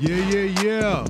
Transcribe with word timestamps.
Yeah, 0.00 0.16
yeah, 0.28 0.62
yeah. 0.62 1.06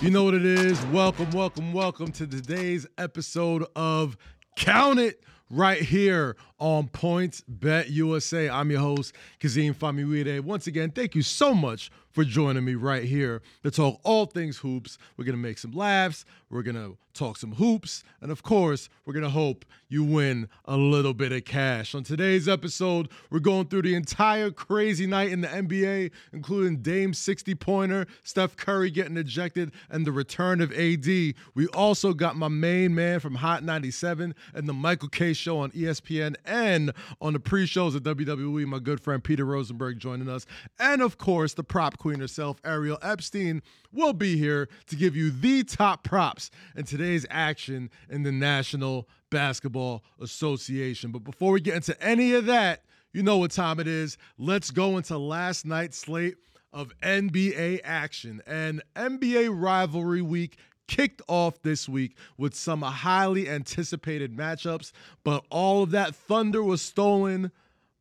You 0.00 0.10
know 0.10 0.24
what 0.24 0.34
it 0.34 0.44
is. 0.44 0.84
Welcome, 0.86 1.30
welcome, 1.30 1.72
welcome 1.72 2.10
to 2.12 2.26
today's 2.26 2.88
episode 2.98 3.64
of 3.76 4.16
Count 4.56 4.98
It 4.98 5.22
right 5.48 5.80
here 5.80 6.34
on 6.58 6.88
Points 6.88 7.42
Bet 7.46 7.90
USA. 7.90 8.48
I'm 8.48 8.70
your 8.70 8.80
host, 8.80 9.14
Kazeem 9.40 9.74
Famuyide. 9.74 10.40
Once 10.40 10.66
again, 10.66 10.90
thank 10.90 11.14
you 11.14 11.22
so 11.22 11.54
much 11.54 11.90
for 12.14 12.24
joining 12.24 12.64
me 12.64 12.76
right 12.76 13.02
here 13.02 13.42
to 13.64 13.70
talk 13.72 13.98
all 14.04 14.26
things 14.26 14.58
hoops. 14.58 14.98
We're 15.16 15.24
going 15.24 15.36
to 15.36 15.42
make 15.42 15.58
some 15.58 15.72
laughs. 15.72 16.24
We're 16.48 16.62
going 16.62 16.76
to 16.76 16.96
talk 17.12 17.36
some 17.36 17.52
hoops. 17.52 18.04
And 18.20 18.30
of 18.30 18.44
course, 18.44 18.88
we're 19.04 19.14
going 19.14 19.24
to 19.24 19.30
hope 19.30 19.64
you 19.88 20.04
win 20.04 20.48
a 20.64 20.76
little 20.76 21.14
bit 21.14 21.32
of 21.32 21.44
cash. 21.44 21.94
On 21.94 22.04
today's 22.04 22.48
episode, 22.48 23.08
we're 23.30 23.40
going 23.40 23.66
through 23.66 23.82
the 23.82 23.94
entire 23.96 24.50
crazy 24.52 25.06
night 25.06 25.30
in 25.30 25.40
the 25.40 25.48
NBA, 25.48 26.12
including 26.32 26.82
Dame 26.82 27.14
60 27.14 27.54
pointer, 27.56 28.06
Steph 28.22 28.56
Curry 28.56 28.90
getting 28.90 29.16
ejected, 29.16 29.72
and 29.90 30.06
the 30.06 30.12
return 30.12 30.60
of 30.60 30.72
AD. 30.72 31.06
We 31.06 31.66
also 31.74 32.12
got 32.12 32.36
my 32.36 32.48
main 32.48 32.94
man 32.94 33.18
from 33.18 33.36
Hot 33.36 33.64
97 33.64 34.34
and 34.54 34.68
the 34.68 34.72
Michael 34.72 35.08
Kay 35.08 35.32
show 35.32 35.58
on 35.58 35.72
ESPN 35.72 36.36
and 36.44 36.92
on 37.20 37.32
the 37.32 37.40
pre 37.40 37.66
shows 37.66 37.94
at 37.94 38.02
WWE, 38.02 38.66
my 38.66 38.78
good 38.78 39.00
friend 39.00 39.22
Peter 39.22 39.44
Rosenberg 39.44 39.98
joining 39.98 40.28
us. 40.28 40.46
And 40.78 41.02
of 41.02 41.18
course, 41.18 41.54
the 41.54 41.64
prop 41.64 41.98
queen 41.98 42.20
herself, 42.20 42.58
Ariel 42.64 42.98
Epstein, 43.02 43.62
will 43.92 44.12
be 44.12 44.36
here 44.36 44.68
to 44.86 44.96
give 44.96 45.16
you 45.16 45.30
the 45.30 45.64
top 45.64 46.04
props 46.04 46.50
in 46.76 46.84
today's 46.84 47.26
action 47.30 47.90
in 48.08 48.22
the 48.22 48.32
National 48.32 49.08
Basketball 49.30 50.04
Association. 50.20 51.10
But 51.10 51.24
before 51.24 51.52
we 51.52 51.60
get 51.60 51.74
into 51.74 52.00
any 52.02 52.34
of 52.34 52.46
that, 52.46 52.84
you 53.12 53.22
know 53.22 53.38
what 53.38 53.52
time 53.52 53.80
it 53.80 53.86
is. 53.86 54.18
Let's 54.38 54.70
go 54.70 54.96
into 54.96 55.16
last 55.18 55.64
night's 55.64 55.98
slate 55.98 56.34
of 56.72 56.92
NBA 57.00 57.80
action. 57.84 58.42
And 58.46 58.82
NBA 58.96 59.50
rivalry 59.52 60.20
week 60.20 60.58
kicked 60.86 61.22
off 61.28 61.62
this 61.62 61.88
week 61.88 62.16
with 62.36 62.54
some 62.54 62.82
highly 62.82 63.48
anticipated 63.48 64.36
matchups, 64.36 64.92
but 65.22 65.44
all 65.50 65.82
of 65.82 65.90
that 65.90 66.14
thunder 66.14 66.62
was 66.62 66.82
stolen 66.82 67.50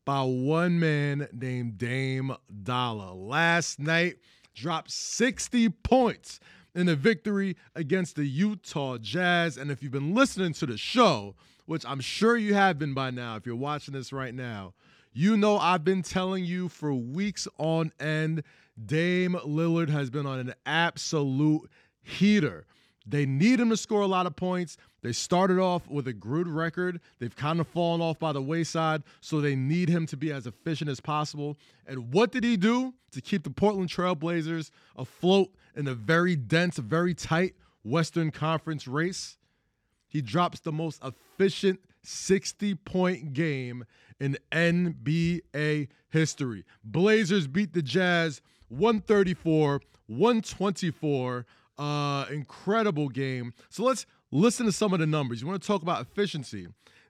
by 0.06 0.22
one 0.22 0.80
man 0.80 1.28
named 1.31 1.78
Dame 1.78 2.36
Dolla. 2.64 3.14
Last 3.14 3.80
night, 3.80 4.17
dropped 4.54 4.92
60 4.92 5.70
points 5.70 6.39
in 6.76 6.89
a 6.89 6.95
victory 6.95 7.56
against 7.76 8.16
the 8.16 8.26
Utah 8.26 8.98
Jazz. 8.98 9.58
And 9.58 9.72
if 9.72 9.81
you've 9.81 9.92
been 9.92 10.14
listening 10.14 10.54
to 10.54 10.66
the 10.66 10.78
show, 10.78 11.36
which 11.66 11.86
I'm 11.86 12.02
sure 12.02 12.38
you 12.38 12.54
have 12.54 12.80
been 12.80 12.94
by 12.94 13.11
now, 13.11 13.36
if 13.36 13.45
you're 13.45 13.56
watching 13.56 13.94
this 13.94 14.11
right 14.11 14.34
now, 14.34 14.73
you 15.14 15.38
know 15.38 15.58
I've 15.58 15.84
been 15.84 16.02
telling 16.02 16.44
you 16.44 16.70
for 16.70 16.94
weeks 16.94 17.48
on 17.58 17.92
end, 18.00 18.44
Dame 18.84 19.34
Lillard 19.45 19.89
has 19.89 20.09
been 20.09 20.26
on 20.26 20.39
an 20.39 20.54
absolute 20.66 21.70
heater. 22.04 22.66
They 23.06 23.26
need 23.26 23.59
him 23.59 23.70
to 23.70 23.78
score 23.78 24.02
a 24.02 24.08
lot 24.08 24.28
of 24.28 24.36
points. 24.36 24.78
They 25.02 25.12
started 25.12 25.59
off 25.59 25.88
with 25.90 26.08
a 26.08 26.14
good 26.14 26.48
record. 26.48 27.02
They've 27.20 27.36
kind 27.36 27.60
of 27.60 27.68
fallen 27.68 28.00
off 28.00 28.18
by 28.18 28.32
the 28.32 28.42
wayside, 28.42 29.04
so 29.20 29.42
they 29.42 29.56
need 29.56 29.90
him 29.90 30.06
to 30.08 30.18
be 30.18 30.32
as 30.32 30.48
efficient 30.48 30.90
as 30.90 31.02
possible. 31.02 31.58
And 31.86 32.14
what 32.14 32.32
did 32.32 32.44
he 32.45 32.56
do 32.56 32.94
to 33.12 33.22
keep 33.22 33.44
the 33.44 33.50
Portland 33.50 33.90
Trailblazers 33.90 34.72
afloat 34.95 35.50
in 35.76 35.88
a 35.88 35.94
very 35.94 36.36
dense, 36.36 36.78
very 36.78 37.14
tight 37.14 37.56
Western 37.84 38.32
Conference 38.32 38.88
race? 38.88 39.38
He 40.08 40.22
drops 40.22 40.62
the 40.62 40.72
most 40.72 41.02
efficient 41.04 41.82
60 42.04 42.76
point 42.76 43.34
game 43.34 43.84
in 44.20 44.38
NBA 44.52 45.90
history. 46.10 46.64
Blazers 46.84 47.48
beat 47.48 47.73
the 47.73 47.82
Jazz 47.82 48.42
134 48.70 49.82
124. 50.08 51.45
Uh, 51.78 52.26
incredible 52.32 53.10
game. 53.10 53.54
So 53.70 53.84
let's 53.84 54.06
listen 54.32 54.66
to 54.66 54.72
some 54.72 54.94
of 54.94 55.00
the 55.00 55.08
numbers. 55.08 55.42
You 55.42 55.48
want 55.48 55.61
to 55.61 55.67
talk 55.67 55.82
about 55.82 56.02
efficiency? 56.02 56.67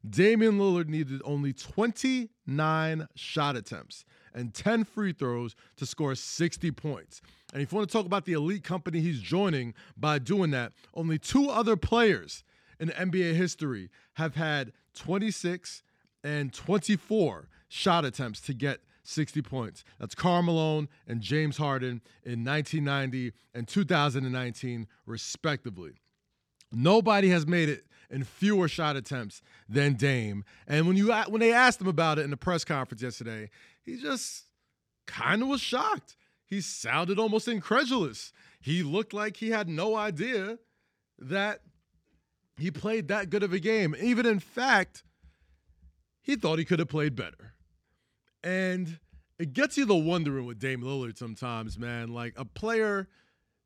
Damian 0.10 0.58
Lillard 0.58 0.88
needed 0.88 1.22
only 1.24 1.54
29 1.54 3.08
shot 3.16 3.56
attempts 3.56 4.04
and 4.34 4.54
10 4.54 4.84
free 4.84 5.14
throws 5.14 5.56
to 5.78 5.86
score 5.86 6.16
60 6.16 6.72
points. 6.72 7.22
And 7.54 7.62
if 7.62 7.72
you 7.72 7.78
want 7.78 7.90
to 7.90 7.94
talk 7.94 8.06
about 8.06 8.26
the 8.26 8.34
elite 8.34 8.64
company 8.64 9.00
he's 9.00 9.22
joining 9.22 9.74
by 9.96 10.20
doing 10.20 10.52
that, 10.52 10.74
only 10.94 11.18
two 11.20 11.50
other 11.50 11.78
players 11.78 12.44
in 12.80 12.90
NBA 12.90 13.36
history 13.36 13.90
have 14.14 14.36
had 14.36 14.74
26 14.96 15.84
and 16.24 16.54
24 16.54 17.48
shot 17.70 18.06
attempts 18.06 18.42
to 18.42 18.54
get 18.54 18.82
60 19.04 19.42
points. 19.42 19.84
That's 20.00 20.16
Karl 20.16 20.42
Malone 20.44 20.88
and 21.08 21.22
James 21.22 21.58
Harden 21.58 22.02
in 22.24 22.44
1990 22.44 23.34
and 23.54 23.68
2019, 23.68 24.88
respectively. 25.06 25.94
Nobody 26.72 27.30
has 27.30 27.46
made 27.46 27.70
it 27.70 27.86
in 28.10 28.24
fewer 28.24 28.68
shot 28.68 28.96
attempts 28.96 29.42
than 29.68 29.94
Dame. 29.94 30.44
And 30.68 30.88
when 30.88 30.98
you 30.98 31.14
when 31.14 31.42
they 31.42 31.54
asked 31.54 31.82
him 31.82 31.88
about 31.88 32.20
it 32.20 32.24
in 32.24 32.32
the 32.32 32.38
press 32.38 32.64
conference 32.64 33.02
yesterday, 33.02 33.50
he 33.84 33.98
just 33.98 34.46
kind 35.06 35.42
of 35.42 35.48
was 35.48 35.62
shocked. 35.62 36.16
He 36.46 36.62
sounded 36.62 37.20
almost 37.20 37.48
incredulous. 37.48 38.32
He 38.62 38.84
looked 38.84 39.14
like 39.14 39.38
he 39.38 39.50
had 39.50 39.68
no 39.68 39.96
idea 39.96 40.60
that 41.20 41.62
he 42.58 42.72
played 42.72 43.08
that 43.08 43.30
good 43.30 43.44
of 43.44 43.54
a 43.54 43.60
game. 43.60 43.96
Even 44.00 44.26
in 44.26 44.40
fact, 44.40 45.04
he 46.22 46.36
thought 46.36 46.60
he 46.60 46.66
could 46.66 46.80
have 46.80 46.90
played 46.90 47.16
better. 47.16 47.54
And 48.44 49.00
it 49.40 49.54
gets 49.54 49.78
you 49.78 49.86
the 49.86 49.96
wondering 49.96 50.46
with 50.46 50.60
Dame 50.60 50.82
Lillard 50.82 51.18
sometimes, 51.18 51.78
man. 51.80 52.14
Like 52.14 52.34
a 52.38 52.46
player 52.46 53.08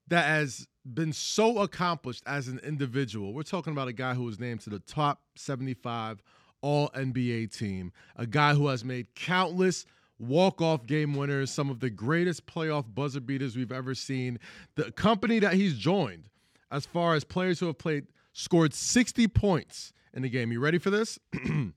that 0.07 0.25
has 0.25 0.67
been 0.85 1.11
so 1.11 1.59
accomplished 1.59 2.23
as 2.25 2.47
an 2.47 2.59
individual. 2.59 3.33
We're 3.33 3.43
talking 3.43 3.73
about 3.73 3.87
a 3.87 3.93
guy 3.93 4.13
who 4.13 4.23
was 4.23 4.39
named 4.39 4.61
to 4.61 4.69
the 4.69 4.79
top 4.79 5.21
75 5.35 6.21
all 6.61 6.89
NBA 6.89 7.55
team, 7.55 7.91
a 8.15 8.25
guy 8.25 8.53
who 8.53 8.67
has 8.67 8.83
made 8.83 9.13
countless 9.15 9.85
walk-off 10.19 10.85
game 10.85 11.13
winners, 11.13 11.51
some 11.51 11.69
of 11.69 11.79
the 11.79 11.89
greatest 11.89 12.45
playoff 12.47 12.85
buzzer 12.93 13.19
beaters 13.19 13.55
we've 13.55 13.71
ever 13.71 13.93
seen. 13.93 14.39
The 14.75 14.91
company 14.91 15.39
that 15.39 15.53
he's 15.53 15.77
joined, 15.77 16.29
as 16.71 16.85
far 16.85 17.13
as 17.13 17.23
players 17.23 17.59
who 17.59 17.67
have 17.67 17.77
played, 17.77 18.07
scored 18.33 18.73
60 18.73 19.27
points 19.27 19.93
in 20.13 20.23
the 20.23 20.29
game. 20.29 20.51
You 20.51 20.59
ready 20.59 20.79
for 20.79 20.89
this? 20.89 21.19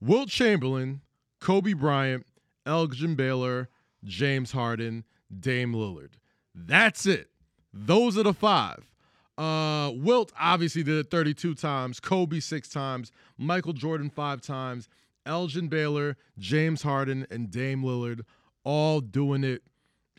Wilt 0.00 0.28
Chamberlain, 0.28 1.02
Kobe 1.40 1.72
Bryant, 1.72 2.26
Elgin 2.66 3.14
Baylor, 3.14 3.68
James 4.04 4.52
Harden, 4.52 5.04
Dame 5.38 5.72
Lillard. 5.72 6.12
That's 6.54 7.06
it. 7.06 7.28
Those 7.72 8.18
are 8.18 8.22
the 8.22 8.34
five. 8.34 8.90
Uh, 9.38 9.90
Wilt 9.94 10.32
obviously 10.38 10.82
did 10.82 10.98
it 10.98 11.10
32 11.10 11.54
times, 11.54 11.98
Kobe 11.98 12.40
six 12.40 12.68
times, 12.68 13.10
Michael 13.38 13.72
Jordan 13.72 14.10
five 14.10 14.42
times, 14.42 14.88
Elgin 15.24 15.68
Baylor, 15.68 16.16
James 16.38 16.82
Harden, 16.82 17.26
and 17.30 17.50
Dame 17.50 17.82
Lillard 17.82 18.22
all 18.64 19.00
doing 19.00 19.44
it 19.44 19.62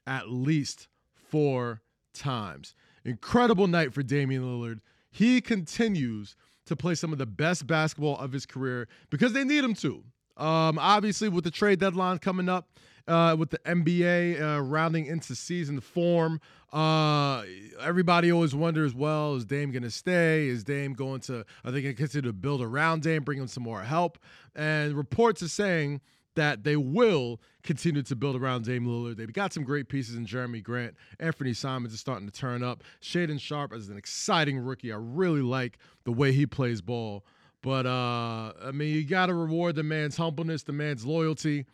at 0.08 0.30
least 0.30 0.88
four 1.14 1.82
times. 2.14 2.74
Incredible 3.06 3.68
night 3.68 3.94
for 3.94 4.04
Damian 4.04 4.44
Lillard. 4.44 4.80
He 5.12 5.42
continues 5.42 6.36
to 6.66 6.76
play 6.76 6.96
some 6.96 7.12
of 7.12 7.20
the 7.20 7.26
best 7.26 7.68
basketball 7.68 8.18
of 8.18 8.32
his 8.32 8.46
career 8.46 8.88
because 9.10 9.34
they 9.34 9.44
need 9.44 9.64
him 9.64 9.74
to. 9.76 10.04
Um, 10.38 10.80
obviously, 10.80 11.30
with 11.30 11.44
the 11.44 11.52
trade 11.52 11.80
deadline 11.80 12.20
coming 12.20 12.50
up, 12.50 12.68
uh, 13.08 13.36
with 13.38 13.50
the 13.50 13.60
NBA 13.60 14.42
uh, 14.42 14.62
rounding 14.62 15.06
into 15.06 15.36
season 15.36 15.80
form, 15.80 16.40
uh, 16.72 17.44
everybody 17.82 18.32
always 18.32 18.56
wonders, 18.56 18.96
well, 18.96 19.36
is 19.36 19.46
Dame 19.46 19.72
going 19.72 19.84
to 19.84 19.92
stay? 19.92 20.48
Is 20.48 20.64
Dame 20.64 20.94
going 20.94 21.20
to, 21.22 21.46
are 21.66 21.72
they 21.72 21.82
going 21.82 21.96
to 21.96 22.02
continue 22.02 22.30
to 22.30 22.34
build 22.34 22.62
around 22.62 23.04
Dame, 23.04 23.24
bring 23.24 23.40
him 23.40 23.48
some 23.48 23.64
more 23.64 23.82
help? 23.82 24.18
And 24.56 24.94
reports 24.94 25.44
are 25.44 25.50
saying 25.50 26.02
that 26.36 26.64
they 26.64 26.78
will 26.78 27.42
continue 27.64 28.02
to 28.02 28.16
build 28.16 28.36
around 28.36 28.64
Dame 28.64 28.86
Lillard. 28.86 29.18
They've 29.18 29.32
got 29.32 29.52
some 29.52 29.64
great 29.64 29.90
pieces 29.90 30.16
in 30.16 30.26
Jerami 30.26 30.64
Grant. 30.64 30.96
Anthony 31.20 31.54
Simons 31.54 31.94
is 31.94 32.00
starting 32.00 32.28
to 32.28 32.34
turn 32.34 32.64
up. 32.64 32.84
Shaedon 33.02 33.40
Sharpe 33.40 33.74
is 33.74 33.90
an 33.90 33.98
exciting 33.98 34.58
rookie. 34.60 34.94
I 34.94 34.98
really 34.98 35.42
like 35.42 35.78
the 36.06 36.12
way 36.12 36.32
he 36.32 36.46
plays 36.46 36.82
ball. 36.82 37.26
But 37.62 37.86
uh, 37.86 38.54
I 38.64 38.72
mean, 38.72 38.94
you 38.94 39.04
got 39.04 39.28
to 39.28 39.34
reward 39.34 39.76
the 39.76 39.84
man's 39.84 40.18
humbleness, 40.18 40.64
the 40.64 40.74
man's 40.74 41.06
loyalty. 41.06 41.66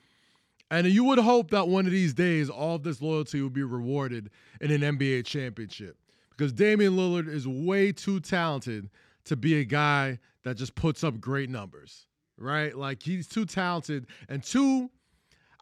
And 0.70 0.86
you 0.88 1.06
would 1.06 1.20
hope 1.20 1.52
that 1.52 1.70
one 1.70 1.86
of 1.86 1.92
these 1.92 2.14
days, 2.14 2.50
all 2.50 2.76
of 2.76 2.84
this 2.84 3.02
loyalty 3.02 3.42
will 3.42 3.50
be 3.50 3.64
rewarded 3.64 4.30
in 4.60 4.72
an 4.72 4.82
NBA 4.98 5.26
championship. 5.26 5.98
Because 6.30 6.52
Damian 6.52 6.96
Lillard 6.96 7.28
is 7.28 7.48
way 7.48 7.92
too 7.92 8.20
talented 8.20 8.90
to 9.26 9.36
be 9.36 9.60
a 9.60 9.64
guy 9.64 10.20
that 10.44 10.56
just 10.56 10.76
puts 10.76 11.04
up 11.04 11.20
great 11.20 11.50
numbers, 11.50 12.06
right? 12.38 12.76
Like 12.78 13.04
he's 13.04 13.28
too 13.28 13.46
talented 13.46 14.08
and 14.30 14.44
too. 14.44 14.92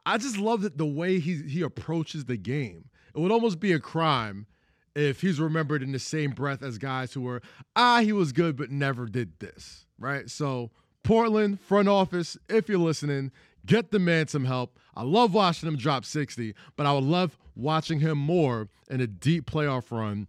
I 0.05 0.17
just 0.17 0.37
love 0.37 0.61
that 0.61 0.77
the 0.77 0.85
way 0.85 1.19
he 1.19 1.41
he 1.43 1.61
approaches 1.61 2.25
the 2.25 2.37
game. 2.37 2.89
It 3.15 3.19
would 3.19 3.31
almost 3.31 3.59
be 3.59 3.73
a 3.73 3.79
crime 3.79 4.45
if 4.95 5.21
he's 5.21 5.39
remembered 5.39 5.81
in 5.81 5.91
the 5.91 5.99
same 5.99 6.31
breath 6.31 6.61
as 6.61 6.77
guys 6.77 7.13
who 7.13 7.21
were 7.21 7.41
ah 7.75 8.01
he 8.01 8.13
was 8.13 8.31
good 8.31 8.55
but 8.55 8.69
never 8.69 9.07
did 9.07 9.39
this, 9.39 9.84
right? 9.99 10.29
So 10.29 10.71
Portland 11.03 11.59
front 11.59 11.87
office, 11.87 12.37
if 12.49 12.67
you're 12.67 12.79
listening, 12.79 13.31
get 13.65 13.91
the 13.91 13.99
man 13.99 14.27
some 14.27 14.45
help. 14.45 14.79
I 14.95 15.03
love 15.03 15.33
watching 15.33 15.67
him 15.67 15.77
drop 15.77 16.05
60, 16.05 16.53
but 16.75 16.85
I 16.85 16.93
would 16.93 17.03
love 17.03 17.37
watching 17.55 17.99
him 17.99 18.17
more 18.17 18.69
in 18.89 19.01
a 19.01 19.07
deep 19.07 19.49
playoff 19.49 19.91
run, 19.91 20.27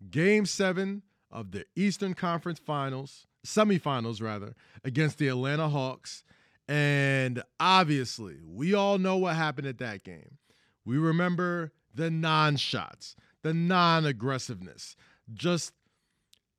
game 0.09 0.45
seven 0.45 1.01
of 1.29 1.51
the 1.51 1.65
Eastern 1.75 2.13
Conference 2.13 2.59
Finals, 2.59 3.27
semifinals 3.45 4.21
rather, 4.21 4.55
against 4.85 5.17
the 5.17 5.27
Atlanta 5.27 5.67
Hawks. 5.67 6.23
And 6.65 7.43
obviously, 7.59 8.37
we 8.41 8.73
all 8.73 8.99
know 8.99 9.17
what 9.17 9.35
happened 9.35 9.67
at 9.67 9.79
that 9.79 10.05
game. 10.05 10.37
We 10.85 10.97
remember 10.97 11.73
the 11.93 12.09
non 12.09 12.55
shots, 12.55 13.17
the 13.41 13.53
non 13.53 14.05
aggressiveness, 14.05 14.95
just 15.33 15.73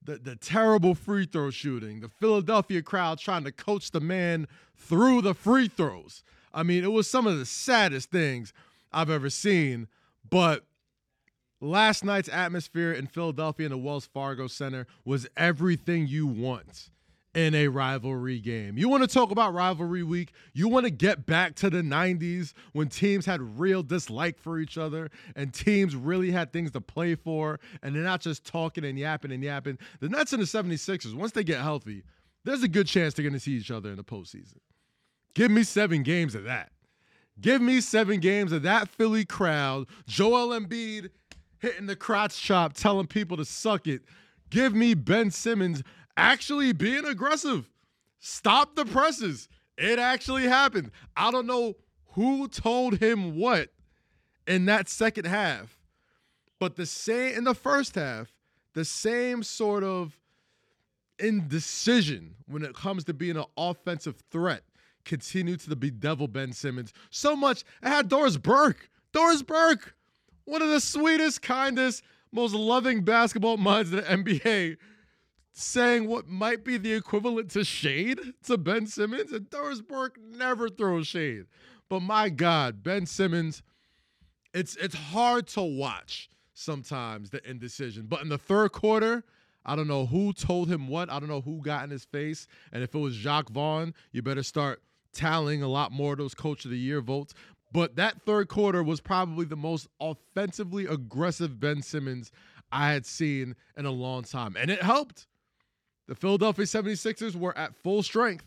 the, 0.03 0.17
the 0.17 0.37
terrible 0.37 0.95
free 0.95 1.27
throw 1.27 1.51
shooting, 1.51 2.01
the 2.01 2.09
Philadelphia 2.09 2.83
crowd 2.83 3.19
trying 3.19 3.45
to 3.45 3.53
coach 3.53 3.91
the 3.91 4.01
man 4.01 4.47
through 4.77 5.23
the 5.23 5.35
free 5.35 5.69
throws. 5.69 6.23
I 6.53 6.63
mean, 6.63 6.85
it 6.85 6.93
was 6.93 7.09
some 7.09 7.27
of 7.27 7.39
the 7.39 7.47
saddest 7.47 8.11
things 8.11 8.53
I've 8.93 9.11
ever 9.11 9.31
seen. 9.31 9.89
But 10.29 10.65
last 11.61 12.05
night's 12.05 12.29
atmosphere 12.29 12.93
in 12.93 13.07
Philadelphia 13.07 13.67
in 13.67 13.73
the 13.73 13.79
Wells 13.79 14.07
Fargo 14.07 14.47
Center 14.47 14.87
was 15.05 15.27
everything 15.37 16.07
you 16.07 16.27
want 16.27 16.91
in 17.39 17.55
a 17.55 17.69
rivalry 17.69 18.41
game. 18.41 18.77
You 18.77 18.89
want 18.89 19.05
to 19.05 19.07
talk 19.07 19.31
about 19.31 19.55
rivalry 19.55 20.03
week? 20.03 20.33
You 20.55 20.67
want 20.67 20.87
to 20.87 20.91
get 20.91 21.25
back 21.25 21.55
to 21.57 21.71
the 21.71 21.83
90s 21.83 22.53
when 22.73 22.89
teams 22.89 23.27
had 23.27 23.61
real 23.61 23.85
dislike 23.85 24.41
for 24.41 24.59
each 24.59 24.77
other 24.77 25.09
and 25.37 25.55
teams 25.55 25.95
really 25.95 26.33
had 26.33 26.53
things 26.53 26.73
to 26.73 26.81
play 26.81 27.15
for 27.15 27.61
and 27.81 27.95
they're 27.95 28.03
not 28.03 28.21
just 28.21 28.45
talking 28.45 28.85
and 28.85 28.99
yapping 28.99 29.31
and 29.31 29.41
yapping. 29.41 29.79
The 30.01 30.09
Nets 30.09 30.33
and 30.33 30.43
the 30.43 30.47
76ers, 30.47 31.15
once 31.15 31.31
they 31.31 31.45
get 31.45 31.61
healthy, 31.61 32.03
there's 32.43 32.65
a 32.65 32.69
good 32.69 32.89
chance 32.89 33.15
they're 33.15 33.23
going 33.23 33.35
to 33.35 33.39
see 33.39 33.53
each 33.53 33.71
other 33.71 33.91
in 33.91 33.97
the 33.97 34.03
postseason. 34.03 34.59
Give 35.35 35.53
me 35.53 35.63
seven 35.63 36.03
games 36.03 36.35
of 36.35 36.43
that. 36.43 36.73
Give 37.41 37.63
me 37.63 37.81
seven 37.81 38.19
games 38.19 38.51
of 38.51 38.63
that 38.63 38.89
Philly 38.89 39.25
crowd. 39.25 39.87
Joel 40.09 40.59
Embiid 40.59 41.11
hitting 41.61 41.87
the 41.87 41.95
crotch 41.95 42.37
chop, 42.43 42.73
telling 42.73 43.07
people 43.07 43.37
to 43.37 43.45
suck 43.45 43.87
it. 43.87 44.03
Give 44.51 44.75
me 44.75 44.95
Ben 44.95 45.31
Simmons 45.31 45.83
actually 46.19 46.73
being 46.73 47.07
aggressive. 47.07 47.71
Stop 48.19 48.75
the 48.75 48.85
presses. 48.85 49.49
It 49.79 49.99
actually 49.99 50.43
happened. 50.43 50.91
I 51.17 51.31
don't 51.31 51.47
know 51.47 51.77
who 52.13 52.49
told 52.49 52.99
him 52.99 53.37
what 53.37 53.69
in 54.47 54.67
that 54.67 54.89
second 54.89 55.27
half, 55.27 55.79
but 56.59 56.75
the 56.77 56.85
same 56.85 57.37
in 57.39 57.45
the 57.45 57.55
first 57.55 57.95
half, 57.95 58.33
the 58.75 58.85
same 58.85 59.43
sort 59.45 59.85
of 59.85 60.19
indecision 61.21 62.35
when 62.49 62.65
it 62.65 62.75
comes 62.75 63.05
to 63.05 63.15
being 63.15 63.37
an 63.37 63.45
offensive 63.57 64.17
threat 64.31 64.63
continued 65.05 65.61
to 65.61 65.75
bedevil 65.77 66.29
Ben 66.29 66.53
Simmons 66.53 66.93
so 67.11 67.37
much. 67.37 67.63
It 67.83 67.89
had 67.89 68.09
Doris 68.09 68.37
Burke. 68.37 68.91
Doris 69.13 69.43
Burke, 69.43 69.95
one 70.45 70.63
of 70.63 70.69
the 70.69 70.81
sweetest, 70.81 71.43
kindest, 71.43 72.03
most 72.33 72.55
loving 72.55 73.03
basketball 73.03 73.57
minds 73.57 73.93
in 73.93 73.97
the 73.97 74.03
NBA, 74.03 74.77
saying 75.59 76.07
what 76.07 76.29
might 76.29 76.65
be 76.65 76.77
the 76.77 76.93
equivalent 76.93 77.51
to 77.51 77.65
shade 77.65 78.21
to 78.45 78.57
Ben 78.57 78.87
Simmons. 78.87 79.33
And 79.33 79.51
Doris 79.51 79.81
Burke 79.81 80.19
never 80.21 80.69
throws 80.69 81.07
shade. 81.07 81.47
But 81.89 82.01
my 82.01 82.29
God, 82.29 82.83
Ben 82.83 83.07
Simmons, 83.07 83.63
it's 84.55 84.77
it's 84.77 84.95
hard 84.95 85.47
to 85.49 85.63
watch 85.63 86.31
sometimes 86.55 87.31
the 87.31 87.49
indecision. 87.49 88.07
But 88.07 88.23
in 88.23 88.29
the 88.29 88.39
third 88.39 88.73
quarter, 88.73 89.25
I 89.65 89.75
don't 89.77 89.89
know 89.89 90.07
who 90.07 90.33
told 90.33 90.71
him 90.71 90.89
what. 90.89 91.11
I 91.11 91.19
don't 91.19 91.29
know 91.29 91.41
who 91.41 91.61
got 91.61 91.85
in 91.85 91.91
his 91.91 92.05
face. 92.05 92.47
And 92.73 92.83
if 92.83 92.95
it 92.95 92.99
was 92.99 93.15
Jacques 93.15 93.51
Vaughn, 93.51 93.95
you 94.13 94.23
better 94.23 94.43
start 94.43 94.83
tallying 95.13 95.63
a 95.63 95.69
lot 95.69 95.93
more 95.93 96.13
of 96.13 96.19
those 96.19 96.35
coach 96.35 96.65
of 96.65 96.71
the 96.71 96.79
year 96.79 97.01
votes. 97.01 97.35
But 97.73 97.97
that 97.97 98.23
third 98.23 98.49
quarter 98.49 98.83
was 98.83 99.01
probably 99.01 99.45
the 99.45 99.57
most 99.57 99.89
offensively 100.01 100.87
aggressive 100.87 101.61
Ben 101.61 101.83
Simmons 101.83 102.31
I 102.71 102.93
had 102.93 103.05
seen 103.07 103.57
in 103.77 103.87
a 103.87 103.91
long 103.91 104.23
time. 104.23 104.57
And 104.59 104.71
it 104.71 104.83
helped. 104.83 105.27
The 106.09 106.15
Philadelphia 106.15 106.65
76ers 106.65 107.37
were 107.37 107.57
at 107.57 107.77
full 107.77 108.03
strength. 108.03 108.47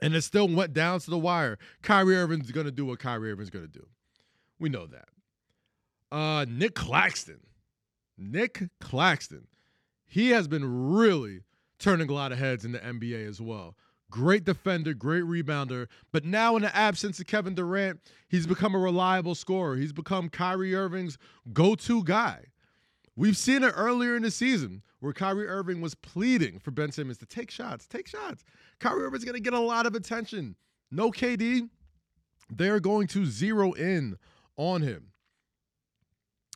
And 0.00 0.14
it 0.14 0.22
still 0.22 0.48
went 0.48 0.72
down 0.72 1.00
to 1.00 1.10
the 1.10 1.18
wire. 1.18 1.58
Kyrie 1.82 2.16
Irving's 2.16 2.50
going 2.50 2.66
to 2.66 2.72
do 2.72 2.86
what 2.86 2.98
Kyrie 2.98 3.30
Irving's 3.30 3.50
going 3.50 3.66
to 3.66 3.70
do. 3.70 3.86
We 4.58 4.68
know 4.68 4.86
that. 4.86 5.08
Uh, 6.10 6.44
Nic 6.48 6.74
Claxton. 6.74 7.40
Nic 8.16 8.64
Claxton. 8.80 9.46
He 10.06 10.30
has 10.30 10.48
been 10.48 10.92
really 10.92 11.40
turning 11.78 12.08
a 12.08 12.12
lot 12.12 12.32
of 12.32 12.38
heads 12.38 12.64
in 12.64 12.72
the 12.72 12.78
NBA 12.78 13.28
as 13.28 13.40
well. 13.40 13.76
Great 14.10 14.44
defender, 14.44 14.92
great 14.92 15.24
rebounder. 15.24 15.86
But 16.12 16.24
now, 16.24 16.54
in 16.56 16.62
the 16.62 16.76
absence 16.76 17.18
of 17.18 17.26
Kevin 17.26 17.54
Durant, 17.54 18.00
he's 18.28 18.46
become 18.46 18.74
a 18.74 18.78
reliable 18.78 19.34
scorer. 19.34 19.76
He's 19.76 19.92
become 19.92 20.28
Kyrie 20.28 20.74
Irving's 20.74 21.16
go 21.52 21.74
to 21.76 22.04
guy. 22.04 22.51
We've 23.14 23.36
seen 23.36 23.62
it 23.62 23.74
earlier 23.76 24.16
in 24.16 24.22
the 24.22 24.30
season 24.30 24.82
where 25.00 25.12
Kyrie 25.12 25.46
Irving 25.46 25.80
was 25.80 25.94
pleading 25.94 26.58
for 26.58 26.70
Ben 26.70 26.92
Simmons 26.92 27.18
to 27.18 27.26
take 27.26 27.50
shots, 27.50 27.86
take 27.86 28.08
shots. 28.08 28.44
Kyrie 28.80 29.04
Irving's 29.04 29.24
going 29.24 29.34
to 29.34 29.40
get 29.40 29.52
a 29.52 29.60
lot 29.60 29.86
of 29.86 29.94
attention. 29.94 30.56
No 30.90 31.10
KD, 31.10 31.68
they're 32.50 32.80
going 32.80 33.06
to 33.08 33.26
zero 33.26 33.72
in 33.72 34.16
on 34.56 34.82
him. 34.82 35.08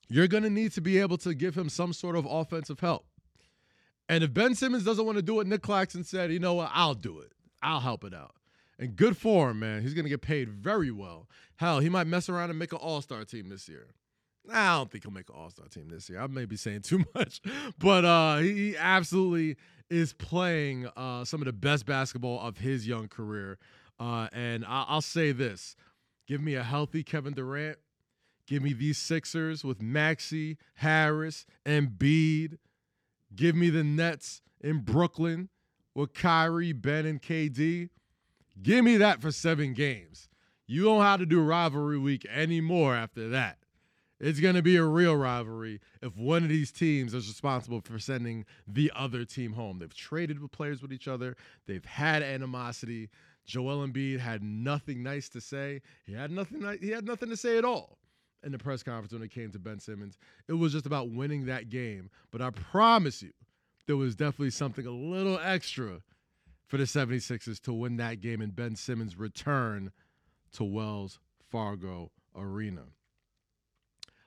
You're 0.08 0.28
going 0.28 0.44
to 0.44 0.50
need 0.50 0.72
to 0.72 0.80
be 0.80 0.98
able 0.98 1.18
to 1.18 1.34
give 1.34 1.56
him 1.56 1.68
some 1.68 1.92
sort 1.92 2.16
of 2.16 2.26
offensive 2.26 2.80
help. 2.80 3.06
And 4.08 4.22
if 4.22 4.32
Ben 4.32 4.54
Simmons 4.54 4.84
doesn't 4.84 5.04
want 5.04 5.16
to 5.16 5.22
do 5.22 5.40
it, 5.40 5.46
Nic 5.46 5.62
Claxton 5.62 6.04
said, 6.04 6.32
you 6.32 6.38
know 6.38 6.54
what, 6.54 6.70
I'll 6.72 6.94
do 6.94 7.18
it. 7.18 7.32
I'll 7.62 7.80
help 7.80 8.04
it 8.04 8.14
out. 8.14 8.34
And 8.78 8.94
good 8.94 9.16
for 9.16 9.50
him, 9.50 9.58
man. 9.58 9.82
He's 9.82 9.94
going 9.94 10.04
to 10.04 10.10
get 10.10 10.20
paid 10.20 10.48
very 10.48 10.90
well. 10.90 11.28
Hell, 11.56 11.80
he 11.80 11.88
might 11.88 12.06
mess 12.06 12.28
around 12.28 12.50
and 12.50 12.58
make 12.58 12.72
an 12.72 12.78
all 12.78 13.00
star 13.00 13.24
team 13.24 13.48
this 13.48 13.68
year. 13.68 13.88
I 14.52 14.76
don't 14.76 14.90
think 14.90 15.04
he'll 15.04 15.12
make 15.12 15.28
an 15.28 15.34
all 15.36 15.50
star 15.50 15.66
team 15.66 15.88
this 15.88 16.08
year. 16.08 16.20
I 16.20 16.26
may 16.26 16.44
be 16.44 16.56
saying 16.56 16.82
too 16.82 17.04
much, 17.14 17.40
but 17.78 18.04
uh, 18.04 18.38
he 18.38 18.76
absolutely 18.76 19.56
is 19.90 20.12
playing 20.12 20.88
uh, 20.96 21.24
some 21.24 21.40
of 21.40 21.46
the 21.46 21.52
best 21.52 21.86
basketball 21.86 22.40
of 22.40 22.58
his 22.58 22.86
young 22.86 23.08
career. 23.08 23.58
Uh, 23.98 24.28
and 24.32 24.64
I- 24.64 24.84
I'll 24.88 25.00
say 25.02 25.32
this 25.32 25.76
give 26.26 26.40
me 26.40 26.54
a 26.54 26.62
healthy 26.62 27.02
Kevin 27.02 27.34
Durant. 27.34 27.78
Give 28.46 28.62
me 28.62 28.72
these 28.72 28.98
Sixers 28.98 29.64
with 29.64 29.82
Maxey, 29.82 30.56
Harris, 30.74 31.46
and 31.64 31.98
Embiid. 31.98 32.58
Give 33.34 33.56
me 33.56 33.70
the 33.70 33.82
Nets 33.82 34.40
in 34.60 34.80
Brooklyn 34.80 35.48
with 35.94 36.14
Kyrie, 36.14 36.72
Ben, 36.72 37.06
and 37.06 37.20
KD. 37.20 37.88
Give 38.62 38.84
me 38.84 38.96
that 38.98 39.20
for 39.20 39.32
seven 39.32 39.72
games. 39.74 40.28
You 40.68 40.84
don't 40.84 41.02
have 41.02 41.18
to 41.20 41.26
do 41.26 41.40
rivalry 41.42 41.98
week 41.98 42.24
anymore 42.26 42.94
after 42.94 43.28
that. 43.30 43.58
It's 44.18 44.40
going 44.40 44.54
to 44.54 44.62
be 44.62 44.76
a 44.76 44.84
real 44.84 45.14
rivalry 45.14 45.80
if 46.00 46.16
one 46.16 46.42
of 46.42 46.48
these 46.48 46.72
teams 46.72 47.12
is 47.12 47.28
responsible 47.28 47.82
for 47.82 47.98
sending 47.98 48.46
the 48.66 48.90
other 48.96 49.24
team 49.24 49.52
home. 49.52 49.78
They've 49.78 49.94
traded 49.94 50.40
with 50.40 50.52
players 50.52 50.80
with 50.80 50.92
each 50.92 51.08
other, 51.08 51.36
they've 51.66 51.84
had 51.84 52.22
animosity. 52.22 53.10
Joel 53.44 53.86
Embiid 53.86 54.18
had 54.18 54.42
nothing 54.42 55.04
nice 55.04 55.28
to 55.28 55.40
say. 55.40 55.80
He 56.04 56.14
had 56.14 56.32
nothing 56.32 56.66
he 56.80 56.90
had 56.90 57.06
nothing 57.06 57.28
to 57.28 57.36
say 57.36 57.58
at 57.58 57.64
all 57.64 57.98
in 58.42 58.52
the 58.52 58.58
press 58.58 58.82
conference 58.82 59.12
when 59.12 59.22
it 59.22 59.30
came 59.30 59.52
to 59.52 59.58
Ben 59.58 59.78
Simmons. 59.78 60.18
It 60.48 60.54
was 60.54 60.72
just 60.72 60.86
about 60.86 61.10
winning 61.10 61.46
that 61.46 61.68
game. 61.68 62.10
But 62.30 62.42
I 62.42 62.50
promise 62.50 63.22
you, 63.22 63.32
there 63.86 63.96
was 63.96 64.16
definitely 64.16 64.50
something 64.50 64.86
a 64.86 64.90
little 64.90 65.38
extra 65.38 66.00
for 66.66 66.76
the 66.76 66.84
76ers 66.84 67.60
to 67.62 67.72
win 67.72 67.96
that 67.98 68.20
game 68.20 68.40
and 68.40 68.54
Ben 68.54 68.74
Simmons 68.74 69.16
return 69.16 69.92
to 70.52 70.64
Wells 70.64 71.20
Fargo 71.50 72.10
Arena. 72.34 72.82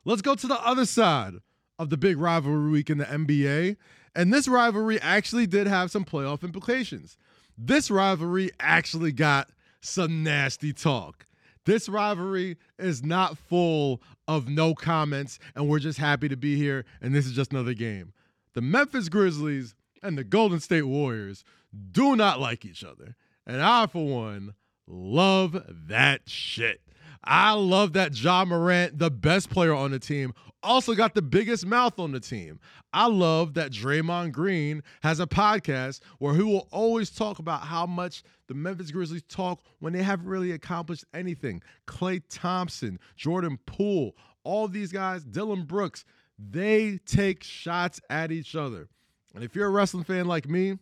Let's 0.06 0.22
go 0.22 0.36
to 0.36 0.48
the 0.48 0.66
other 0.66 0.86
side 0.86 1.36
of 1.78 1.90
the 1.90 1.98
big 1.98 2.18
rivalry 2.18 2.72
week 2.72 2.90
in 2.90 2.98
the 2.98 3.06
NBA. 3.06 3.78
And 4.16 4.34
this 4.34 4.48
rivalry 4.48 5.00
actually 5.02 5.48
did 5.48 5.68
have 5.68 5.92
some 5.92 6.06
playoff 6.06 6.44
implications. 6.44 7.18
This 7.58 7.92
rivalry 7.92 8.52
actually 8.60 9.12
got 9.12 9.50
some 9.82 10.24
nasty 10.24 10.74
talk. 10.74 11.26
This 11.66 11.88
rivalry 11.88 12.58
is 12.78 13.04
not 13.04 13.38
full 13.38 14.02
of 14.28 14.50
no 14.50 14.74
comments, 14.74 15.40
and 15.56 15.68
we're 15.68 15.80
just 15.80 16.00
happy 16.00 16.28
to 16.30 16.38
be 16.38 16.56
here, 16.56 16.86
and 17.02 17.14
this 17.14 17.26
is 17.26 17.34
just 17.34 17.52
another 17.52 17.74
game. 17.74 18.14
The 18.54 18.62
Memphis 18.62 19.10
Grizzlies 19.10 19.76
and 20.02 20.18
the 20.18 20.24
Golden 20.24 20.60
State 20.60 20.84
Warriors 20.84 21.44
do 21.92 22.16
not 22.16 22.40
like 22.40 22.66
each 22.66 22.84
other. 22.84 23.16
And 23.46 23.62
I, 23.62 23.88
for 23.88 24.08
one, 24.08 24.54
love 24.88 25.64
that 25.70 26.22
shit. 26.28 26.82
I 27.24 27.54
love 27.54 27.94
that 27.94 28.20
Ja 28.20 28.46
Morant, 28.46 28.98
the 28.98 29.12
best 29.12 29.50
player 29.50 29.74
on 29.74 29.92
the 29.92 30.00
team, 30.00 30.34
also 30.64 30.94
got 30.94 31.14
the 31.14 31.22
biggest 31.22 31.66
mouth 31.66 32.00
on 32.00 32.12
the 32.12 32.20
team. 32.20 32.60
I 32.94 33.08
love 33.08 33.54
that 33.54 33.72
Draymond 33.72 34.32
Green 34.32 34.84
has 35.04 35.20
a 35.20 35.28
podcast 35.28 36.00
where 36.18 36.34
he 36.34 36.42
will 36.42 36.68
always 36.72 37.10
talk 37.10 37.40
about 37.40 37.62
how 37.62 37.86
much 37.86 38.24
the 38.48 38.54
Memphis 38.54 38.92
Grizzlies 38.92 39.24
talk 39.30 39.62
when 39.80 39.94
they 39.94 40.02
haven't 40.02 40.28
really 40.28 40.52
accomplished 40.52 41.06
anything. 41.14 41.62
Klay 41.88 42.22
Thompson, 42.30 43.00
Jordan 43.16 43.60
Poole, 43.66 44.16
all 44.44 44.68
these 44.68 44.92
guys, 44.92 45.24
Dillon 45.24 45.64
Brooks, 45.64 46.06
they 46.38 47.00
take 47.06 47.44
shots 47.44 48.02
at 48.10 48.32
each 48.32 48.56
other. 48.56 48.88
And 49.36 49.44
if 49.44 49.56
you're 49.56 49.68
a 49.68 49.72
wrestling 49.72 50.04
fan 50.04 50.26
like 50.26 50.50
me, 50.50 50.78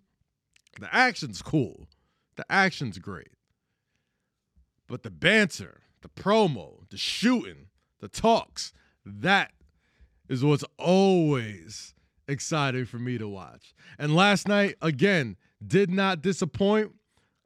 the 0.79 0.93
action's 0.93 1.41
cool. 1.41 1.87
The 2.35 2.45
action's 2.49 2.99
great. 2.99 3.29
But 4.87 5.03
the 5.03 5.09
banter, 5.09 5.81
the 6.07 6.21
promo, 6.21 6.89
the 6.89 6.97
shooting, 6.97 7.67
the 7.99 8.07
talks, 8.07 8.73
that 9.05 9.51
is 10.29 10.43
what's 10.43 10.65
always 10.77 11.93
exciting 12.27 12.85
for 12.85 12.99
me 12.99 13.17
to 13.17 13.27
watch. 13.27 13.73
And 13.97 14.15
last 14.15 14.47
night, 14.47 14.75
again, 14.81 15.37
did 15.65 15.89
not 15.89 16.21
disappoint. 16.21 16.93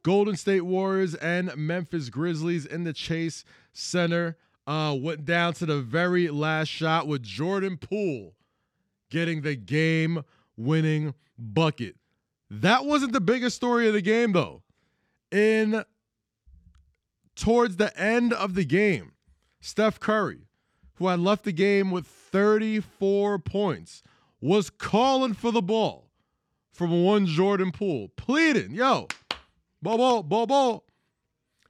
Golden 0.04 0.36
State 0.36 0.62
Warriors 0.62 1.14
and 1.16 1.56
Memphis 1.56 2.10
Grizzlies 2.10 2.66
in 2.66 2.84
the 2.84 2.94
Chase 2.94 3.44
Center 3.72 4.38
uh, 4.66 4.96
went 5.00 5.26
down 5.26 5.54
to 5.54 5.66
the 5.66 5.80
very 5.80 6.30
last 6.30 6.70
shot 6.70 7.08
with 7.08 7.22
Jordan 7.22 7.78
Poole 7.78 8.34
getting 9.12 9.42
the 9.42 9.56
game 9.56 10.24
winning 10.58 11.14
bucket. 11.38 11.96
That 12.50 12.86
wasn't 12.86 13.14
the 13.14 13.22
biggest 13.22 13.56
story 13.56 13.88
of 13.88 13.94
the 13.94 14.02
game, 14.02 14.32
though. 14.32 14.64
In 15.32 15.84
towards 17.36 17.78
the 17.78 17.98
end 18.00 18.34
of 18.34 18.56
the 18.56 18.66
game, 18.66 19.14
Steph 19.60 20.00
Curry, 20.00 20.48
who 20.96 21.08
had 21.08 21.20
left 21.20 21.44
the 21.44 21.52
game 21.52 21.92
with 21.92 22.06
34 22.06 23.40
points, 23.40 24.04
was 24.40 24.70
calling 24.70 25.34
for 25.34 25.52
the 25.52 25.62
ball 25.62 26.10
from 26.72 27.04
one 27.04 27.26
Jordan 27.26 27.72
Poole, 27.72 28.10
pleading, 28.16 28.74
yo, 28.74 29.08
ball, 29.82 30.24
ball. 30.24 30.86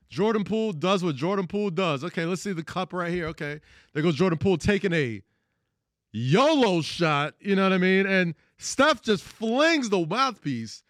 Jordan 0.09 0.43
Poole 0.43 0.73
does 0.73 1.03
what 1.03 1.15
Jordan 1.15 1.47
Poole 1.47 1.69
does. 1.69 2.03
Okay, 2.03 2.25
let's 2.25 2.41
see 2.41 2.51
the 2.51 2.63
cup 2.63 2.91
right 2.91 3.11
here. 3.11 3.27
Okay, 3.27 3.61
there 3.93 4.03
goes 4.03 4.15
Jordan 4.15 4.37
Poole 4.37 4.57
taking 4.57 4.91
a 4.93 5.21
YOLO 6.11 6.81
shot, 6.81 7.35
you 7.39 7.55
know 7.55 7.63
what 7.63 7.71
I 7.71 7.77
mean? 7.77 8.05
And 8.05 8.35
Steph 8.57 9.01
just 9.01 9.23
flings 9.23 9.89
the 9.89 10.05
mouthpiece, 10.05 10.83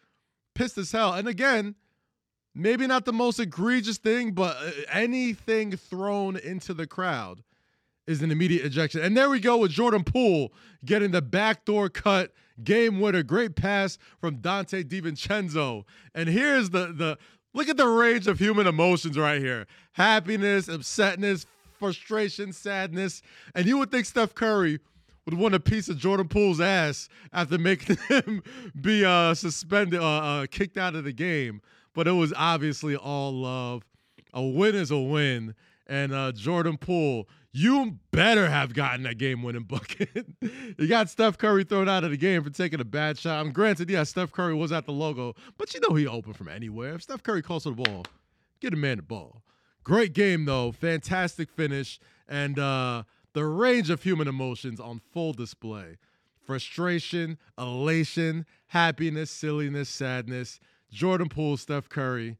pissed 0.55 0.79
as 0.79 0.91
hell. 0.91 1.13
And 1.13 1.27
again, 1.27 1.75
maybe 2.53 2.87
not 2.87 3.05
the 3.05 3.13
most 3.13 3.39
egregious 3.39 3.97
thing, 3.97 4.31
but 4.31 4.57
uh, 4.57 4.71
anything 4.91 5.75
thrown 5.75 6.37
into 6.37 6.73
the 6.73 6.87
crowd 6.87 7.43
is 8.07 8.21
an 8.21 8.31
immediate 8.31 8.65
ejection. 8.65 9.01
And 9.01 9.15
there 9.15 9.29
we 9.29 9.39
go 9.39 9.57
with 9.57 9.71
Jordan 9.71 10.03
Poole 10.03 10.51
getting 10.83 11.11
the 11.11 11.21
backdoor 11.21 11.89
cut, 11.89 12.33
game 12.63 12.99
winner, 12.99 13.23
great 13.23 13.55
pass 13.55 13.97
from 14.19 14.37
Donte 14.37 14.83
DiVincenzo. 14.83 15.83
And 16.13 16.29
here's 16.29 16.71
the 16.71 16.87
the 16.87 17.17
look 17.53 17.69
at 17.69 17.77
the 17.77 17.87
range 17.87 18.27
of 18.27 18.39
human 18.39 18.67
emotions 18.67 19.17
right 19.17 19.41
here: 19.41 19.67
happiness, 19.93 20.67
upsetness, 20.67 21.45
frustration, 21.79 22.53
sadness. 22.53 23.21
And 23.55 23.65
you 23.65 23.77
would 23.77 23.91
think 23.91 24.05
Steph 24.05 24.35
Curry 24.35 24.79
would 25.25 25.35
want 25.35 25.55
a 25.55 25.59
piece 25.59 25.87
of 25.89 25.97
Jordan 25.97 26.27
Poole's 26.27 26.61
ass 26.61 27.07
after 27.31 27.57
making 27.57 27.97
him 28.07 28.43
be 28.79 29.05
uh, 29.05 29.33
suspended, 29.33 29.99
uh, 29.99 30.05
uh, 30.05 30.45
kicked 30.49 30.77
out 30.77 30.95
of 30.95 31.03
the 31.03 31.13
game. 31.13 31.61
But 31.93 32.07
it 32.07 32.11
was 32.11 32.33
obviously 32.35 32.95
all 32.95 33.33
love. 33.33 33.83
A 34.33 34.41
win 34.41 34.75
is 34.75 34.91
a 34.91 34.99
win. 34.99 35.55
And 35.87 36.13
uh, 36.13 36.31
Jordan 36.31 36.77
Poole, 36.77 37.27
you 37.51 37.97
better 38.11 38.49
have 38.49 38.73
gotten 38.73 39.03
that 39.03 39.17
game 39.17 39.43
winning 39.43 39.63
bucket. 39.69 40.25
you 40.41 40.87
got 40.87 41.09
Steph 41.09 41.37
Curry 41.37 41.63
thrown 41.63 41.89
out 41.89 42.03
of 42.03 42.11
the 42.11 42.17
game 42.17 42.43
for 42.43 42.49
taking 42.49 42.79
a 42.79 42.85
bad 42.85 43.17
shot. 43.17 43.39
I'm 43.45 43.51
granted, 43.51 43.89
yeah, 43.89 44.03
Steph 44.03 44.31
Curry 44.31 44.53
was 44.53 44.71
at 44.71 44.85
the 44.85 44.93
logo, 44.93 45.35
but 45.57 45.73
you 45.73 45.81
know 45.81 45.95
he 45.95 46.07
opened 46.07 46.37
from 46.37 46.47
anywhere. 46.47 46.95
If 46.95 47.03
Steph 47.03 47.23
Curry 47.23 47.41
calls 47.41 47.63
for 47.63 47.71
the 47.71 47.83
ball, 47.83 48.05
get 48.61 48.73
a 48.73 48.77
man 48.77 48.97
the 48.97 49.03
ball. 49.03 49.43
Great 49.83 50.13
game 50.13 50.45
though, 50.45 50.71
fantastic 50.71 51.49
finish, 51.49 51.99
and 52.27 52.57
uh, 52.59 53.03
the 53.33 53.45
range 53.45 53.89
of 53.89 54.03
human 54.03 54.27
emotions 54.27 54.79
on 54.79 55.01
full 55.11 55.33
display 55.33 55.97
frustration, 56.45 57.37
elation, 57.57 58.45
happiness, 58.67 59.31
silliness, 59.31 59.89
sadness. 59.89 60.59
Jordan 60.91 61.29
Poole, 61.29 61.57
Steph 61.57 61.89
Curry, 61.89 62.37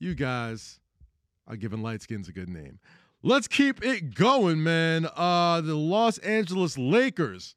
you 0.00 0.14
guys 0.14 0.80
are 1.46 1.56
giving 1.56 1.82
light 1.82 2.02
skins 2.02 2.28
a 2.28 2.32
good 2.32 2.48
name. 2.48 2.78
Let's 3.22 3.46
keep 3.46 3.84
it 3.84 4.14
going, 4.14 4.62
man. 4.62 5.06
Uh, 5.14 5.60
the 5.60 5.76
Los 5.76 6.18
Angeles 6.18 6.76
Lakers, 6.76 7.54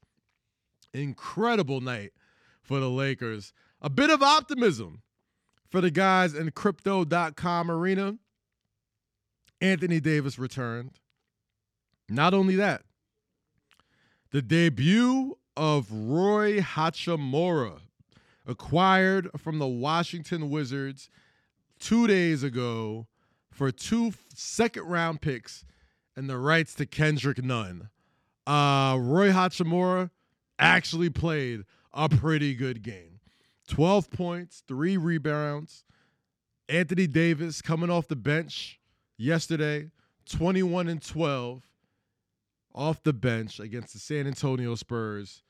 incredible 0.94 1.80
night 1.80 2.12
for 2.62 2.78
the 2.78 2.90
Lakers. 2.90 3.52
A 3.82 3.90
bit 3.90 4.10
of 4.10 4.22
optimism 4.22 5.02
for 5.70 5.80
the 5.80 5.90
guys 5.90 6.34
in 6.34 6.52
crypto.com 6.52 7.70
arena. 7.70 8.16
Anthony 9.60 10.00
Davis 10.00 10.38
returned. 10.38 10.92
Not 12.08 12.34
only 12.34 12.56
that, 12.56 12.82
the 14.30 14.42
debut 14.42 15.36
of 15.56 15.90
Roy 15.90 16.60
Hachimura, 16.60 17.80
acquired 18.46 19.28
from 19.36 19.58
the 19.58 19.66
Washington 19.66 20.50
Wizards 20.50 21.10
two 21.78 22.06
days 22.06 22.42
ago 22.42 23.06
for 23.50 23.70
two 23.70 24.12
second 24.34 24.84
round 24.84 25.20
picks 25.20 25.64
and 26.14 26.30
the 26.30 26.38
rights 26.38 26.74
to 26.74 26.86
Kendrick 26.86 27.42
Nunn. 27.42 27.88
Uh, 28.46 28.96
Rui 29.00 29.30
Hachimura 29.30 30.10
actually 30.58 31.10
played 31.10 31.64
a 31.92 32.08
pretty 32.08 32.54
good 32.54 32.82
game 32.82 33.20
12 33.68 34.10
points, 34.10 34.62
three 34.66 34.96
rebounds. 34.96 35.84
Anthony 36.68 37.06
Davis 37.06 37.62
coming 37.62 37.90
off 37.90 38.08
the 38.08 38.16
bench 38.16 38.80
yesterday, 39.16 39.90
21 40.28 40.88
and 40.88 41.02
12 41.02 41.62
off 42.74 43.02
the 43.02 43.12
bench 43.12 43.58
against 43.60 43.92
the 43.92 43.98
San 43.98 44.26
Antonio 44.26 44.74
Spurs, 44.74 45.42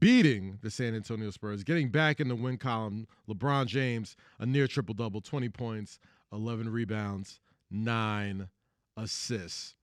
beating 0.00 0.58
the 0.62 0.70
San 0.70 0.94
Antonio 0.94 1.30
Spurs, 1.30 1.62
getting 1.62 1.90
back 1.90 2.20
in 2.20 2.28
the 2.28 2.34
win 2.34 2.58
column. 2.58 3.06
LeBron 3.28 3.66
James, 3.66 4.16
a 4.38 4.46
near 4.46 4.66
triple 4.66 4.94
double, 4.94 5.20
20 5.20 5.48
points, 5.48 5.98
11 6.32 6.68
rebounds, 6.68 7.40
nine 7.70 8.48
assists. 8.96 9.74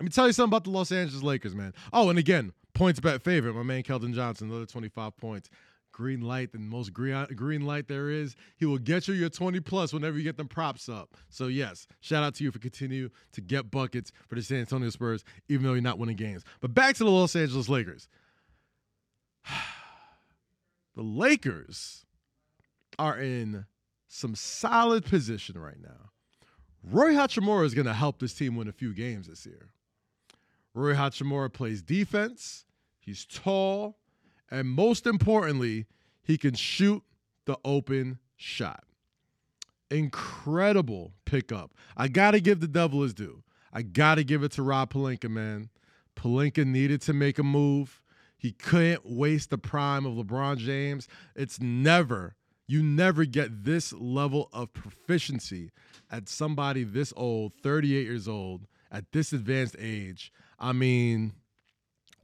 Let 0.00 0.04
me 0.04 0.10
tell 0.10 0.26
you 0.26 0.32
something 0.32 0.50
about 0.50 0.64
the 0.64 0.70
Los 0.70 0.90
Angeles 0.90 1.22
Lakers, 1.22 1.54
man. 1.54 1.72
Oh, 1.92 2.10
and 2.10 2.18
again, 2.18 2.52
points 2.74 3.00
bet 3.00 3.22
favorite, 3.22 3.54
my 3.54 3.62
man 3.62 3.82
Keldon 3.82 4.12
Johnson, 4.12 4.50
another 4.50 4.66
25 4.66 5.16
points. 5.16 5.48
Green 5.92 6.22
light, 6.22 6.50
the 6.50 6.58
most 6.58 6.92
green, 6.92 7.24
green 7.36 7.64
light 7.64 7.86
there 7.86 8.10
is. 8.10 8.34
He 8.56 8.66
will 8.66 8.78
get 8.78 9.06
you 9.06 9.14
your 9.14 9.28
20 9.28 9.60
plus 9.60 9.92
whenever 9.92 10.18
you 10.18 10.24
get 10.24 10.36
them 10.36 10.48
props 10.48 10.88
up. 10.88 11.14
So, 11.30 11.46
yes, 11.46 11.86
shout 12.00 12.24
out 12.24 12.34
to 12.34 12.44
you 12.44 12.50
for 12.50 12.58
continue 12.58 13.10
to 13.32 13.40
get 13.40 13.70
buckets 13.70 14.10
for 14.26 14.34
the 14.34 14.42
San 14.42 14.58
Antonio 14.58 14.90
Spurs, 14.90 15.24
even 15.48 15.64
though 15.64 15.74
you're 15.74 15.82
not 15.82 16.00
winning 16.00 16.16
games. 16.16 16.42
But 16.60 16.74
back 16.74 16.96
to 16.96 17.04
the 17.04 17.10
Los 17.10 17.36
Angeles 17.36 17.68
Lakers. 17.68 18.08
the 20.96 21.02
Lakers 21.02 22.04
are 22.98 23.18
in 23.18 23.66
some 24.08 24.34
solid 24.34 25.04
position 25.04 25.58
right 25.58 25.80
now. 25.80 26.10
Roy 26.82 27.12
Hachimura 27.12 27.64
is 27.64 27.74
going 27.74 27.86
to 27.86 27.94
help 27.94 28.18
this 28.18 28.34
team 28.34 28.56
win 28.56 28.68
a 28.68 28.72
few 28.72 28.92
games 28.92 29.26
this 29.26 29.46
year. 29.46 29.70
Roy 30.74 30.94
Hachimura 30.94 31.52
plays 31.52 31.82
defense. 31.82 32.64
He's 33.00 33.24
tall. 33.24 33.98
And 34.50 34.68
most 34.68 35.06
importantly, 35.06 35.86
he 36.22 36.36
can 36.36 36.54
shoot 36.54 37.02
the 37.46 37.58
open 37.64 38.18
shot. 38.36 38.84
Incredible 39.90 41.12
pickup. 41.24 41.72
I 41.96 42.08
got 42.08 42.32
to 42.32 42.40
give 42.40 42.60
the 42.60 42.68
devil 42.68 43.02
his 43.02 43.14
due. 43.14 43.42
I 43.72 43.82
got 43.82 44.16
to 44.16 44.24
give 44.24 44.42
it 44.42 44.52
to 44.52 44.62
Rob 44.62 44.92
Pelinka, 44.92 45.28
man. 45.28 45.70
Pelinka 46.16 46.64
needed 46.64 47.00
to 47.02 47.12
make 47.12 47.38
a 47.38 47.42
move. 47.42 48.00
He 48.44 48.52
couldn't 48.52 49.06
waste 49.06 49.48
the 49.48 49.56
prime 49.56 50.04
of 50.04 50.12
LeBron 50.22 50.58
James. 50.58 51.08
It's 51.34 51.62
never, 51.62 52.36
You 52.66 52.82
never 52.82 53.24
get 53.24 53.64
this 53.64 53.90
level 53.94 54.50
of 54.52 54.70
proficiency 54.74 55.70
at 56.10 56.28
somebody 56.28 56.84
this 56.84 57.14
old, 57.16 57.54
38 57.62 58.04
years 58.04 58.28
old, 58.28 58.66
at 58.92 59.12
this 59.12 59.32
advanced 59.32 59.76
age. 59.78 60.30
I 60.58 60.74
mean, 60.74 61.32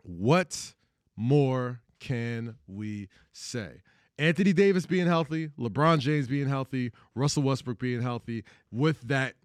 what 0.03 0.75
more 1.17 1.81
can 2.01 2.57
we 2.67 3.09
say? 3.33 3.81
Anthony 4.19 4.53
Davis 4.53 4.85
being 4.85 5.07
healthy, 5.07 5.49
LeBron 5.59 6.01
James 6.01 6.29
being 6.29 6.51
healthy, 6.51 6.93
Russell 7.15 7.45
Westbrook 7.45 7.79
being 7.79 8.03
healthy, 8.03 8.45
with 8.71 9.01
that 9.09 9.37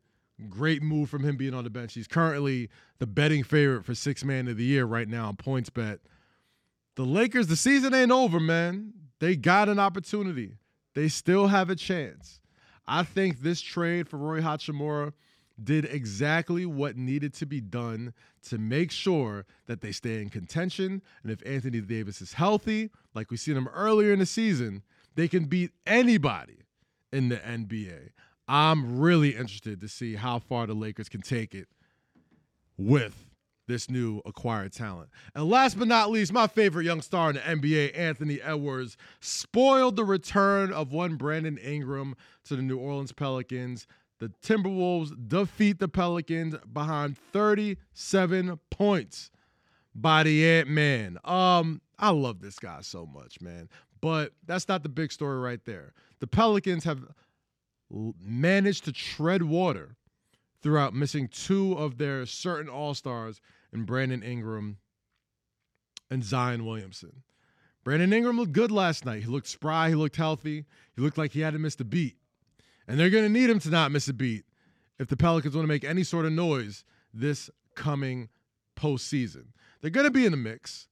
great 0.49 0.83
move 0.83 1.09
from 1.09 1.23
him 1.23 1.37
being 1.37 1.53
on 1.53 1.63
the 1.63 1.69
bench. 1.69 1.93
He's 1.93 2.07
currently 2.07 2.69
the 2.99 3.07
betting 3.07 3.45
favorite 3.45 3.85
for 3.85 3.95
six 3.95 4.25
man 4.25 4.49
of 4.49 4.57
the 4.57 4.65
year 4.65 4.83
right 4.83 5.07
now 5.07 5.29
on 5.29 5.37
points 5.37 5.69
bet. 5.69 6.01
The 6.95 7.05
Lakers, 7.05 7.47
the 7.47 7.55
season 7.55 7.93
ain't 7.93 8.11
over, 8.11 8.39
man. 8.39 8.93
They 9.19 9.35
got 9.35 9.69
an 9.69 9.79
opportunity. 9.79 10.57
They 10.93 11.09
still 11.09 11.47
have 11.47 11.69
a 11.69 11.75
chance. 11.75 12.39
I 12.87 13.03
think 13.03 13.41
this 13.41 13.61
trade 13.61 14.07
for 14.07 14.17
Roy 14.17 14.41
Hachimura 14.41 15.13
did 15.61 15.85
exactly 15.85 16.65
what 16.65 16.97
needed 16.97 17.33
to 17.33 17.45
be 17.45 17.61
done 17.61 18.13
to 18.43 18.57
make 18.57 18.91
sure 18.91 19.45
that 19.67 19.81
they 19.81 19.91
stay 19.91 20.21
in 20.21 20.29
contention. 20.29 21.01
And 21.23 21.31
if 21.31 21.45
Anthony 21.45 21.81
Davis 21.81 22.21
is 22.21 22.33
healthy, 22.33 22.91
like 23.13 23.31
we 23.31 23.37
seen 23.37 23.57
him 23.57 23.67
earlier 23.69 24.13
in 24.13 24.19
the 24.19 24.25
season, 24.25 24.83
they 25.15 25.27
can 25.27 25.45
beat 25.45 25.71
anybody 25.85 26.59
in 27.11 27.29
the 27.29 27.37
NBA. 27.37 28.09
I'm 28.47 28.99
really 28.99 29.35
interested 29.35 29.81
to 29.81 29.87
see 29.87 30.15
how 30.15 30.39
far 30.39 30.67
the 30.67 30.73
Lakers 30.73 31.09
can 31.09 31.21
take 31.21 31.55
it 31.55 31.67
with 32.77 33.24
this 33.67 33.89
new 33.89 34.21
acquired 34.25 34.73
talent. 34.73 35.09
And 35.33 35.49
last 35.49 35.77
but 35.77 35.87
not 35.87 36.11
least, 36.11 36.33
my 36.33 36.47
favorite 36.47 36.85
young 36.85 37.01
star 37.01 37.29
in 37.29 37.35
the 37.35 37.41
NBA, 37.41 37.97
Anthony 37.97 38.41
Edwards, 38.41 38.97
spoiled 39.19 39.95
the 39.95 40.03
return 40.03 40.71
of 40.71 40.91
one 40.91 41.15
Brandon 41.15 41.57
Ingram 41.57 42.15
to 42.45 42.55
the 42.55 42.61
New 42.61 42.77
Orleans 42.77 43.11
Pelicans. 43.11 43.87
The 44.19 44.31
Timberwolves 44.41 45.27
defeat 45.27 45.79
the 45.79 45.87
Pelicans 45.87 46.55
behind 46.71 47.17
37 47.33 48.59
points 48.69 49.31
by 49.93 50.23
the 50.23 50.47
Ant 50.47 50.69
Man. 50.69 51.17
Um, 51.23 51.81
I 51.97 52.11
love 52.11 52.41
this 52.41 52.59
guy 52.59 52.79
so 52.81 53.05
much, 53.05 53.41
man. 53.41 53.69
But 54.01 54.33
that's 54.45 54.67
not 54.67 54.83
the 54.83 54.89
big 54.89 55.11
story 55.11 55.39
right 55.39 55.63
there. 55.65 55.93
The 56.19 56.27
Pelicans 56.27 56.83
have 56.83 57.01
managed 58.21 58.85
to 58.85 58.91
tread 58.91 59.43
water 59.43 59.95
throughout 60.61 60.93
missing 60.93 61.27
two 61.27 61.73
of 61.73 61.97
their 61.97 62.25
certain 62.25 62.69
All 62.69 62.93
Stars 62.93 63.41
in 63.75 63.83
Brandon 63.83 64.23
Ingram 64.23 64.77
and 66.09 66.23
Zion 66.23 66.65
Williamson. 66.65 67.23
Brandon 67.83 68.11
Ingram 68.11 68.37
looked 68.37 68.53
good 68.53 68.71
last 68.71 69.05
night. 69.05 69.23
He 69.23 69.29
looked 69.29 69.47
spry. 69.47 69.89
He 69.89 69.95
looked 69.95 70.15
healthy. 70.15 70.65
He 70.95 71.01
looked 71.01 71.17
like 71.17 71.33
he 71.33 71.41
hadn't 71.41 71.61
missed 71.61 71.81
a 71.81 71.85
beat. 71.85 72.15
And 72.87 72.99
they're 72.99 73.11
going 73.11 73.25
to 73.25 73.29
need 73.29 73.49
him 73.49 73.59
to 73.59 73.69
not 73.69 73.91
miss 73.91 74.07
a 74.07 74.13
beat 74.13 74.45
if 74.97 75.07
the 75.07 75.17
Pelicans 75.17 75.55
want 75.55 75.65
to 75.65 75.71
make 75.71 75.83
any 75.83 76.03
sort 76.03 76.25
of 76.25 76.31
noise 76.31 76.83
this 77.13 77.49
coming 77.75 78.29
postseason. 78.75 79.47
They're 79.81 79.91
going 79.91 80.07
to 80.07 80.11
be 80.11 80.25
in 80.25 80.31
the 80.31 80.37
mix. 80.37 80.87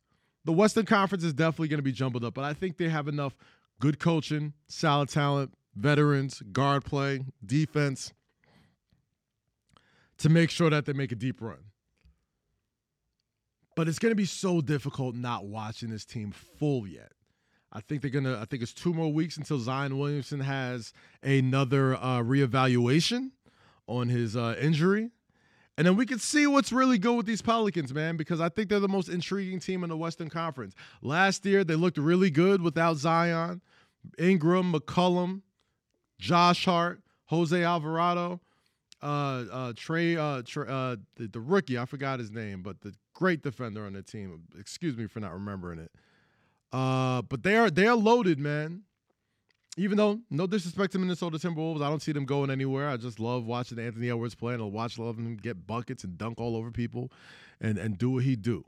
The 0.45 0.51
Western 0.51 0.85
Conference 0.85 1.23
is 1.23 1.33
definitely 1.33 1.69
going 1.69 1.79
to 1.79 1.83
be 1.83 1.91
jumbled 1.91 2.23
up, 2.23 2.33
but 2.33 2.43
I 2.43 2.53
think 2.53 2.77
they 2.77 2.89
have 2.89 3.07
enough 3.07 3.35
good 3.79 3.99
coaching, 3.99 4.53
solid 4.67 5.09
talent, 5.09 5.53
veterans, 5.75 6.41
guard 6.51 6.85
play, 6.85 7.25
defense 7.43 8.13
to 10.17 10.29
make 10.29 10.49
sure 10.49 10.69
that 10.69 10.85
they 10.85 10.93
make 10.93 11.11
a 11.11 11.15
deep 11.15 11.41
run. 11.41 11.57
But 13.75 13.87
it's 13.87 13.99
going 13.99 14.11
to 14.11 14.15
be 14.15 14.25
so 14.25 14.61
difficult 14.61 15.15
not 15.15 15.45
watching 15.45 15.89
this 15.89 16.05
team 16.05 16.31
full 16.31 16.87
yet. 16.87 17.11
I 17.73 17.81
think 17.81 18.03
they're 18.03 18.11
gonna. 18.11 18.39
I 18.39 18.45
think 18.45 18.61
it's 18.61 18.73
two 18.73 18.93
more 18.93 19.11
weeks 19.11 19.35
until 19.35 19.57
Zion 19.57 19.97
Williamson 19.97 20.39
has 20.41 20.93
another 21.23 21.95
uh, 21.95 22.19
reevaluation 22.19 23.31
on 23.87 24.09
his 24.09 24.37
uh, 24.37 24.55
injury, 24.61 25.09
and 25.75 25.87
then 25.87 25.95
we 25.95 26.05
can 26.05 26.19
see 26.19 26.45
what's 26.45 26.71
really 26.71 26.99
good 26.99 27.17
with 27.17 27.25
these 27.25 27.41
Pelicans, 27.41 27.91
man. 27.91 28.15
Because 28.15 28.39
I 28.39 28.49
think 28.49 28.69
they're 28.69 28.79
the 28.79 28.87
most 28.87 29.09
intriguing 29.09 29.59
team 29.59 29.83
in 29.83 29.89
the 29.89 29.97
Western 29.97 30.29
Conference. 30.29 30.75
Last 31.01 31.47
year 31.47 31.63
they 31.63 31.73
looked 31.73 31.97
really 31.97 32.29
good 32.29 32.61
without 32.61 32.97
Zion, 32.97 33.59
Ingram, 34.19 34.71
McCollum, 34.71 35.41
Josh 36.19 36.65
Hart, 36.65 37.01
Jose 37.25 37.63
Alvarado, 37.63 38.39
uh, 39.01 39.05
uh, 39.51 39.73
Trey, 39.75 40.15
uh, 40.15 40.43
Trey 40.45 40.67
uh, 40.69 40.97
the, 41.15 41.27
the 41.27 41.39
rookie. 41.39 41.79
I 41.79 41.85
forgot 41.85 42.19
his 42.19 42.29
name, 42.29 42.61
but 42.61 42.81
the 42.81 42.93
great 43.13 43.41
defender 43.41 43.85
on 43.85 43.93
the 43.93 44.01
team. 44.01 44.43
Excuse 44.59 44.97
me 44.97 45.07
for 45.07 45.19
not 45.19 45.33
remembering 45.33 45.79
it. 45.79 45.91
Uh, 46.71 47.21
but 47.21 47.43
they 47.43 47.55
are 47.55 47.69
they 47.69 47.87
are 47.87 47.95
loaded, 47.95 48.39
man. 48.39 48.81
Even 49.75 49.97
though 49.97 50.19
no 50.29 50.45
disrespect 50.45 50.91
to 50.93 50.99
Minnesota 50.99 51.37
Timberwolves, 51.37 51.81
I 51.81 51.89
don't 51.89 52.01
see 52.01 52.11
them 52.11 52.25
going 52.25 52.51
anywhere. 52.51 52.89
I 52.89 52.97
just 52.97 53.19
love 53.19 53.45
watching 53.45 53.79
Anthony 53.79 54.09
Edwards 54.09 54.35
play, 54.35 54.53
and 54.53 54.61
I 54.61 54.65
watch 54.65 54.99
love 54.99 55.17
him 55.17 55.35
get 55.35 55.65
buckets 55.65 56.03
and 56.03 56.17
dunk 56.17 56.39
all 56.39 56.55
over 56.55 56.71
people, 56.71 57.11
and 57.59 57.77
and 57.77 57.97
do 57.97 58.11
what 58.11 58.23
he 58.23 58.35
do. 58.35 58.65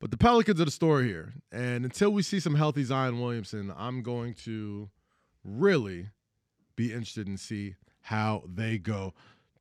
But 0.00 0.10
the 0.10 0.16
Pelicans 0.16 0.60
are 0.60 0.64
the 0.64 0.70
story 0.70 1.08
here, 1.08 1.34
and 1.52 1.84
until 1.84 2.10
we 2.10 2.22
see 2.22 2.40
some 2.40 2.54
healthy 2.54 2.84
Zion 2.84 3.20
Williamson, 3.20 3.72
I'm 3.76 4.02
going 4.02 4.34
to 4.44 4.88
really 5.44 6.08
be 6.76 6.92
interested 6.92 7.28
in 7.28 7.36
see 7.36 7.74
how 8.02 8.42
they 8.46 8.78
go. 8.78 9.12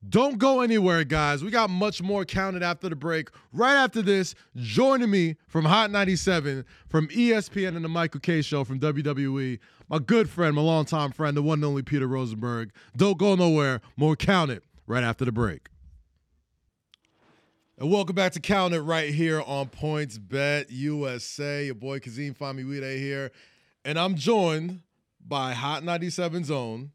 Don't 0.07 0.37
go 0.37 0.61
anywhere, 0.61 1.03
guys. 1.03 1.43
We 1.43 1.51
got 1.51 1.69
much 1.69 2.01
more 2.01 2.23
counted 2.23 2.63
after 2.63 2.87
the 2.87 2.95
break. 2.95 3.29
Right 3.51 3.75
after 3.75 4.01
this, 4.01 4.33
joining 4.55 5.09
me 5.09 5.35
from 5.47 5.65
Hot 5.65 5.91
97, 5.91 6.63
from 6.87 7.09
ESPN 7.09 7.75
and 7.75 7.83
the 7.83 7.89
Michael 7.89 8.21
Kay 8.21 8.41
Show 8.41 8.63
from 8.63 8.79
WWE, 8.79 9.59
my 9.89 9.99
good 9.99 10.29
friend, 10.29 10.55
my 10.55 10.61
longtime 10.61 11.11
friend, 11.11 11.35
the 11.35 11.41
one 11.41 11.57
and 11.57 11.65
only 11.65 11.81
Peter 11.81 12.07
Rosenberg. 12.07 12.71
Don't 12.95 13.17
go 13.17 13.35
nowhere. 13.35 13.81
More 13.97 14.15
counted 14.15 14.61
right 14.87 15.03
after 15.03 15.25
the 15.25 15.33
break. 15.33 15.67
And 17.77 17.91
welcome 17.91 18.15
back 18.15 18.31
to 18.33 18.39
Count 18.39 18.73
It 18.73 18.81
right 18.81 19.13
here 19.13 19.41
on 19.41 19.67
Points 19.67 20.17
Bet 20.17 20.71
USA. 20.71 21.65
Your 21.65 21.75
boy 21.75 21.99
Kazeem 21.99 22.37
Famuyide 22.37 22.97
here. 22.97 23.31
And 23.83 23.99
I'm 23.99 24.15
joined 24.15 24.81
by 25.25 25.53
Hot 25.53 25.83
97's 25.83 26.51
own 26.51 26.91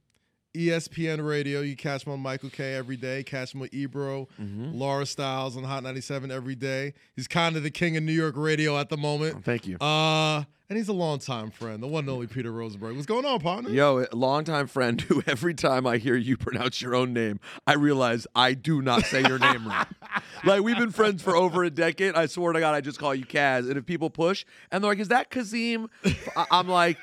ESPN 0.55 1.27
Radio. 1.27 1.61
You 1.61 1.77
catch 1.77 2.07
me 2.07 2.13
on 2.13 2.21
Michael 2.21 2.51
Kay 2.51 2.75
every 2.75 2.97
day. 2.97 3.23
Catch 3.23 3.55
me 3.55 3.63
with 3.63 3.75
Ebro, 3.75 4.29
mm-hmm. 4.41 4.73
Laura 4.73 5.05
Stylez 5.05 5.57
on 5.57 5.65
Hot 5.65 5.83
97 5.83 6.31
every 6.31 6.55
day. 6.55 6.95
He's 7.17 7.29
kind 7.29 7.57
of 7.57 7.63
the 7.63 7.71
king 7.71 7.97
of 7.97 8.03
New 8.03 8.13
York 8.13 8.35
radio 8.37 8.79
at 8.79 8.89
the 8.89 8.97
moment. 8.97 9.37
Oh, 9.39 9.43
thank 9.43 9.67
you. 9.67 9.77
Uh, 9.79 10.45
and 10.71 10.79
he's 10.79 10.89
a 10.89 10.95
longtime 10.95 11.51
friend, 11.51 11.83
the 11.83 11.87
one 11.87 12.05
and 12.05 12.11
only 12.11 12.27
Peter 12.27 12.51
Rosenberg. 12.51 12.95
What's 12.95 13.07
going 13.07 13.27
on, 13.27 13.39
partner? 13.41 13.69
Yo, 13.69 14.07
a 14.11 14.17
longtime 14.17 14.67
friend 14.67 14.99
who 15.01 15.23
every 15.27 15.53
time 15.53 15.87
I 15.87 15.99
hear 15.99 16.17
you 16.17 16.37
pronounce 16.37 16.81
your 16.81 16.95
own 16.95 17.13
name, 17.13 17.39
I 17.67 17.75
realize 17.75 18.27
I 18.35 18.55
do 18.55 18.81
not 18.81 19.05
say 19.05 19.23
your 19.23 19.39
name 19.39 19.67
right. 19.67 19.87
Like 20.45 20.63
we've 20.63 20.77
been 20.77 20.91
friends 20.91 21.23
for 21.23 21.37
over 21.37 21.65
a 21.65 21.71
decade. 21.71 22.15
I 22.15 22.27
swear 22.27 22.53
to 22.53 22.61
God, 22.61 22.75
I 22.75 22.83
just 22.83 22.99
call 22.99 23.15
you 23.15 23.25
Kaz. 23.25 23.69
And 23.69 23.79
if 23.79 23.87
people 23.87 24.11
push 24.11 24.45
and 24.71 24.85
they're 24.85 24.91
like, 24.91 24.99
"Is 24.99 25.09
that 25.09 25.31
Kazim? 25.31 25.89
I'm 26.51 26.69
like, 26.69 26.99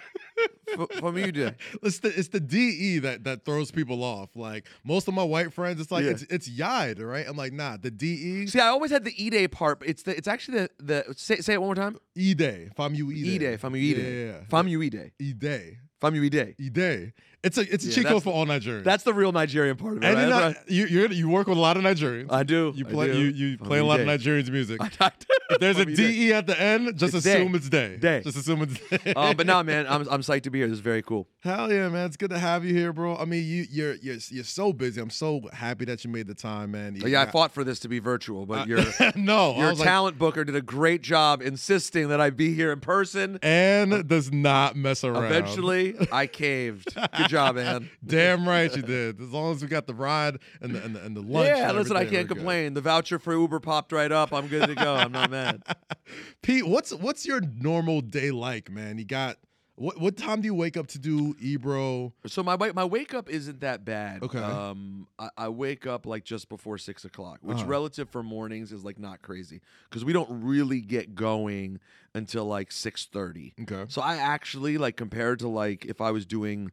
from 1.00 1.18
you 1.18 1.32
do. 1.32 1.52
It's 1.84 2.00
the 2.00 2.10
it's 2.10 2.30
the 2.30 2.40
DE 2.40 3.00
that 3.00 3.24
that 3.24 3.46
throws 3.46 3.72
people 3.72 4.04
off. 4.04 4.36
Like 4.36 4.68
most 4.84 5.08
of 5.08 5.14
my 5.14 5.24
white 5.24 5.54
friends, 5.54 5.82
it's 5.82 5.92
like 5.92 6.04
yeah. 6.04 6.12
it's 6.12 6.24
it's 6.24 6.50
Yide, 6.50 7.00
right? 7.00 7.26
I'm 7.28 7.36
like, 7.36 7.54
nah, 7.54 7.78
the 7.78 7.92
DE. 7.92 8.48
See, 8.48 8.60
I 8.60 8.68
always 8.68 8.92
had 8.92 9.04
the 9.04 9.24
E 9.24 9.30
day 9.30 9.48
part, 9.48 9.80
but 9.80 9.88
it's 9.88 10.04
the 10.04 10.16
it's 10.16 10.28
actually 10.28 10.60
the 10.60 10.70
the 10.80 11.14
say, 11.16 11.38
say 11.38 11.54
it 11.54 11.62
one 11.62 11.68
more 11.68 11.76
time. 11.76 11.98
E 12.16 12.34
day. 12.34 12.70
Fam 12.76 12.94
you 12.94 13.12
E 13.12 13.38
day. 13.38 13.58
Fam 13.58 13.76
you 13.76 13.82
E 13.82 13.94
day. 13.94 14.28
Yeah. 14.28 14.38
Fam 14.50 14.68
you 14.68 14.82
E 14.82 14.90
day. 14.90 15.12
E 15.20 15.34
day. 15.34 15.78
Fam 16.00 16.16
you 16.16 16.24
E 16.24 16.30
day. 16.30 16.56
E 16.58 16.70
day. 16.70 17.14
It's 17.44 17.58
a 17.58 17.62
it's 17.62 17.84
a 17.84 17.88
yeah, 17.88 17.96
cheat 17.96 18.06
code 18.06 18.24
for 18.24 18.32
all 18.32 18.46
Nigerians. 18.46 18.84
That's 18.84 19.04
the 19.04 19.16
real 19.16 19.32
Nigerian 19.32 19.76
part 19.76 19.98
of 19.98 20.04
it. 20.04 20.06
And 20.06 20.16
right? 20.16 20.56
not, 20.56 20.70
you 20.70 20.86
you 20.86 21.28
work 21.28 21.48
with 21.48 21.58
a 21.58 21.62
lot 21.62 21.76
of 21.76 21.84
Nigerians. 21.84 22.32
I 22.32 22.44
do. 22.44 22.72
You 22.76 22.86
play 22.86 23.12
do. 23.12 23.20
you 23.20 23.30
you 23.30 23.58
play 23.58 23.80
a 23.80 23.86
lot 23.86 23.98
day. 23.98 24.04
of 24.04 24.10
Nigerians 24.10 24.52
music. 24.52 24.80
I, 25.00 25.06
I 25.06 25.12
if 25.50 25.60
there's 25.60 25.80
a 25.80 25.86
DE 25.86 26.34
at 26.34 26.46
the 26.46 26.60
end, 26.60 26.98
just 26.98 27.16
it's 27.16 27.26
assume 27.26 27.52
day. 27.52 27.58
it's 27.58 27.70
day. 27.70 27.98
Day. 27.98 28.22
Just 28.22 28.38
assume 28.38 28.62
it's 28.62 28.80
day. 29.04 29.14
Um, 29.14 29.36
but 29.36 29.48
no, 29.48 29.64
man, 29.64 29.88
I'm 29.90 30.08
I'm 30.10 30.22
psyched 30.22 30.44
to 30.44 30.52
be 30.52 30.60
here. 30.60 30.68
This 30.68 30.76
is 30.76 30.82
very 30.82 31.02
cool. 31.02 31.28
Hell 31.40 31.72
yeah, 31.72 31.90
man! 31.90 32.06
It's 32.06 32.18
good 32.18 32.30
to 32.30 32.38
have 32.38 32.64
you 32.64 32.76
here, 32.76 32.94
bro. 32.94 33.18
I 33.18 33.26
mean, 33.26 33.44
you 33.44 33.66
you're 33.72 33.96
you're 33.96 34.18
you're 34.30 34.44
so 34.44 34.72
busy. 34.72 35.02
I'm 35.02 35.10
so 35.10 35.42
happy 35.52 35.86
that 35.86 36.04
you 36.04 36.12
made 36.12 36.28
the 36.28 36.36
time, 36.36 36.72
man. 36.72 36.96
You, 36.96 37.08
yeah, 37.08 37.24
I 37.24 37.26
fought 37.26 37.52
for 37.52 37.64
this 37.64 37.80
to 37.80 37.88
be 37.88 37.98
virtual, 37.98 38.46
but 38.46 38.68
your 38.68 38.84
no, 39.16 39.58
your 39.58 39.74
talent 39.74 40.16
like, 40.16 40.20
booker 40.20 40.44
did 40.44 40.56
a 40.56 40.62
great 40.62 41.02
job 41.02 41.42
insisting 41.42 42.10
that 42.10 42.22
I 42.22 42.30
be 42.30 42.54
here 42.54 42.72
in 42.72 42.82
person 42.82 43.40
and 43.42 43.94
uh, 43.94 44.02
does 44.04 44.32
not 44.32 44.76
mess 44.76 45.04
around. 45.04 45.26
Eventually, 45.26 45.96
I 46.12 46.28
caved. 46.28 46.94
Good 46.94 47.31
job, 47.32 47.56
man. 47.62 47.89
Damn 48.06 48.48
right 48.48 48.74
you 48.76 48.82
did. 48.84 49.20
As 49.20 49.32
long 49.32 49.54
as 49.54 49.62
we 49.63 49.67
got 49.67 49.88
the 49.88 49.96
ride 49.96 50.38
and 50.62 50.76
the 50.76 50.84
and 50.84 50.96
the, 50.96 51.04
and 51.04 51.15
the 51.17 51.22
lunch. 51.22 51.48
Yeah, 51.48 51.72
listen, 51.72 51.98
I 51.98 52.06
can't 52.06 52.28
complain. 52.28 52.65
Good. 52.70 52.74
The 52.76 52.82
voucher 52.82 53.17
for 53.20 53.34
Uber 53.34 53.60
popped 53.60 53.91
right 53.91 54.12
up. 54.12 54.32
I'm 54.34 54.48
good 54.48 54.67
to 54.67 54.76
go. 54.76 54.94
I'm 54.94 55.12
not 55.12 55.32
mad. 55.32 55.63
Pete, 56.44 56.67
what's 56.67 56.94
what's 56.94 57.26
your 57.26 57.41
normal 57.41 58.02
day 58.02 58.32
like, 58.32 58.70
man? 58.70 58.98
You 58.98 59.06
got 59.06 59.38
What 59.76 60.00
what 60.00 60.17
time 60.17 60.41
do 60.41 60.46
you 60.46 60.54
wake 60.54 60.78
up 60.78 60.88
to 60.88 61.00
do 61.00 61.36
Ebro? 61.39 62.13
So 62.28 62.44
my 62.44 62.56
my 62.74 62.86
wake 62.86 63.13
up 63.13 63.30
isn't 63.30 63.62
that 63.62 63.86
bad. 63.86 64.22
Okay. 64.24 64.38
Um, 64.39 65.08
I, 65.17 65.30
I 65.38 65.50
wake 65.50 65.88
up 65.88 66.06
like 66.06 66.24
just 66.24 66.50
before 66.50 66.78
six 66.78 67.06
o'clock, 67.06 67.39
which 67.41 67.60
Uh-huh. 67.60 67.67
relative 67.67 68.10
for 68.10 68.22
mornings 68.22 68.72
is 68.72 68.84
like 68.84 69.00
not 69.00 69.22
crazy 69.22 69.62
because 69.89 70.04
we 70.06 70.13
don't 70.13 70.44
really 70.44 70.82
get 70.82 71.15
going 71.15 71.80
until 72.13 72.46
like 72.46 72.72
six 72.72 73.06
thirty. 73.06 73.54
Okay. 73.62 73.86
So 73.88 74.02
I 74.02 74.17
actually 74.17 74.78
like 74.78 74.98
compared 74.98 75.39
to 75.39 75.48
like 75.48 75.86
if 75.86 76.02
I 76.02 76.12
was 76.12 76.26
doing 76.26 76.72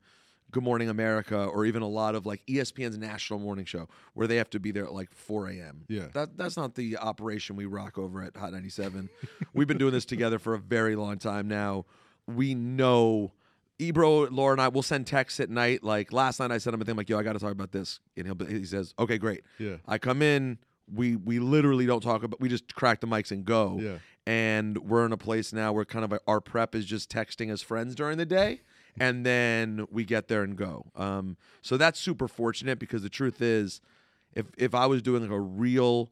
Good 0.50 0.62
Morning 0.62 0.88
America 0.88 1.44
or 1.44 1.66
even 1.66 1.82
a 1.82 1.88
lot 1.88 2.14
of 2.14 2.24
like 2.24 2.42
ESPN's 2.46 2.96
national 2.96 3.38
morning 3.38 3.64
show 3.66 3.88
where 4.14 4.26
they 4.26 4.36
have 4.36 4.48
to 4.50 4.60
be 4.60 4.70
there 4.70 4.84
at 4.86 4.92
like 4.92 5.12
4 5.14 5.48
a.m. 5.48 5.84
Yeah. 5.88 6.06
That 6.14 6.36
that's 6.38 6.56
not 6.56 6.74
the 6.74 6.96
operation 6.96 7.54
we 7.56 7.66
rock 7.66 7.98
over 7.98 8.22
at 8.22 8.36
Hot 8.36 8.52
97. 8.52 9.08
We've 9.54 9.66
been 9.68 9.78
doing 9.78 9.92
this 9.92 10.04
together 10.06 10.38
for 10.38 10.54
a 10.54 10.58
very 10.58 10.96
long 10.96 11.18
time 11.18 11.48
now. 11.48 11.84
We 12.26 12.54
know 12.54 13.32
Ebro, 13.78 14.28
Laura, 14.30 14.52
and 14.52 14.60
I 14.60 14.68
will 14.68 14.82
send 14.82 15.06
texts 15.06 15.38
at 15.38 15.50
night. 15.50 15.84
Like 15.84 16.12
last 16.12 16.40
night, 16.40 16.50
I 16.50 16.58
sent 16.58 16.74
him 16.74 16.80
a 16.82 16.84
thing 16.84 16.96
like, 16.96 17.08
"Yo, 17.08 17.18
I 17.18 17.22
got 17.22 17.34
to 17.34 17.38
talk 17.38 17.52
about 17.52 17.70
this," 17.72 18.00
and 18.16 18.26
he'll 18.26 18.34
be, 18.34 18.46
he 18.46 18.64
says, 18.64 18.92
"Okay, 18.98 19.18
great." 19.18 19.42
Yeah. 19.58 19.76
I 19.86 19.98
come 19.98 20.20
in. 20.22 20.58
We 20.92 21.14
we 21.16 21.38
literally 21.38 21.86
don't 21.86 22.02
talk 22.02 22.22
about. 22.24 22.40
We 22.40 22.48
just 22.48 22.74
crack 22.74 23.00
the 23.00 23.06
mics 23.06 23.30
and 23.30 23.44
go 23.44 23.78
Yeah. 23.80 23.98
and 24.26 24.78
we're 24.78 25.04
in 25.06 25.12
a 25.12 25.16
place 25.18 25.52
now 25.52 25.72
where 25.74 25.84
kind 25.84 26.04
of 26.04 26.18
our 26.26 26.40
prep 26.40 26.74
is 26.74 26.86
just 26.86 27.10
texting 27.10 27.50
as 27.52 27.60
friends 27.62 27.94
during 27.94 28.16
the 28.18 28.26
day 28.26 28.62
and 29.00 29.24
then 29.24 29.86
we 29.90 30.04
get 30.04 30.28
there 30.28 30.42
and 30.42 30.56
go. 30.56 30.86
Um, 30.96 31.36
so 31.62 31.76
that's 31.76 31.98
super 31.98 32.28
fortunate 32.28 32.78
because 32.78 33.02
the 33.02 33.08
truth 33.08 33.40
is 33.42 33.80
if 34.34 34.46
if 34.56 34.74
i 34.74 34.86
was 34.86 35.02
doing 35.02 35.22
like 35.22 35.30
a 35.30 35.40
real 35.40 36.10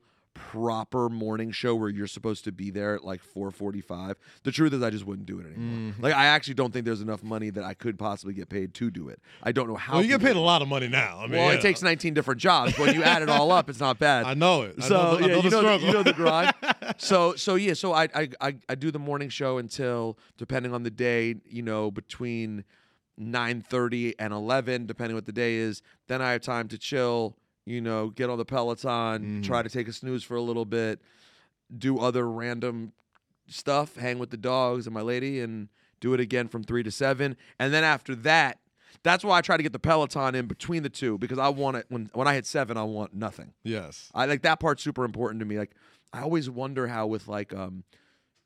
proper 0.52 1.08
morning 1.08 1.50
show 1.50 1.74
where 1.74 1.88
you're 1.88 2.06
supposed 2.06 2.44
to 2.44 2.52
be 2.52 2.70
there 2.70 2.94
at 2.94 3.04
like 3.04 3.20
4:45 3.34 4.14
the 4.44 4.52
truth 4.52 4.72
is 4.72 4.82
i 4.82 4.90
just 4.90 5.06
wouldn't 5.06 5.26
do 5.26 5.38
it 5.40 5.46
anymore 5.46 5.56
Mm-hmm. 5.92 6.02
like 6.02 6.14
i 6.14 6.26
actually 6.26 6.54
don't 6.54 6.72
think 6.72 6.84
there's 6.84 7.00
enough 7.00 7.22
money 7.22 7.50
that 7.50 7.64
i 7.64 7.74
could 7.74 7.98
possibly 7.98 8.34
get 8.34 8.48
paid 8.48 8.74
to 8.74 8.90
do 8.90 9.08
it 9.08 9.20
i 9.42 9.52
don't 9.52 9.68
know 9.68 9.74
how 9.76 9.94
Well, 9.94 10.02
you 10.02 10.08
get 10.08 10.20
paid 10.20 10.36
a 10.36 10.40
lot 10.40 10.62
of 10.62 10.68
money 10.68 10.88
now. 10.88 11.18
I 11.18 11.22
mean, 11.22 11.32
well 11.40 11.52
yeah. 11.52 11.58
it 11.58 11.62
takes 11.62 11.82
19 11.82 12.14
different 12.14 12.40
jobs 12.40 12.78
when 12.78 12.94
you 12.94 13.02
add 13.02 13.22
it 13.22 13.28
all 13.28 13.50
up 13.50 13.68
it's 13.70 13.80
not 13.80 13.98
bad 13.98 14.24
I 14.32 14.34
know 14.34 14.62
it. 14.62 14.74
I 14.78 14.88
so 14.88 14.94
know 14.94 15.16
the, 15.16 15.20
yeah, 15.22 15.26
know 15.26 15.26
you 15.26 15.34
know, 15.36 15.42
the, 15.42 15.58
struggle. 15.58 15.86
you 15.88 15.92
know 15.94 16.02
the 16.02 16.12
grind. 16.12 16.54
so 16.98 17.34
so 17.34 17.54
yeah, 17.54 17.74
so 17.74 17.92
I, 17.92 18.04
I 18.14 18.28
I 18.40 18.56
I 18.68 18.74
do 18.74 18.90
the 18.90 18.98
morning 18.98 19.28
show 19.28 19.58
until 19.58 20.18
depending 20.38 20.72
on 20.74 20.82
the 20.82 20.90
day, 20.90 21.36
you 21.48 21.62
know, 21.62 21.90
between 21.90 22.64
nine 23.18 23.62
thirty 23.62 24.18
and 24.18 24.32
eleven, 24.32 24.86
depending 24.86 25.14
what 25.14 25.26
the 25.26 25.32
day 25.32 25.54
is. 25.56 25.82
Then 26.08 26.20
I 26.22 26.32
have 26.32 26.42
time 26.42 26.68
to 26.68 26.78
chill, 26.78 27.36
you 27.66 27.80
know, 27.80 28.08
get 28.10 28.30
on 28.30 28.38
the 28.38 28.44
Peloton, 28.44 29.42
Mhm. 29.42 29.44
try 29.44 29.62
to 29.62 29.68
take 29.68 29.88
a 29.88 29.92
snooze 29.92 30.22
for 30.22 30.36
a 30.36 30.42
little 30.42 30.64
bit, 30.64 31.00
do 31.76 31.98
other 31.98 32.28
random 32.30 32.92
stuff, 33.48 33.96
hang 33.96 34.18
with 34.18 34.30
the 34.30 34.36
dogs 34.36 34.86
and 34.86 34.94
my 34.94 35.02
lady, 35.02 35.40
and 35.40 35.68
do 36.00 36.14
it 36.14 36.20
again 36.20 36.48
from 36.48 36.62
three 36.62 36.82
to 36.82 36.90
seven. 36.90 37.36
And 37.58 37.72
then 37.74 37.84
after 37.84 38.14
that. 38.16 38.58
That's 39.02 39.22
why 39.22 39.38
I 39.38 39.40
try 39.40 39.56
to 39.56 39.62
get 39.62 39.72
the 39.72 39.78
Peloton 39.78 40.34
in 40.34 40.46
between 40.46 40.82
the 40.82 40.88
two 40.88 41.16
because 41.18 41.38
I 41.38 41.48
want 41.48 41.76
it 41.76 41.86
when 41.90 42.10
when 42.14 42.26
I 42.26 42.34
hit 42.34 42.44
seven, 42.44 42.76
I 42.76 42.82
want 42.82 43.14
nothing. 43.14 43.52
yes. 43.62 44.10
I 44.14 44.24
like 44.26 44.42
that 44.42 44.58
part's 44.58 44.82
super 44.82 45.04
important 45.04 45.38
to 45.40 45.44
me. 45.46 45.58
Like 45.58 45.72
I 46.12 46.22
always 46.22 46.50
wonder 46.50 46.88
how 46.88 47.06
with 47.06 47.28
like 47.28 47.54
um 47.54 47.84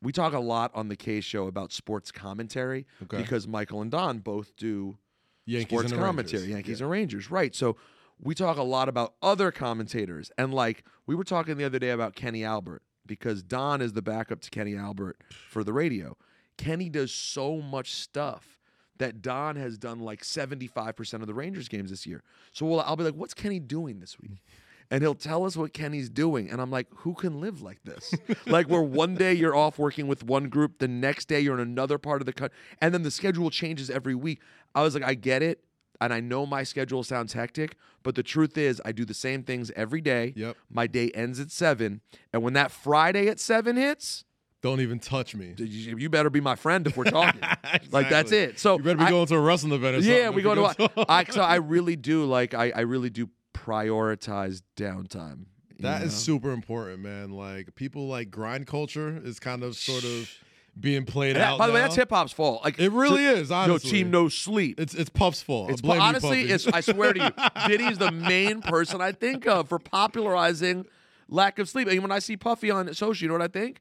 we 0.02 0.12
talk 0.12 0.35
a 0.35 0.38
lot 0.40 0.70
on 0.74 0.88
the 0.88 0.96
Kay 0.96 1.22
show 1.22 1.46
about 1.46 1.72
sports 1.72 2.11
commentary 2.12 2.87
Okay. 3.04 3.18
because 3.22 3.48
Michael 3.48 3.80
and 3.80 3.90
Don 3.90 4.18
both 4.18 4.54
do 4.56 4.98
Yankees 5.46 5.68
sports 5.68 5.92
commentary, 5.92 6.40
Rangers. 6.42 6.48
Yankees 6.48 6.80
Yeah. 6.80 6.85
and 6.85 6.90
Rangers, 6.90 7.30
right? 7.30 7.54
So 7.54 7.76
we 8.22 8.35
talk 8.35 8.56
a 8.56 8.62
lot 8.62 8.88
about 8.88 9.14
other 9.22 9.50
commentators 9.50 10.30
and 10.37 10.52
like 10.52 10.85
we 11.06 11.14
were 11.14 11.24
talking 11.24 11.56
the 11.56 11.64
other 11.64 11.78
day 11.78 11.90
about 11.90 12.14
Kenny 12.14 12.44
Albert 12.44 12.83
because 13.06 13.42
Don 13.42 13.80
is 13.80 13.92
the 13.94 14.02
backup 14.02 14.40
to 14.42 14.50
Kenny 14.50 14.76
Albert 14.76 15.18
for 15.48 15.64
the 15.64 15.72
radio. 15.72 16.16
Kenny 16.56 16.88
does 16.88 17.12
so 17.12 17.61
much 17.61 17.94
stuff 17.94 18.59
that 18.98 19.22
Don 19.22 19.56
has 19.56 19.78
done 19.78 19.98
like 19.98 20.22
75% 20.22 21.14
of 21.14 21.26
the 21.26 21.35
Rangers 21.35 21.68
games 21.68 21.90
this 21.90 22.06
year. 22.06 22.22
So 22.52 22.66
we'll, 22.66 22.80
I'll 22.80 22.96
be 22.96 23.04
like, 23.04 23.14
what's 23.14 23.35
Kenny 23.35 23.59
doing 23.59 23.98
this 23.98 24.18
week? 24.20 24.42
And 24.90 25.02
he'll 25.02 25.14
tell 25.14 25.46
us 25.46 25.56
what 25.56 25.72
Kenny's 25.72 26.11
doing. 26.11 26.50
And 26.50 26.61
I'm 26.61 26.70
like, 26.70 26.88
who 26.96 27.14
can 27.14 27.40
live 27.40 27.62
like 27.62 27.83
this? 27.85 28.12
like, 28.46 28.68
where 28.68 28.83
one 28.83 29.14
day 29.14 29.33
you're 29.33 29.56
off 29.56 29.78
working 29.78 30.06
with 30.06 30.24
one 30.24 30.48
group, 30.48 30.78
the 30.80 30.88
next 30.88 31.28
day 31.28 31.40
you're 31.40 31.54
in 31.54 31.61
another 31.61 31.96
part 31.96 32.20
of 32.20 32.26
the 32.26 32.33
cut, 32.33 32.52
and 32.80 32.92
then 32.92 33.02
the 33.02 33.11
schedule 33.11 33.50
changes 33.50 33.88
every 33.88 34.14
week. 34.14 34.40
I 34.74 34.83
was 34.83 34.94
like, 34.94 35.04
I 35.04 35.14
get 35.14 35.42
it. 35.42 35.64
And 36.00 36.12
I 36.14 36.20
know 36.20 36.46
my 36.46 36.62
schedule 36.62 37.04
sounds 37.04 37.32
hectic, 37.34 37.76
but 38.02 38.14
the 38.14 38.22
truth 38.22 38.56
is, 38.56 38.80
I 38.84 38.92
do 38.92 39.04
the 39.04 39.14
same 39.14 39.42
things 39.42 39.70
every 39.76 40.00
day. 40.00 40.32
Yep. 40.36 40.56
My 40.70 40.86
day 40.86 41.10
ends 41.10 41.38
at 41.40 41.50
seven. 41.50 42.00
And 42.32 42.42
when 42.42 42.54
that 42.54 42.70
Friday 42.70 43.28
at 43.28 43.38
seven 43.38 43.76
hits, 43.76 44.24
Don't 44.62 44.80
even 44.80 44.98
touch 44.98 45.34
me. 45.34 45.54
you 45.58 46.08
better 46.08 46.30
be 46.30 46.40
my 46.40 46.56
friend 46.56 46.86
if 46.86 46.96
we're 46.96 47.04
talking. 47.04 47.40
Like, 47.92 48.08
that's 48.08 48.32
it. 48.32 48.58
So 48.58 48.76
you 48.78 48.82
better 48.84 48.98
be 48.98 49.04
I- 49.04 49.10
going 49.10 49.26
to 49.26 49.34
a 49.36 49.40
wrestling 49.40 49.72
event 49.72 49.96
or 49.96 50.00
yeah, 50.00 50.30
we 50.30 50.42
go 50.42 50.54
to. 50.54 50.90
I, 51.08 51.24
so 51.30 51.40
I 51.42 51.56
really 51.56 51.96
do 51.96 52.24
like. 52.24 52.54
I, 52.54 52.70
I 52.74 52.80
really 52.80 53.10
do 53.10 53.28
prioritize 53.54 54.62
downtime. 54.76 55.46
That 55.80 56.02
is 56.02 56.12
know? 56.12 56.34
super 56.34 56.52
important, 56.52 57.00
man. 57.00 57.30
Like 57.30 57.74
people 57.74 58.06
like 58.06 58.30
grind 58.30 58.66
culture 58.66 59.20
is 59.22 59.38
kind 59.40 59.62
of 59.62 59.76
sort 59.76 60.04
of 60.04 60.30
being 60.78 61.04
played 61.04 61.37
that- 61.37 61.42
out. 61.42 61.59
by 61.59 61.66
the 61.66 61.72
way, 61.72 61.80
that's 61.80 61.96
hip 61.96 62.11
hop's 62.11 62.33
fault. 62.33 62.62
Like 62.64 62.78
It 62.78 62.90
really 62.92 63.24
is. 63.24 63.50
no 63.50 63.78
team, 63.78 64.11
no 64.11 64.28
sleep. 64.28 64.78
It's 64.80 64.94
it's 64.94 65.11
Puff's 65.11 65.42
fault. 65.42 65.70
It's 65.70 65.83
honestly, 65.83 66.42
it's 66.42 66.66
I 66.66 66.80
swear 66.80 67.12
to 67.12 67.20
you, 67.24 67.48
Diddy's 67.68 67.98
the 67.98 68.11
main 68.12 68.61
person 68.62 69.00
I 69.00 69.12
think 69.12 69.46
of 69.46 69.68
for 69.68 69.78
popularizing 69.78 70.87
lack 71.28 71.59
of 71.59 71.68
sleep. 71.68 71.88
And 71.88 72.00
when 72.02 72.12
I 72.12 72.18
see 72.18 72.37
Puffy 72.37 72.70
on 72.70 72.92
social, 72.94 73.22
you 73.24 73.28
know 73.28 73.35
what 73.35 73.42
I 73.42 73.48
think? 73.48 73.80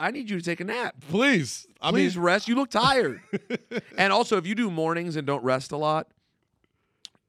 I 0.00 0.10
need 0.12 0.30
you 0.30 0.38
to 0.38 0.44
take 0.44 0.60
a 0.60 0.64
nap. 0.64 0.94
please. 1.10 1.66
I 1.80 1.90
Please 1.90 2.16
mean, 2.16 2.24
rest. 2.24 2.46
You 2.48 2.54
look 2.54 2.70
tired. 2.70 3.20
and 3.98 4.12
also, 4.12 4.36
if 4.36 4.46
you 4.46 4.54
do 4.54 4.70
mornings 4.70 5.16
and 5.16 5.26
don't 5.26 5.42
rest 5.42 5.72
a 5.72 5.76
lot, 5.76 6.06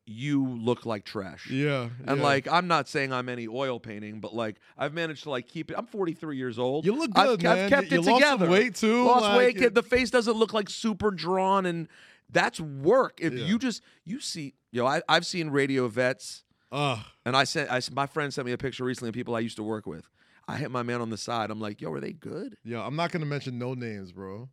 you 0.06 0.46
look 0.48 0.86
like 0.86 1.06
trash. 1.06 1.50
yeah. 1.50 1.89
And 2.06 2.18
yeah. 2.18 2.24
like, 2.24 2.48
I'm 2.52 2.68
not 2.68 2.89
saying 2.89 3.13
I'm 3.13 3.30
any 3.30 3.48
oil 3.48 3.80
painting, 3.80 4.20
but 4.20 4.36
like, 4.36 4.58
I've 4.78 4.94
managed 4.94 5.24
to 5.24 5.30
like 5.30 5.48
keep 5.48 5.72
it. 5.72 5.78
I'm 5.78 5.86
43 5.86 6.36
years 6.38 6.60
old. 6.60 6.86
You 6.86 6.96
look 6.96 7.12
I've, 7.16 7.39
good, 7.39 7.46
I've 7.46 7.58
man. 7.58 7.70
kept 7.70 7.92
You 7.92 8.00
it 8.00 8.06
lost 8.06 8.22
together. 8.24 8.50
weight, 8.50 8.76
too, 8.76 9.06
Lost 9.06 9.24
like, 9.24 9.38
weight. 9.38 9.58
kid. 9.58 9.76
The 9.76 9.84
face 9.84 10.10
doesn't 10.12 10.36
look 10.36 10.54
like 10.54 10.70
super 10.70 11.10
drawn, 11.12 11.66
and 11.66 11.88
that's 12.30 12.60
work. 12.60 13.20
If 13.22 13.34
Yeah. 13.34 13.46
you 13.46 13.58
just 13.60 13.82
you 14.04 14.20
see, 14.20 14.56
yo, 14.72 14.86
I, 14.86 15.02
I've 15.08 15.26
seen 15.26 15.50
radio 15.50 15.88
vets, 15.88 16.44
Ugh. 16.72 17.00
and 17.26 17.38
I 17.38 17.46
sent 17.46 17.72
I, 17.72 17.80
my 17.94 18.06
friend 18.08 18.34
sent 18.34 18.46
me 18.46 18.52
a 18.52 18.58
picture 18.58 18.84
recently 18.84 19.10
of 19.10 19.16
people 19.16 19.36
I 19.36 19.39
used 19.39 19.56
to 19.58 19.63
work 19.63 19.86
with. 19.86 20.10
I 20.48 20.58
hit 20.58 20.72
my 20.72 20.84
man 20.84 21.00
on 21.00 21.10
the 21.10 21.18
side. 21.18 21.50
I'm 21.52 21.62
like, 21.62 21.80
yo, 21.80 21.89
are 21.94 22.02
they 22.02 22.12
good? 22.12 22.58
Yo, 22.66 22.82
I'm 22.82 22.98
not 22.98 23.12
gonna 23.12 23.26
mention 23.26 23.58
no 23.58 23.74
names, 23.74 24.12
bro. 24.12 24.50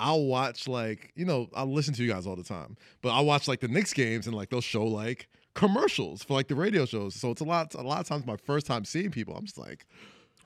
I'll 0.00 0.24
watch 0.24 0.68
like 0.68 1.12
you 1.16 1.24
know 1.24 1.48
I 1.54 1.64
listen 1.64 1.94
to 1.94 2.02
you 2.02 2.10
guys 2.12 2.26
all 2.26 2.36
the 2.36 2.44
time, 2.44 2.76
but 3.02 3.10
I 3.10 3.20
watch 3.20 3.48
like 3.48 3.60
the 3.60 3.68
Knicks 3.68 3.92
games 3.92 4.26
and 4.26 4.34
like 4.36 4.50
they'll 4.50 4.60
show 4.60 4.84
like 4.84 5.28
commercials 5.54 6.22
for 6.22 6.34
like 6.34 6.48
the 6.48 6.54
radio 6.54 6.86
shows. 6.86 7.14
So 7.14 7.30
it's 7.30 7.40
a 7.40 7.44
lot. 7.44 7.74
A 7.74 7.82
lot 7.82 8.00
of 8.00 8.06
times 8.06 8.24
my 8.26 8.36
first 8.36 8.66
time 8.66 8.84
seeing 8.84 9.10
people, 9.10 9.34
I'm 9.36 9.44
just 9.44 9.58
like, 9.58 9.86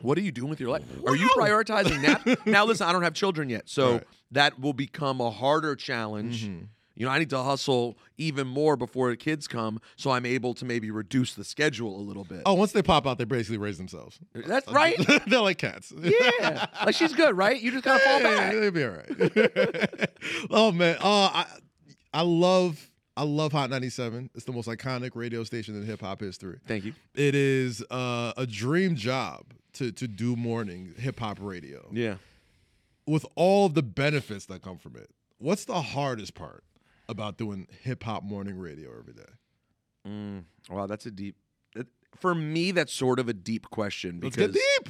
What 0.00 0.16
are 0.16 0.22
you 0.22 0.32
doing 0.32 0.48
with 0.48 0.58
your 0.60 0.70
life? 0.70 0.82
Are 1.06 1.14
you 1.14 1.28
prioritizing 1.36 2.00
nap? 2.00 2.26
now, 2.46 2.64
listen, 2.64 2.86
I 2.86 2.92
don't 2.92 3.02
have 3.02 3.14
children 3.14 3.48
yet, 3.50 3.68
so 3.68 3.92
Right. 3.92 4.00
Mm-hmm. 4.00 4.10
that 4.32 4.58
will 4.60 4.72
become 4.72 5.20
a 5.20 5.30
harder 5.30 5.76
challenge. 5.76 6.48
You 6.94 7.06
know, 7.06 7.12
I 7.12 7.18
need 7.18 7.30
to 7.30 7.38
hustle 7.42 7.96
even 8.18 8.46
more 8.46 8.76
before 8.76 9.10
the 9.10 9.16
kids 9.16 9.48
come, 9.48 9.80
so 9.96 10.10
I'm 10.10 10.26
able 10.26 10.52
to 10.54 10.64
maybe 10.64 10.90
reduce 10.90 11.34
the 11.34 11.44
schedule 11.44 11.96
a 11.96 12.02
little 12.02 12.24
bit. 12.24 12.42
oh, 12.44 12.54
once 12.54 12.72
they 12.72 12.82
pop 12.82 13.06
out, 13.06 13.16
they 13.18 13.24
basically 13.24 13.58
raise 13.58 13.78
themselves. 13.78 14.18
That's 14.34 14.70
right. 14.70 14.96
They're 15.26 15.40
like 15.40 15.58
cats. 15.58 15.92
yeah, 15.98 16.66
like 16.84 16.94
she's 16.94 17.14
good, 17.14 17.36
right? 17.36 17.60
You 17.60 17.70
just 17.70 17.84
gotta 17.84 17.98
fall 18.00 18.20
Yeah, 18.20 18.36
back. 18.36 18.52
They'll 18.52 18.70
be 18.70 18.84
all 18.84 18.90
right. 18.90 20.10
oh 20.50 20.72
man, 20.72 20.96
uh, 21.00 21.30
I 21.32 21.46
I 22.12 22.22
love 22.22 22.90
I 23.16 23.24
love 23.24 23.52
Hot 23.52 23.68
97. 23.70 24.30
It's 24.34 24.44
the 24.44 24.52
most 24.52 24.68
iconic 24.68 25.10
radio 25.14 25.44
station 25.44 25.74
in 25.76 25.84
hip 25.86 26.00
hop 26.00 26.20
history. 26.20 26.58
Thank 26.66 26.84
you. 26.84 26.94
It 27.14 27.34
is 27.34 27.82
uh, 27.90 28.32
a 28.36 28.46
dream 28.46 28.96
job 28.96 29.44
to 29.74 29.92
to 29.92 30.06
do 30.08 30.36
morning 30.36 30.94
hip 30.98 31.18
hop 31.20 31.38
radio 31.40 31.88
Yeah. 31.92 32.16
with 33.06 33.24
all 33.34 33.66
of 33.66 33.74
the 33.74 33.82
benefits 33.82 34.46
that 34.46 34.62
come 34.62 34.78
from 34.78 34.96
it. 34.96 35.08
What's 35.38 35.64
the 35.64 35.80
hardest 35.80 36.34
part 36.34 36.64
about 37.12 37.38
doing 37.38 37.68
hip 37.82 38.02
hop 38.02 38.24
morning 38.24 38.58
radio 38.58 38.90
every 38.98 39.12
day? 39.12 39.30
Mm, 40.08 40.44
wow, 40.68 40.86
that's 40.86 41.06
a 41.06 41.12
deep. 41.12 41.36
It, 41.76 41.86
for 42.16 42.34
me, 42.34 42.72
that's 42.72 42.92
sort 42.92 43.20
of 43.20 43.28
a 43.28 43.32
deep 43.32 43.70
question 43.70 44.18
Let's 44.20 44.34
because 44.36 44.52
get 44.54 44.84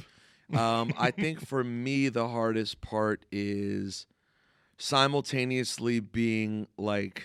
deep. 0.49 0.57
um, 0.59 0.91
I 0.97 1.11
think 1.11 1.45
for 1.45 1.63
me 1.63 2.09
the 2.09 2.27
hardest 2.27 2.81
part 2.81 3.25
is 3.31 4.07
simultaneously 4.77 5.99
being 5.99 6.67
like 6.77 7.23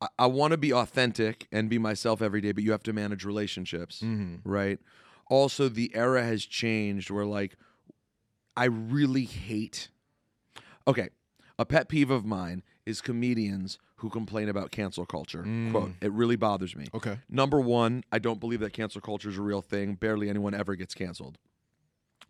I, 0.00 0.08
I 0.18 0.26
want 0.26 0.50
to 0.52 0.56
be 0.58 0.72
authentic 0.72 1.46
and 1.52 1.68
be 1.70 1.78
myself 1.78 2.20
every 2.20 2.40
day, 2.40 2.52
but 2.52 2.64
you 2.64 2.72
have 2.72 2.82
to 2.84 2.92
manage 2.92 3.24
relationships, 3.24 4.00
Mm-hmm. 4.02 4.48
right? 4.48 4.78
Also, 5.28 5.68
the 5.68 5.94
era 5.94 6.24
has 6.24 6.44
changed 6.44 7.10
where 7.10 7.24
like 7.26 7.56
I 8.56 8.64
really 8.64 9.24
hate. 9.24 9.88
Okay, 10.88 11.10
a 11.58 11.64
pet 11.64 11.88
peeve 11.88 12.10
of 12.10 12.24
mine 12.24 12.62
is 12.86 13.00
comedians 13.00 13.78
who 13.96 14.08
complain 14.08 14.48
about 14.48 14.70
cancel 14.70 15.04
culture. 15.06 15.42
Mm. 15.42 15.70
Quote: 15.70 15.92
It 16.00 16.12
really 16.12 16.36
bothers 16.36 16.74
me. 16.74 16.86
Okay. 16.94 17.18
Number 17.28 17.60
one, 17.60 18.02
I 18.10 18.18
don't 18.18 18.40
believe 18.40 18.60
that 18.60 18.72
cancel 18.72 19.00
culture 19.00 19.28
is 19.28 19.38
a 19.38 19.42
real 19.42 19.62
thing. 19.62 19.94
Barely 19.94 20.28
anyone 20.28 20.54
ever 20.54 20.74
gets 20.74 20.94
canceled. 20.94 21.38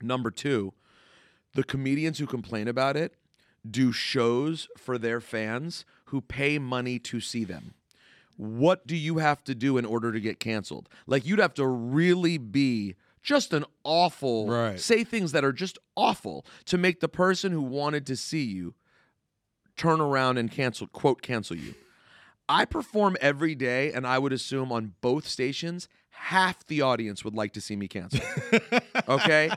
Number 0.02 0.30
two, 0.30 0.72
the 1.54 1.62
comedians 1.64 2.18
who 2.18 2.26
complain 2.26 2.68
about 2.68 2.96
it 2.96 3.14
do 3.68 3.92
shows 3.92 4.68
for 4.76 4.98
their 4.98 5.20
fans 5.20 5.84
who 6.06 6.20
pay 6.20 6.58
money 6.58 6.98
to 6.98 7.20
see 7.20 7.44
them. 7.44 7.74
What 8.36 8.86
do 8.86 8.96
you 8.96 9.18
have 9.18 9.44
to 9.44 9.54
do 9.54 9.76
in 9.76 9.84
order 9.84 10.12
to 10.12 10.20
get 10.20 10.40
canceled? 10.40 10.88
Like 11.06 11.26
you'd 11.26 11.38
have 11.40 11.54
to 11.54 11.66
really 11.66 12.38
be 12.38 12.96
just 13.22 13.52
an 13.52 13.66
awful 13.84 14.48
Right. 14.48 14.80
say 14.80 15.04
things 15.04 15.32
that 15.32 15.44
are 15.44 15.52
just 15.52 15.78
awful 15.94 16.46
to 16.64 16.78
make 16.78 17.00
the 17.00 17.08
person 17.08 17.52
who 17.52 17.60
wanted 17.60 18.06
to 18.06 18.16
see 18.16 18.42
you 18.44 18.74
turn 19.80 19.98
around 19.98 20.36
and 20.36 20.50
cancel 20.50 20.86
quote 20.88 21.22
cancel 21.22 21.56
you. 21.56 21.74
I 22.50 22.66
perform 22.66 23.16
every 23.18 23.54
day 23.54 23.92
and 23.92 24.06
I 24.06 24.18
would 24.18 24.32
assume 24.32 24.70
on 24.72 24.92
both 25.00 25.26
stations 25.26 25.88
half 26.10 26.66
the 26.66 26.82
audience 26.82 27.24
would 27.24 27.34
like 27.34 27.54
to 27.54 27.62
see 27.62 27.76
me 27.76 27.88
cancel. 27.88 28.20
okay? 29.08 29.50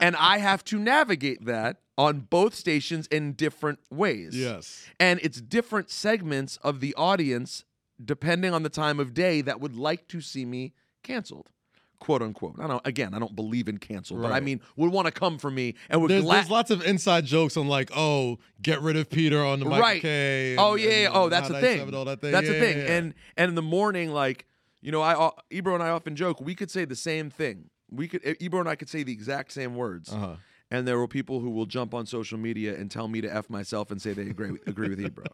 And 0.00 0.16
I 0.16 0.38
have 0.38 0.64
to 0.66 0.78
navigate 0.78 1.44
that 1.44 1.80
on 1.98 2.20
both 2.20 2.54
stations 2.54 3.06
in 3.08 3.34
different 3.34 3.78
ways. 3.90 4.34
Yes. 4.34 4.86
And 4.98 5.20
it's 5.22 5.42
different 5.42 5.90
segments 5.90 6.56
of 6.62 6.80
the 6.80 6.94
audience 6.94 7.64
depending 8.02 8.54
on 8.54 8.62
the 8.62 8.70
time 8.70 8.98
of 8.98 9.12
day 9.12 9.42
that 9.42 9.60
would 9.60 9.76
like 9.76 10.08
to 10.08 10.22
see 10.22 10.46
me 10.46 10.72
canceled. 11.02 11.50
Quote 11.98 12.20
unquote. 12.22 12.56
I 12.60 12.66
don't 12.66 12.86
again, 12.86 13.14
I 13.14 13.18
don't 13.18 13.34
believe 13.34 13.68
in 13.68 13.78
cancel, 13.78 14.18
but 14.20 14.30
I 14.32 14.40
mean 14.40 14.60
would 14.76 14.92
want 14.92 15.06
to 15.06 15.12
come 15.12 15.38
for 15.38 15.50
me 15.50 15.74
and 15.88 16.02
would 16.02 16.10
There's, 16.10 16.22
gla- 16.24 16.34
there's 16.34 16.50
lots 16.50 16.70
of 16.70 16.84
inside 16.84 17.24
jokes 17.24 17.56
on 17.56 17.68
like, 17.68 17.90
oh, 17.96 18.38
get 18.60 18.82
rid 18.82 18.96
of 18.96 19.08
Peter 19.08 19.42
on 19.42 19.58
the 19.60 19.64
Michael 19.64 19.80
Right. 19.80 20.02
K. 20.02 20.56
Oh 20.58 20.74
yeah, 20.74 20.88
yeah. 20.90 21.06
and 21.06 21.16
oh 21.16 21.28
that's 21.28 21.48
the 21.48 21.54
997, 21.54 21.92
thing. 21.94 22.04
that 22.04 22.20
thing. 22.20 22.32
That's 22.32 22.46
the 22.48 22.54
Yeah, 22.54 22.60
thing. 22.60 22.78
yeah, 22.78 22.84
yeah. 22.84 22.92
And 22.98 23.14
and 23.36 23.48
in 23.48 23.54
the 23.54 23.62
morning, 23.62 24.12
like 24.12 24.46
you 24.82 24.92
know, 24.92 25.00
I 25.00 25.14
uh, 25.14 25.30
Ebro 25.50 25.74
and 25.74 25.82
I 25.82 25.88
often 25.88 26.14
joke 26.16 26.40
we 26.40 26.54
could 26.54 26.70
say 26.70 26.84
the 26.84 26.94
same 26.96 27.30
thing. 27.30 27.70
We 27.90 28.08
could 28.08 28.36
Ebro 28.40 28.60
and 28.60 28.68
I 28.68 28.74
could 28.76 28.88
say 28.90 29.02
the 29.02 29.12
exact 29.12 29.52
same 29.52 29.74
words, 29.74 30.12
Uh-huh. 30.12 30.36
And 30.70 30.86
there 30.86 30.98
were 30.98 31.08
people 31.08 31.40
who 31.40 31.50
will 31.50 31.66
jump 31.66 31.94
on 31.94 32.06
social 32.06 32.38
media 32.38 32.74
and 32.74 32.90
tell 32.90 33.08
me 33.08 33.20
to 33.20 33.32
f 33.32 33.48
myself 33.48 33.90
and 33.90 34.02
say 34.02 34.12
they 34.12 34.22
agree 34.22 34.50
with, 34.50 34.66
agree 34.66 34.88
with 34.88 35.00
Ebro. 35.00 35.24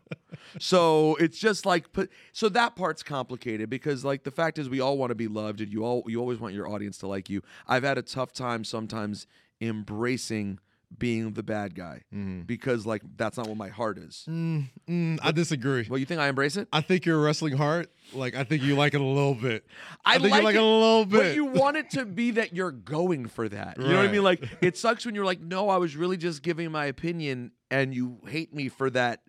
So 0.58 1.16
it's 1.16 1.38
just 1.38 1.64
like. 1.64 1.86
So 2.32 2.48
that 2.50 2.76
part's 2.76 3.02
complicated 3.02 3.70
because 3.70 4.04
like 4.04 4.24
the 4.24 4.30
fact 4.30 4.58
is 4.58 4.68
we 4.68 4.80
all 4.80 4.98
want 4.98 5.10
to 5.10 5.14
be 5.14 5.28
loved 5.28 5.60
and 5.60 5.72
you 5.72 5.84
all 5.84 6.04
you 6.06 6.20
always 6.20 6.38
want 6.38 6.54
your 6.54 6.68
audience 6.68 6.98
to 6.98 7.06
like 7.06 7.30
you. 7.30 7.42
I've 7.66 7.84
had 7.84 7.98
a 7.98 8.02
tough 8.02 8.32
time 8.32 8.64
sometimes 8.64 9.26
embracing 9.60 10.58
being 10.98 11.32
the 11.32 11.42
bad 11.42 11.74
guy 11.74 12.02
because 12.46 12.86
like 12.86 13.02
that's 13.16 13.36
not 13.36 13.46
what 13.46 13.56
my 13.56 13.68
heart 13.68 13.98
is. 13.98 14.24
Mm, 14.28 14.68
mm, 14.88 15.18
I 15.22 15.32
disagree. 15.32 15.86
Well, 15.88 15.98
you 15.98 16.06
think 16.06 16.20
I 16.20 16.28
embrace 16.28 16.56
it? 16.56 16.68
I 16.72 16.80
think 16.80 17.06
your 17.06 17.18
wrestling 17.20 17.56
heart, 17.56 17.90
like 18.12 18.34
I 18.34 18.44
think 18.44 18.62
you 18.62 18.74
like 18.74 18.94
it 18.94 19.00
a 19.00 19.04
little 19.04 19.34
bit. 19.34 19.64
I, 20.04 20.18
think 20.18 20.30
like 20.30 20.40
you 20.40 20.44
like 20.44 20.54
it, 20.54 20.58
it 20.58 20.62
a 20.62 20.66
little 20.66 21.04
bit. 21.04 21.18
But 21.18 21.34
you 21.34 21.44
want 21.60 21.76
it 21.76 21.90
to 21.90 22.04
be 22.04 22.32
that 22.32 22.54
you're 22.54 22.70
going 22.70 23.26
for 23.26 23.48
that. 23.48 23.78
You 23.78 23.88
know 23.88 23.96
what 23.96 24.08
I 24.08 24.12
mean? 24.12 24.22
Like 24.22 24.48
it 24.60 24.76
sucks 24.76 25.06
when 25.06 25.14
you're 25.14 25.24
like, 25.24 25.40
no, 25.40 25.68
I 25.68 25.76
was 25.76 25.96
really 25.96 26.16
just 26.16 26.42
giving 26.42 26.70
my 26.70 26.86
opinion, 26.86 27.52
and 27.70 27.94
you 27.94 28.18
hate 28.26 28.54
me 28.54 28.68
for 28.68 28.90
that 28.90 29.20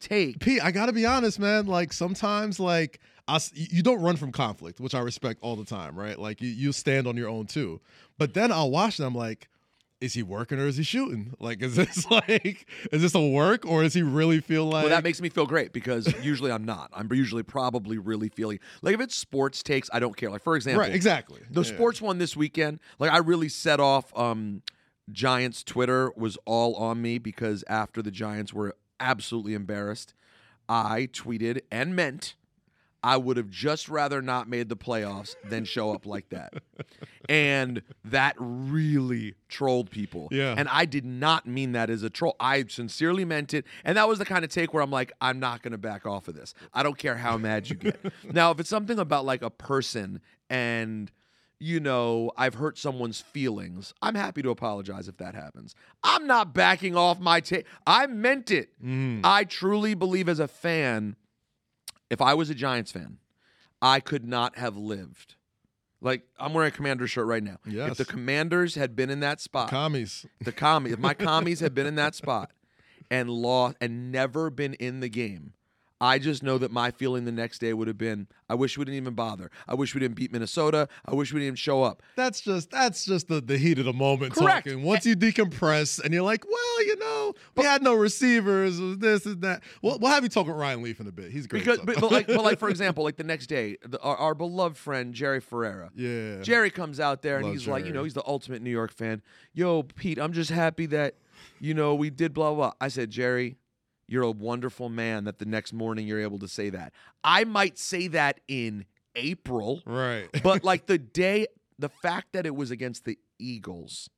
take. 0.00 0.40
Pete, 0.40 0.64
I 0.64 0.70
gotta 0.70 0.92
be 0.92 1.06
honest, 1.06 1.38
man. 1.38 1.66
Like 1.66 1.92
sometimes, 1.92 2.58
like 2.58 3.00
I 3.28 3.38
you 3.54 3.82
don't 3.82 4.00
run 4.00 4.16
from 4.16 4.32
conflict, 4.32 4.80
which 4.80 4.94
I 4.94 5.00
respect 5.00 5.40
all 5.42 5.56
the 5.56 5.64
time, 5.64 5.96
right? 5.96 6.18
Like 6.18 6.40
you, 6.40 6.48
you 6.48 6.72
stand 6.72 7.06
on 7.06 7.16
your 7.16 7.28
own 7.28 7.46
too. 7.46 7.80
But 8.18 8.34
then 8.34 8.50
I'll 8.50 8.70
watch 8.70 8.96
them 8.96 9.14
like, 9.14 9.48
is 10.00 10.14
he 10.14 10.22
working 10.22 10.58
or 10.58 10.66
is 10.66 10.76
he 10.76 10.82
shooting? 10.82 11.34
Like, 11.38 11.62
is 11.62 11.76
this 11.76 12.10
like, 12.10 12.66
is 12.90 13.02
this 13.02 13.14
a 13.14 13.20
work 13.20 13.66
or 13.66 13.82
is 13.84 13.94
he 13.94 14.02
really 14.02 14.40
feel 14.40 14.64
like? 14.64 14.82
Well, 14.84 14.90
that 14.90 15.04
makes 15.04 15.20
me 15.20 15.28
feel 15.28 15.46
great 15.46 15.72
because 15.72 16.12
usually 16.22 16.50
I'm 16.50 16.64
not. 16.64 16.90
I'm 16.92 17.12
usually 17.12 17.42
probably 17.42 17.98
really 17.98 18.28
feeling 18.28 18.60
like 18.82 18.94
if 18.94 19.00
it's 19.00 19.14
sports 19.14 19.62
takes, 19.62 19.90
I 19.92 20.00
don't 20.00 20.16
care. 20.16 20.30
Like 20.30 20.42
for 20.42 20.56
example, 20.56 20.80
right, 20.80 20.94
exactly. 20.94 21.40
The 21.50 21.62
Yeah. 21.62 21.66
sports 21.66 22.00
one 22.00 22.18
this 22.18 22.36
weekend, 22.36 22.80
like 22.98 23.10
I 23.10 23.18
really 23.18 23.48
set 23.48 23.80
off 23.80 24.16
um 24.18 24.62
Giants 25.12 25.64
Twitter 25.64 26.12
was 26.16 26.38
all 26.44 26.74
on 26.76 27.02
me 27.02 27.18
because 27.18 27.64
after 27.68 28.00
the 28.00 28.10
Giants 28.12 28.52
were 28.54 28.76
absolutely 29.00 29.54
embarrassed, 29.54 30.14
I 30.68 31.08
tweeted 31.12 31.60
and 31.70 31.96
meant 31.96 32.36
I 33.02 33.16
would 33.16 33.36
have 33.36 33.48
just 33.48 33.88
rather 33.88 34.20
not 34.20 34.48
made 34.48 34.68
the 34.68 34.76
playoffs 34.76 35.34
than 35.48 35.64
show 35.64 35.92
up 35.92 36.06
like 36.06 36.28
that. 36.30 36.54
And 37.28 37.82
that 38.06 38.34
really 38.38 39.36
trolled 39.48 39.92
people. 39.92 40.26
Yeah. 40.32 40.52
And 40.56 40.68
I 40.68 40.84
did 40.84 41.04
not 41.04 41.46
mean 41.46 41.72
that 41.72 41.88
as 41.88 42.02
a 42.02 42.10
troll. 42.10 42.34
I 42.40 42.64
sincerely 42.66 43.24
meant 43.24 43.54
it. 43.54 43.66
And 43.84 43.96
that 43.96 44.08
was 44.08 44.18
the 44.18 44.24
kind 44.24 44.44
of 44.44 44.50
take 44.50 44.74
where 44.74 44.82
I'm 44.82 44.90
like, 44.90 45.12
I'm 45.20 45.38
not 45.38 45.62
going 45.62 45.70
to 45.70 45.78
back 45.78 46.06
off 46.06 46.26
of 46.26 46.34
this. 46.34 46.54
I 46.74 46.82
don't 46.82 46.98
care 46.98 47.16
how 47.16 47.38
mad 47.38 47.70
you 47.70 47.76
get. 47.76 48.00
now, 48.24 48.50
if 48.50 48.58
it's 48.58 48.68
something 48.68 48.98
about 48.98 49.26
like 49.26 49.42
a 49.42 49.50
person 49.50 50.20
and 50.48 51.12
you 51.60 51.78
know, 51.78 52.32
I've 52.36 52.54
hurt 52.54 52.78
someone's 52.78 53.20
feelings. 53.20 53.92
I'm 54.00 54.14
happy 54.14 54.40
to 54.42 54.50
apologize 54.50 55.06
if 55.08 55.18
that 55.18 55.34
happens. 55.34 55.74
I'm 56.02 56.26
not 56.26 56.54
backing 56.54 56.96
off 56.96 57.20
my 57.20 57.40
take. 57.40 57.66
I 57.86 58.06
meant 58.06 58.50
it. 58.50 58.70
Mm. 58.82 59.20
I 59.22 59.44
truly 59.44 59.94
believe 59.94 60.28
as 60.28 60.40
a 60.40 60.48
fan, 60.48 61.16
if 62.10 62.20
I 62.20 62.34
was 62.34 62.50
a 62.50 62.54
Giants 62.54 62.92
fan, 62.92 63.18
I 63.80 64.00
could 64.00 64.24
not 64.24 64.58
have 64.58 64.76
lived. 64.76 65.36
Like 66.02 66.22
I'm 66.38 66.54
wearing 66.54 66.68
a 66.68 66.74
commander 66.74 67.06
shirt 67.06 67.26
right 67.26 67.42
now. 67.42 67.58
Yes. 67.66 67.92
If 67.92 67.98
the 67.98 68.04
commanders 68.04 68.74
had 68.74 68.96
been 68.96 69.10
in 69.10 69.20
that 69.20 69.40
spot, 69.40 69.70
commies. 69.70 70.26
the 70.40 70.52
commies, 70.52 70.92
if 70.92 70.98
my 70.98 71.14
commies 71.14 71.60
had 71.60 71.74
been 71.74 71.86
in 71.86 71.94
that 71.96 72.14
spot 72.14 72.52
and 73.10 73.30
lost 73.30 73.76
and 73.80 74.10
never 74.10 74.50
been 74.50 74.74
in 74.74 75.00
the 75.00 75.08
game, 75.08 75.52
I 76.00 76.18
just 76.18 76.42
know 76.42 76.56
that 76.58 76.70
my 76.70 76.90
feeling 76.90 77.26
the 77.26 77.32
next 77.32 77.58
day 77.58 77.74
would 77.74 77.86
have 77.86 77.98
been, 77.98 78.26
I 78.48 78.54
wish 78.54 78.78
we 78.78 78.84
didn't 78.86 78.96
even 78.96 79.14
bother. 79.14 79.50
I 79.68 79.74
wish 79.74 79.94
we 79.94 80.00
didn't 80.00 80.16
beat 80.16 80.32
Minnesota. 80.32 80.88
I 81.04 81.14
wish 81.14 81.32
we 81.32 81.40
didn't 81.40 81.48
even 81.48 81.56
show 81.56 81.82
up. 81.82 82.02
That's 82.16 82.40
just 82.40 82.70
that's 82.70 83.04
just 83.04 83.28
the, 83.28 83.40
the 83.40 83.58
heat 83.58 83.78
of 83.78 83.84
the 83.84 83.92
moment 83.92 84.32
Correct. 84.32 84.66
talking. 84.66 84.82
Once 84.82 85.04
you 85.04 85.14
decompress 85.14 86.02
and 86.02 86.14
you're 86.14 86.22
like, 86.22 86.44
well, 86.50 86.86
you 86.86 86.96
know, 86.96 87.34
we 87.54 87.64
had 87.64 87.82
no 87.82 87.94
receivers, 87.94 88.78
this 88.98 89.26
and 89.26 89.42
that. 89.42 89.62
We'll, 89.82 89.98
we'll 89.98 90.10
have 90.10 90.22
you 90.22 90.30
talk 90.30 90.46
with 90.46 90.56
Ryan 90.56 90.82
Leaf 90.82 91.00
in 91.00 91.06
a 91.06 91.12
bit. 91.12 91.30
He's 91.30 91.46
great. 91.46 91.64
Because, 91.64 91.80
but, 91.80 92.00
but 92.00 92.10
like, 92.10 92.26
but 92.26 92.42
like 92.42 92.58
for 92.60 92.70
example, 92.70 93.04
like 93.04 93.16
the 93.16 93.24
next 93.24 93.48
day, 93.48 93.76
the, 93.86 94.00
our, 94.00 94.16
our 94.16 94.34
beloved 94.34 94.78
friend 94.78 95.12
Jerry 95.12 95.40
Ferrara. 95.40 95.90
yeah, 95.94 96.40
Jerry 96.40 96.70
comes 96.70 96.98
out 96.98 97.20
there 97.20 97.36
and 97.36 97.44
Love 97.44 97.54
he's 97.54 97.68
like, 97.68 97.84
you 97.84 97.92
know, 97.92 98.04
he's 98.04 98.14
the 98.14 98.26
ultimate 98.26 98.62
New 98.62 98.70
York 98.70 98.92
fan. 98.92 99.20
Yo, 99.52 99.82
Pete, 99.82 100.18
I'm 100.18 100.32
just 100.32 100.50
happy 100.50 100.86
that, 100.86 101.16
you 101.60 101.74
know, 101.74 101.94
we 101.94 102.08
did 102.08 102.32
blah 102.32 102.54
blah. 102.54 102.68
blah. 102.68 102.72
I 102.80 102.88
said, 102.88 103.10
Jerry, 103.10 103.56
you're 104.10 104.24
a 104.24 104.30
wonderful 104.30 104.88
man 104.88 105.24
that 105.24 105.38
the 105.38 105.44
next 105.44 105.72
morning 105.72 106.06
you're 106.06 106.20
able 106.20 106.40
to 106.40 106.48
say 106.48 106.68
that. 106.68 106.92
I 107.22 107.44
might 107.44 107.78
say 107.78 108.08
that 108.08 108.40
in 108.48 108.84
April, 109.14 109.82
right. 109.86 110.28
but 110.42 110.64
like 110.64 110.86
the 110.86 110.98
day, 110.98 111.46
the 111.78 111.88
fact 111.88 112.32
that 112.32 112.44
it 112.44 112.56
was 112.56 112.72
against 112.72 113.04
the 113.04 113.18
Eagles, 113.38 114.10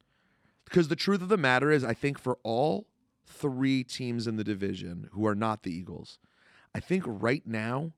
because 0.64 0.88
the 0.88 0.96
truth 0.96 1.20
of 1.20 1.28
the 1.28 1.36
matter 1.36 1.70
is, 1.70 1.84
I 1.84 1.92
think 1.92 2.18
for 2.18 2.38
all 2.42 2.86
three 3.26 3.84
teams 3.84 4.26
in 4.26 4.36
the 4.36 4.44
division 4.44 5.10
who 5.12 5.26
are 5.26 5.34
not 5.34 5.62
the 5.62 5.70
Eagles, 5.70 6.18
I 6.74 6.80
think 6.80 7.04
right 7.06 7.46
now, 7.46 7.92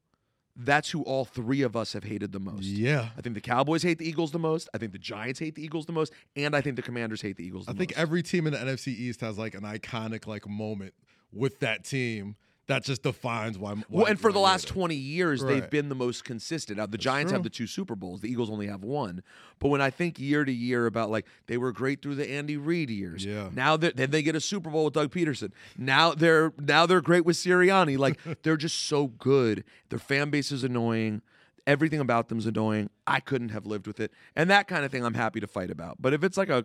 that's 0.57 0.90
who 0.90 1.02
all 1.02 1.24
three 1.24 1.62
of 1.62 1.76
us 1.76 1.92
have 1.92 2.04
hated 2.04 2.33
the 2.33 2.40
most. 2.40 2.64
yeah. 2.64 3.11
I 3.16 3.20
think 3.20 3.37
the 3.37 3.40
Cowboys 3.40 3.85
hate 3.85 3.98
the 3.98 4.09
Eagles 4.09 4.33
the 4.33 4.38
most. 4.40 4.68
I 4.74 4.78
think 4.78 4.90
the 4.90 4.98
Giants 4.98 5.38
hate 5.38 5.54
the 5.54 5.62
Eagles 5.64 5.87
the 5.87 5.92
most, 5.92 6.12
and 6.35 6.57
I 6.57 6.61
think 6.61 6.74
the 6.74 6.83
Commanders 6.83 7.22
hate 7.22 7.37
the 7.37 7.44
Eagles. 7.44 7.66
The 7.66 7.72
I 7.72 7.74
think 7.76 7.92
every 7.96 8.22
team 8.24 8.48
in 8.48 8.52
the 8.52 8.59
NFC 8.59 8.88
East 8.88 9.20
has 9.20 9.38
like 9.38 9.54
an 9.54 9.62
iconic 9.62 10.26
like 10.26 10.48
moment 10.48 10.94
with 11.35 11.61
that 11.61 11.85
team 11.85 12.37
that 12.66 12.83
just 12.83 13.03
defines 13.03 13.59
why. 13.59 13.75
why 13.75 13.83
well, 13.90 14.07
and 14.07 14.18
for 14.18 14.33
the 14.33 14.38
last 14.38 14.64
hate 14.64 14.73
twenty 14.73 14.94
years, 14.94 15.42
they've 15.42 15.68
been 15.68 15.88
the 15.88 15.94
most 15.94 16.25
consistent. 16.25 16.79
Now 16.79 16.87
the 16.87 16.99
Giants 16.99 17.31
have 17.33 17.42
the 17.42 17.51
two 17.51 17.66
Super 17.66 17.94
Bowls. 17.94 18.20
The 18.20 18.31
Eagles 18.31 18.51
only 18.51 18.66
have 18.68 18.83
one. 18.83 19.23
But 19.59 19.68
when 19.68 19.81
I 19.81 19.90
think 19.90 20.18
year 20.18 20.44
to 20.44 20.53
year 20.53 20.87
about 20.87 21.11
like 21.11 21.27
they 21.47 21.59
were 21.59 21.73
great 21.73 22.01
through 22.01 22.14
the 22.14 22.31
Andy 22.31 22.57
Reid 22.57 22.90
years. 22.90 23.25
Yeah. 23.25 23.51
Now 23.53 23.77
that 23.77 23.97
then 23.97 24.11
they 24.11 24.23
get 24.23 24.35
a 24.35 24.40
Super 24.40 24.70
Bowl 24.70 24.87
with 24.87 24.94
Doug 24.94 25.11
Pederson. 25.11 25.53
Now 25.77 26.14
they're 26.14 26.53
now 26.59 26.87
they're 26.87 27.03
great 27.03 27.27
with 27.27 27.37
Sirianni. 27.37 27.99
Like 27.99 28.18
they're 28.42 28.57
just 28.57 28.83
so 28.83 29.09
good. 29.09 29.64
Their 29.90 29.99
fan 29.99 30.31
base 30.31 30.51
is 30.51 30.64
annoying. 30.64 31.23
Everything 31.66 32.01
about 32.01 32.29
them's 32.29 32.47
annoying. 32.47 32.90
I 33.07 33.20
couldn't 33.20 33.51
have 33.51 33.66
lived 33.66 33.87
with 33.87 34.01
it. 34.01 34.12
And 34.37 34.51
that 34.51 34.68
kind 34.68 34.85
of 34.85 34.92
thing 34.92 35.05
I'm 35.05 35.14
happy 35.14 35.40
to 35.40 35.47
fight 35.47 35.70
about. 35.70 35.97
But 36.01 36.12
if 36.12 36.25
it's 36.25 36.37
like 36.37 36.51
a 36.51 36.64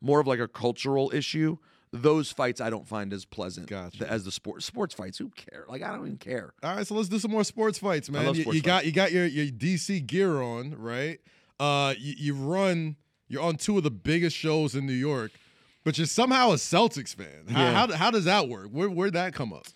more 0.00 0.20
of 0.20 0.26
like 0.26 0.40
a 0.40 0.48
cultural 0.48 1.10
issue, 1.14 1.58
those 1.92 2.30
fights 2.30 2.60
I 2.60 2.70
don't 2.70 2.86
find 2.86 3.12
as 3.12 3.24
pleasant 3.24 3.66
Gotcha. 3.68 4.06
as 4.08 4.24
the 4.24 4.30
sports 4.32 4.64
sports 4.64 4.94
fights. 4.94 5.18
Who 5.18 5.28
care? 5.30 5.64
Like 5.68 5.82
I 5.82 5.88
don't 5.92 6.06
even 6.06 6.18
care. 6.18 6.52
All 6.62 6.76
right, 6.76 6.86
so 6.86 6.94
let's 6.94 7.08
do 7.08 7.18
some 7.18 7.30
more 7.32 7.44
sports 7.44 7.78
fights, 7.78 8.08
man. 8.10 8.26
love 8.26 8.36
you, 8.36 8.42
sports 8.42 8.56
you 8.56 8.62
got 8.62 8.86
you 8.86 8.92
got 8.92 9.10
your 9.12 9.26
your 9.26 9.46
DC 9.46 10.06
gear 10.06 10.40
on, 10.40 10.74
right? 10.78 11.20
Uh, 11.58 11.94
you, 11.98 12.14
you 12.16 12.34
run. 12.34 12.96
You're 13.28 13.42
on 13.42 13.56
two 13.56 13.76
of 13.76 13.84
the 13.84 13.90
biggest 13.90 14.36
shows 14.36 14.74
in 14.74 14.86
New 14.86 14.92
York, 14.92 15.30
but 15.84 15.98
you're 15.98 16.06
somehow 16.06 16.50
a 16.50 16.54
Celtics 16.56 17.14
fan. 17.14 17.46
How 17.48 17.62
Yeah. 17.62 17.72
how, 17.72 17.92
how 17.96 18.10
does 18.10 18.24
that 18.24 18.48
work? 18.48 18.68
Where 18.70 18.88
where'd 18.90 19.12
that 19.14 19.34
come 19.34 19.52
up? 19.52 19.66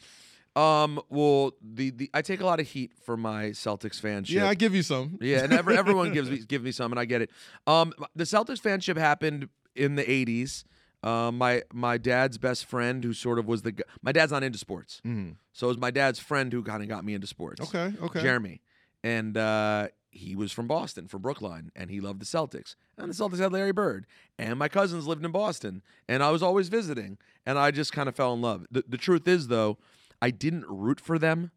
Um, 0.57 1.01
well, 1.09 1.53
the, 1.61 1.91
the 1.91 2.11
I 2.15 2.23
take 2.23 2.41
a 2.41 2.47
lot 2.47 2.61
of 2.61 2.69
heat 2.69 2.93
for 3.05 3.17
my 3.17 3.47
Celtics 3.47 4.01
fanship. 4.01 4.31
Yeah, 4.31 4.49
I 4.49 4.55
give 4.55 4.73
you 4.75 4.83
some. 4.85 5.19
yeah, 5.21 5.43
and 5.43 5.53
ever, 5.53 5.73
everyone 5.73 6.13
gives 6.13 6.31
me 6.31 6.39
give 6.49 6.63
me 6.63 6.71
some, 6.71 6.93
and 6.93 6.99
I 7.01 7.05
get 7.07 7.23
it. 7.23 7.31
Um, 7.67 7.93
the 8.15 8.23
Celtics 8.25 8.61
fanship 8.61 8.97
happened 8.97 9.49
in 9.75 9.97
the 9.97 10.05
'80s. 10.05 10.63
Uh, 11.05 11.31
my 11.31 11.63
my 11.73 11.99
dad's 11.99 12.39
best 12.39 12.65
friend, 12.65 13.05
who 13.05 13.13
sort 13.13 13.39
of 13.39 13.47
was 13.47 13.63
the 13.63 13.73
gu- 13.73 13.83
my 14.03 14.11
dad's 14.11 14.33
not 14.33 14.43
into 14.43 14.59
sports, 14.59 15.03
Mhm. 15.05 15.37
so 15.53 15.67
it 15.67 15.69
was 15.69 15.79
my 15.79 15.91
dad's 15.91 16.19
friend 16.19 16.51
who 16.53 16.63
kind 16.63 16.83
of 16.83 16.89
got 16.89 17.05
me 17.05 17.13
into 17.15 17.27
sports. 17.27 17.61
Okay, 17.61 17.93
okay. 18.03 18.23
Jeremy, 18.23 18.63
and 19.03 19.37
uh, 19.37 19.89
he 20.11 20.35
was 20.35 20.51
from 20.51 20.67
Boston, 20.67 21.07
from 21.07 21.21
Brookline, 21.21 21.71
and 21.77 21.91
he 21.91 22.01
loved 22.01 22.21
the 22.21 22.25
Celtics. 22.25 22.75
And 22.97 23.11
the 23.11 23.15
Celtics 23.15 23.39
had 23.39 23.53
Larry 23.53 23.73
Bird. 23.73 24.07
And 24.39 24.59
my 24.59 24.69
cousins 24.69 25.07
lived 25.09 25.25
in 25.25 25.31
Boston, 25.33 25.83
and 26.09 26.23
I 26.23 26.31
was 26.31 26.43
always 26.43 26.69
visiting, 26.69 27.19
and 27.45 27.59
I 27.59 27.71
just 27.73 27.93
kind 27.93 28.09
of 28.09 28.15
fell 28.15 28.33
in 28.33 28.41
love. 28.41 28.65
The, 28.71 28.85
the 28.89 28.97
truth 28.97 29.27
is, 29.29 29.49
though, 29.49 29.77
I 30.23 30.31
didn't 30.31 30.65
root 30.69 31.01
for 31.01 31.19
them 31.19 31.51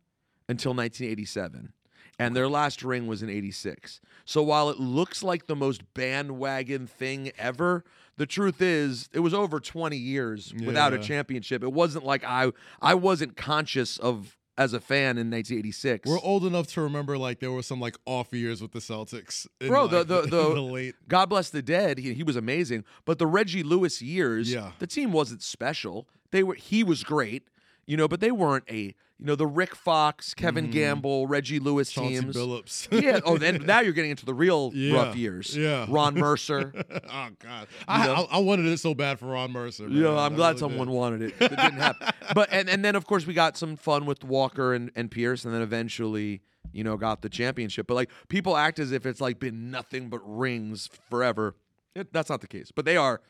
until 0.49 0.73
1987. 0.73 1.71
And 2.19 2.35
their 2.35 2.49
last 2.49 2.81
ring 2.83 3.05
was 3.05 3.21
in 3.21 3.29
86. 3.29 4.01
So 4.25 4.41
while 4.41 4.71
it 4.71 4.79
looks 4.79 5.21
like 5.21 5.45
the 5.45 5.55
most 5.55 5.83
bandwagon 5.93 6.87
thing 6.87 7.31
ever, 7.37 7.83
the 8.17 8.25
truth 8.25 8.61
is 8.61 9.09
it 9.13 9.19
was 9.19 9.33
over 9.33 9.59
20 9.59 9.95
years 9.97 10.53
without 10.65 10.93
a 10.93 10.99
championship. 10.99 11.63
It 11.63 11.71
wasn't 11.73 12.03
like 12.05 12.23
I 12.23 12.51
I 12.81 12.93
wasn't 12.95 13.35
conscious 13.37 13.97
of 13.97 14.35
as 14.59 14.73
a 14.73 14.79
fan 14.79 15.19
in 15.19 15.29
1986. 15.29 16.09
We're 16.09 16.19
old 16.19 16.43
enough 16.43 16.65
to 16.73 16.81
remember 16.81 17.15
like 17.17 17.39
there 17.39 17.51
were 17.51 17.61
some 17.61 17.79
like 17.79 17.95
off 18.05 18.33
years 18.33 18.59
with 18.61 18.71
the 18.71 18.79
Celtics. 18.79 19.45
in, 19.61 19.67
Bro, 19.67 19.87
the- 19.87 19.97
like, 19.99 20.07
the- 20.07 20.19
in 20.23 20.29
the- 20.31 20.53
the 20.55 20.61
late 20.61 20.95
God 21.07 21.27
bless 21.29 21.49
the 21.51 21.61
dead. 21.61 21.99
He, 21.99 22.13
he 22.15 22.23
was 22.23 22.35
amazing. 22.35 22.83
But 23.05 23.19
the 23.19 23.27
Reggie 23.27 23.61
Lewis 23.63 24.01
years, 24.01 24.51
Yeah. 24.51 24.71
the 24.79 24.87
team 24.87 25.11
wasn't 25.11 25.43
special. 25.43 26.07
They 26.31 26.41
were 26.43 26.55
he 26.55 26.83
was 26.83 27.03
great, 27.03 27.47
you 27.85 27.97
know, 27.97 28.07
but 28.07 28.19
they 28.19 28.31
weren't 28.31 28.63
a 28.69 28.95
you 29.19 29.25
know 29.25 29.35
the 29.35 29.47
Rick 29.47 29.75
Fox, 29.75 30.33
Kevin 30.33 30.67
mm. 30.67 30.71
Gamble, 30.71 31.27
Reggie 31.27 31.59
Lewis. 31.59 31.91
Chauncey 31.91 32.19
teams. 32.19 32.35
Billups. 32.35 32.87
yeah. 33.03 33.19
Oh, 33.25 33.37
then 33.37 33.57
now 33.65 33.79
you're 33.79 33.93
getting 33.93 34.11
into 34.11 34.25
the 34.25 34.33
real 34.33 34.71
Yeah, 34.73 34.95
rough 34.95 35.15
years. 35.15 35.55
yeah. 35.57 35.85
Ron 35.89 36.13
Mercer. 36.19 36.71
oh 36.75 37.29
God, 37.39 37.67
I. 37.87 38.07
I 38.09 38.27
I 38.31 38.37
wanted 38.39 38.67
it 38.67 38.77
so 38.79 38.93
bad 38.93 39.19
for 39.19 39.27
Ron 39.27 39.51
Mercer. 39.51 39.87
Yeah. 39.87 40.09
I'm 40.17 40.33
I 40.33 40.35
glad 40.35 40.47
really 40.49 40.59
someone 40.59 40.87
did. 40.87 40.95
wanted 40.95 41.21
it. 41.23 41.33
It 41.39 41.49
didn't 41.49 41.77
happen. 41.79 42.09
But 42.35 42.49
and, 42.51 42.69
and 42.69 42.85
then 42.85 42.95
of 42.95 43.05
course 43.07 43.25
we 43.25 43.33
got 43.33 43.57
some 43.57 43.75
fun 43.75 44.05
with 44.05 44.23
Walker 44.23 44.73
and, 44.73 44.91
and 44.95 45.09
Pierce, 45.09 45.45
and 45.45 45.53
then 45.53 45.61
eventually, 45.61 46.41
you 46.71 46.83
know, 46.83 46.97
got 46.97 47.21
the 47.21 47.29
championship. 47.29 47.87
But 47.87 47.95
like 47.95 48.11
people 48.27 48.55
act 48.55 48.77
as 48.79 48.91
if 48.91 49.05
it's 49.05 49.21
like 49.21 49.39
been 49.39 49.71
nothing 49.71 50.09
but 50.09 50.21
rings 50.23 50.89
forever. 51.09 51.55
It, 51.95 52.13
that's 52.13 52.29
not 52.29 52.41
the 52.41 52.47
case. 52.47 52.71
But 52.73 52.85
they 52.85 52.97
are. 52.97 53.21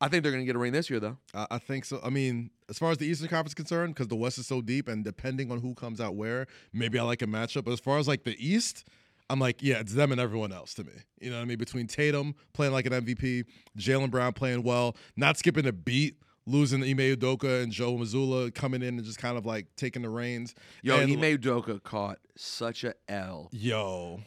I 0.00 0.08
think 0.08 0.22
they're 0.22 0.32
going 0.32 0.42
to 0.42 0.46
get 0.46 0.54
a 0.54 0.60
ring 0.60 0.72
this 0.72 0.88
year, 0.90 1.00
though. 1.00 1.18
I, 1.34 1.46
I 1.52 1.58
think 1.58 1.84
so. 1.84 2.00
I 2.04 2.10
mean, 2.10 2.50
as 2.68 2.78
far 2.78 2.90
as 2.90 2.98
the 2.98 3.06
Eastern 3.06 3.28
Conference 3.28 3.50
is 3.50 3.54
concerned, 3.54 3.94
because 3.94 4.08
the 4.08 4.16
West 4.16 4.38
is 4.38 4.46
so 4.46 4.60
deep, 4.60 4.88
and 4.88 5.04
depending 5.04 5.50
on 5.50 5.60
who 5.60 5.74
comes 5.74 6.00
out 6.00 6.14
where, 6.14 6.46
maybe 6.72 6.98
I 6.98 7.02
like 7.02 7.22
a 7.22 7.26
matchup. 7.26 7.64
But 7.64 7.72
as 7.72 7.80
far 7.80 7.98
as 7.98 8.06
like 8.06 8.24
the 8.24 8.36
East, 8.38 8.84
I'm 9.30 9.40
like, 9.40 9.62
yeah, 9.62 9.80
it's 9.80 9.94
them 9.94 10.12
and 10.12 10.20
everyone 10.20 10.52
else 10.52 10.74
to 10.74 10.84
me. 10.84 10.92
You 11.20 11.30
know 11.30 11.36
what 11.36 11.42
I 11.42 11.46
mean? 11.46 11.58
Between 11.58 11.86
Tatum 11.86 12.34
playing 12.52 12.72
like 12.72 12.86
an 12.86 12.92
MVP, 12.92 13.44
Jaylen 13.76 14.10
Brown 14.10 14.32
playing 14.32 14.62
well, 14.62 14.96
not 15.16 15.36
skipping 15.36 15.66
a 15.66 15.72
beat, 15.72 16.16
losing 16.46 16.82
Ime 16.82 17.16
Udoka 17.16 17.62
and 17.62 17.70
Joe 17.70 17.94
Mazzulla 17.94 18.54
coming 18.54 18.82
in 18.82 18.96
and 18.96 19.04
just 19.04 19.18
kind 19.18 19.36
of 19.36 19.44
like 19.44 19.66
taking 19.76 20.02
the 20.02 20.08
reins. 20.08 20.54
Yo, 20.82 20.98
and, 20.98 21.12
Ime 21.12 21.38
Udoka 21.38 21.82
caught 21.82 22.18
such 22.36 22.84
a 22.84 22.94
L 23.08 23.48
yo, 23.52 24.20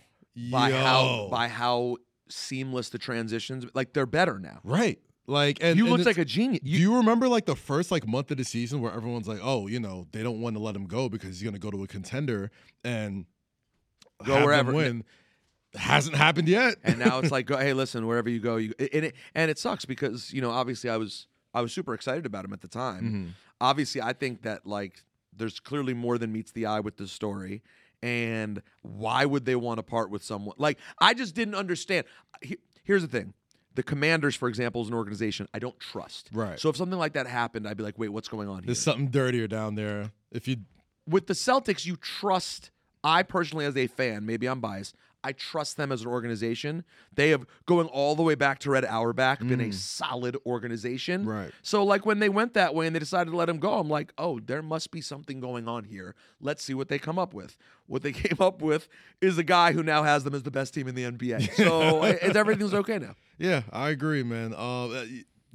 by 0.51 0.69
yo. 0.69 0.77
how 0.77 1.27
by 1.31 1.47
how 1.47 1.97
seamless 2.29 2.89
the 2.89 2.97
transitions. 2.97 3.65
Like 3.73 3.93
they're 3.93 4.05
better 4.05 4.39
now. 4.39 4.60
right. 4.63 4.99
Like, 5.32 5.60
and 5.62 5.78
you 5.78 5.86
and 5.86 5.94
looked 5.94 6.06
like 6.06 6.17
a 6.17 6.26
genius. 6.26 6.60
Do 6.63 6.70
You, 6.70 6.80
you 6.80 6.98
remember 6.98 7.28
like 7.30 7.46
the 7.46 7.56
first 7.56 7.89
like 7.89 8.06
month 8.06 8.32
of 8.32 8.38
the 8.38 8.44
season 8.44 8.82
where 8.82 8.91
everyone's 8.91 9.28
like, 9.28 9.39
"Oh, 9.41 9.67
you 9.67 9.80
know, 9.80 10.06
they 10.12 10.24
don't 10.24 10.41
want 10.41 10.56
to 10.58 10.62
let 10.62 10.76
him 10.76 10.86
go 10.88 11.08
because 11.10 11.30
he's 11.30 11.44
going 11.44 11.54
to 11.54 11.60
go 11.60 11.72
to 11.72 11.84
a 11.84 11.88
contender 11.88 12.52
and 12.84 13.26
Go 14.24 14.34
have 14.34 14.39
them 14.41 14.46
wherever." 14.46 14.74
Win. 14.74 15.04
Hasn't 15.74 16.17
happened 16.17 16.50
yet. 16.50 16.76
and 16.84 17.00
now 17.00 17.20
it's 17.20 17.32
like, 17.38 17.46
go, 17.46 17.56
hey, 17.56 17.72
listen, 17.72 18.06
wherever 18.06 18.30
you 18.30 18.39
go, 18.39 18.58
you 18.58 18.74
and 18.78 19.06
it 19.06 19.15
and 19.34 19.50
it 19.50 19.58
sucks 19.58 19.86
because 19.86 20.34
you 20.34 20.41
know 20.41 20.52
obviously 20.52 20.89
I 20.89 20.98
was 20.98 21.28
I 21.54 21.62
was 21.62 21.72
super 21.72 21.94
excited 21.94 22.26
about 22.26 22.44
him 22.44 22.52
at 22.52 22.62
the 22.62 22.67
time. 22.67 23.04
Mm-hmm. 23.04 23.28
Obviously, 23.62 24.02
I 24.02 24.12
think 24.13 24.41
that 24.41 24.65
like 24.67 25.02
there's 25.36 25.62
clearly 25.62 25.94
more 25.94 26.17
than 26.17 26.34
meets 26.34 26.52
the 26.52 26.65
eye 26.65 26.82
with 26.82 26.98
this 26.98 27.12
story. 27.12 27.62
And 28.04 28.62
why 28.82 29.26
would 29.26 29.46
they 29.46 29.56
want 29.56 29.78
to 29.78 29.84
part 29.84 30.10
with 30.10 30.24
someone? 30.24 30.56
Like 30.58 30.78
I 31.00 31.13
just 31.13 31.36
didn't 31.36 31.56
understand. 31.56 32.06
He- 32.41 32.58
Here's 32.84 33.04
the 33.04 33.08
thing. 33.08 33.34
The 33.75 33.84
Commanders, 33.84 34.36
for 34.36 34.49
example, 34.49 34.81
is 34.81 34.89
an 34.89 34.93
organization 34.93 35.47
I 35.53 35.60
don't 35.60 35.79
trust. 35.79 36.29
Right. 36.34 36.60
So 36.60 36.69
if 36.69 36.75
something 36.75 36.99
like 36.99 37.13
that 37.13 37.27
happened, 37.27 37.67
I'd 37.67 37.77
be 37.77 37.84
like, 37.84 37.97
wait, 37.97 38.10
what's 38.10 38.27
going 38.27 38.49
on 38.49 38.57
here? 38.57 38.67
There's 38.67 38.81
something 38.81 39.07
dirtier 39.07 39.47
down 39.47 39.75
there. 39.75 40.12
If 40.31 40.47
you 40.47 40.57
with 41.07 41.27
the 41.27 41.34
Celtics, 41.34 41.86
you 41.86 41.95
trust. 41.95 42.71
I 43.03 43.23
personally, 43.23 43.65
as 43.65 43.75
a 43.75 43.88
fan, 43.88 44.25
maybe 44.25 44.47
I'm 44.47 44.60
biased. 44.60 44.95
I 45.23 45.34
trust 45.34 45.77
them 45.77 45.91
as 45.91 46.01
an 46.01 46.07
organization. 46.07 46.84
They 47.13 47.29
have 47.29 47.45
going 47.65 47.88
all 47.88 48.15
the 48.15 48.23
way 48.23 48.36
back 48.36 48.60
to 48.60 48.71
Red 48.71 48.86
Auerbach 48.86 49.39
been 49.39 49.62
a 49.62 49.71
solid 49.71 50.36
organization. 50.45 51.25
Right. 51.25 51.51
So 51.62 51.84
like 51.84 52.05
when 52.05 52.19
they 52.19 52.29
went 52.29 52.53
that 52.55 52.73
way 52.73 52.88
and 52.88 52.95
they 52.95 52.99
decided 52.99 53.31
to 53.31 53.38
let 53.38 53.49
him 53.49 53.60
go, 53.60 53.73
I'm 53.73 53.89
like, 53.89 54.13
oh, 54.17 54.39
there 54.39 54.62
must 54.62 54.91
be 54.91 55.01
something 55.01 55.39
going 55.39 55.67
on 55.67 55.84
here. 55.84 56.15
Let's 56.39 56.63
see 56.63 56.73
what 56.73 56.88
they 56.88 56.97
come 56.97 57.19
up 57.19 57.34
with. 57.34 57.57
What 57.88 58.01
they 58.01 58.12
came 58.12 58.38
up 58.39 58.62
with 58.62 58.88
is 59.21 59.38
a 59.38 59.43
guy 59.43 59.73
who 59.73 59.84
now 59.84 60.03
has 60.03 60.23
them 60.23 60.34
as 60.34 60.43
the 60.43 60.51
best 60.51 60.73
team 60.73 60.88
in 60.88 60.95
the 60.95 61.03
NBA. 61.03 61.49
So 61.62 62.03
it, 62.03 62.36
everything's 62.36 62.73
okay 62.73 62.97
now. 62.97 63.15
Yeah, 63.38 63.62
I 63.71 63.89
agree, 63.89 64.23
man. 64.23 64.53
Uh, 64.53 65.05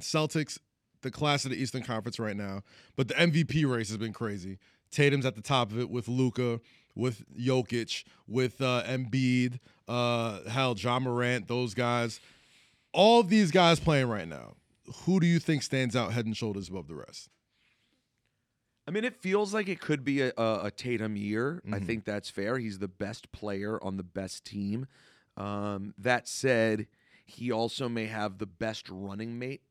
Celtics, 0.01 0.59
the 1.03 1.11
class 1.11 1.45
of 1.45 1.51
the 1.51 1.61
Eastern 1.61 1.83
Conference 1.83 2.19
right 2.19 2.37
now, 2.37 2.63
but 2.95 3.09
the 3.09 3.15
MVP 3.15 3.69
race 3.69 3.89
has 3.89 3.97
been 3.97 4.13
crazy. 4.13 4.59
Tatum's 4.91 5.27
at 5.27 5.35
the 5.35 5.43
top 5.43 5.73
of 5.73 5.79
it 5.79 5.91
with 5.91 6.09
Luka, 6.09 6.61
with 6.97 7.23
Jokic, 7.39 8.03
with 8.27 8.61
uh, 8.61 8.83
Embiid, 8.87 9.61
uh, 9.87 10.41
hell, 10.49 10.75
Ja 10.77 10.99
Morant, 10.99 11.47
those 11.47 11.75
guys. 11.75 12.19
All 12.93 13.21
of 13.21 13.29
these 13.29 13.51
guys 13.53 13.79
playing 13.79 14.09
right 14.09 14.27
now. 14.27 14.55
Who 15.05 15.21
do 15.21 15.27
you 15.27 15.39
think 15.39 15.63
stands 15.63 15.95
out 15.95 16.13
head 16.13 16.27
and 16.27 16.37
shoulders 16.37 16.69
above 16.69 16.89
the 16.89 16.95
rest? 16.97 17.29
I 18.89 18.93
mean, 18.93 19.05
it 19.05 19.21
feels 19.21 19.53
like 19.53 19.69
it 19.69 19.81
could 19.81 20.05
be 20.05 20.23
a, 20.23 20.33
a, 20.39 20.61
a 20.67 20.71
Tatum 20.71 21.17
year. 21.17 21.61
I 21.73 21.79
Mhm. 21.81 21.87
think 21.87 22.05
that's 22.05 22.31
fair. 22.31 22.57
He's 22.59 22.79
the 22.79 22.89
best 22.89 23.31
player 23.33 23.83
on 23.83 23.97
the 23.97 24.05
best 24.05 24.45
team. 24.45 24.87
Um, 25.37 25.93
that 25.99 26.29
said, 26.29 26.87
he 27.25 27.51
also 27.51 27.89
may 27.89 28.07
have 28.07 28.39
the 28.39 28.47
best 28.47 28.89
running 28.89 29.39
mate 29.39 29.63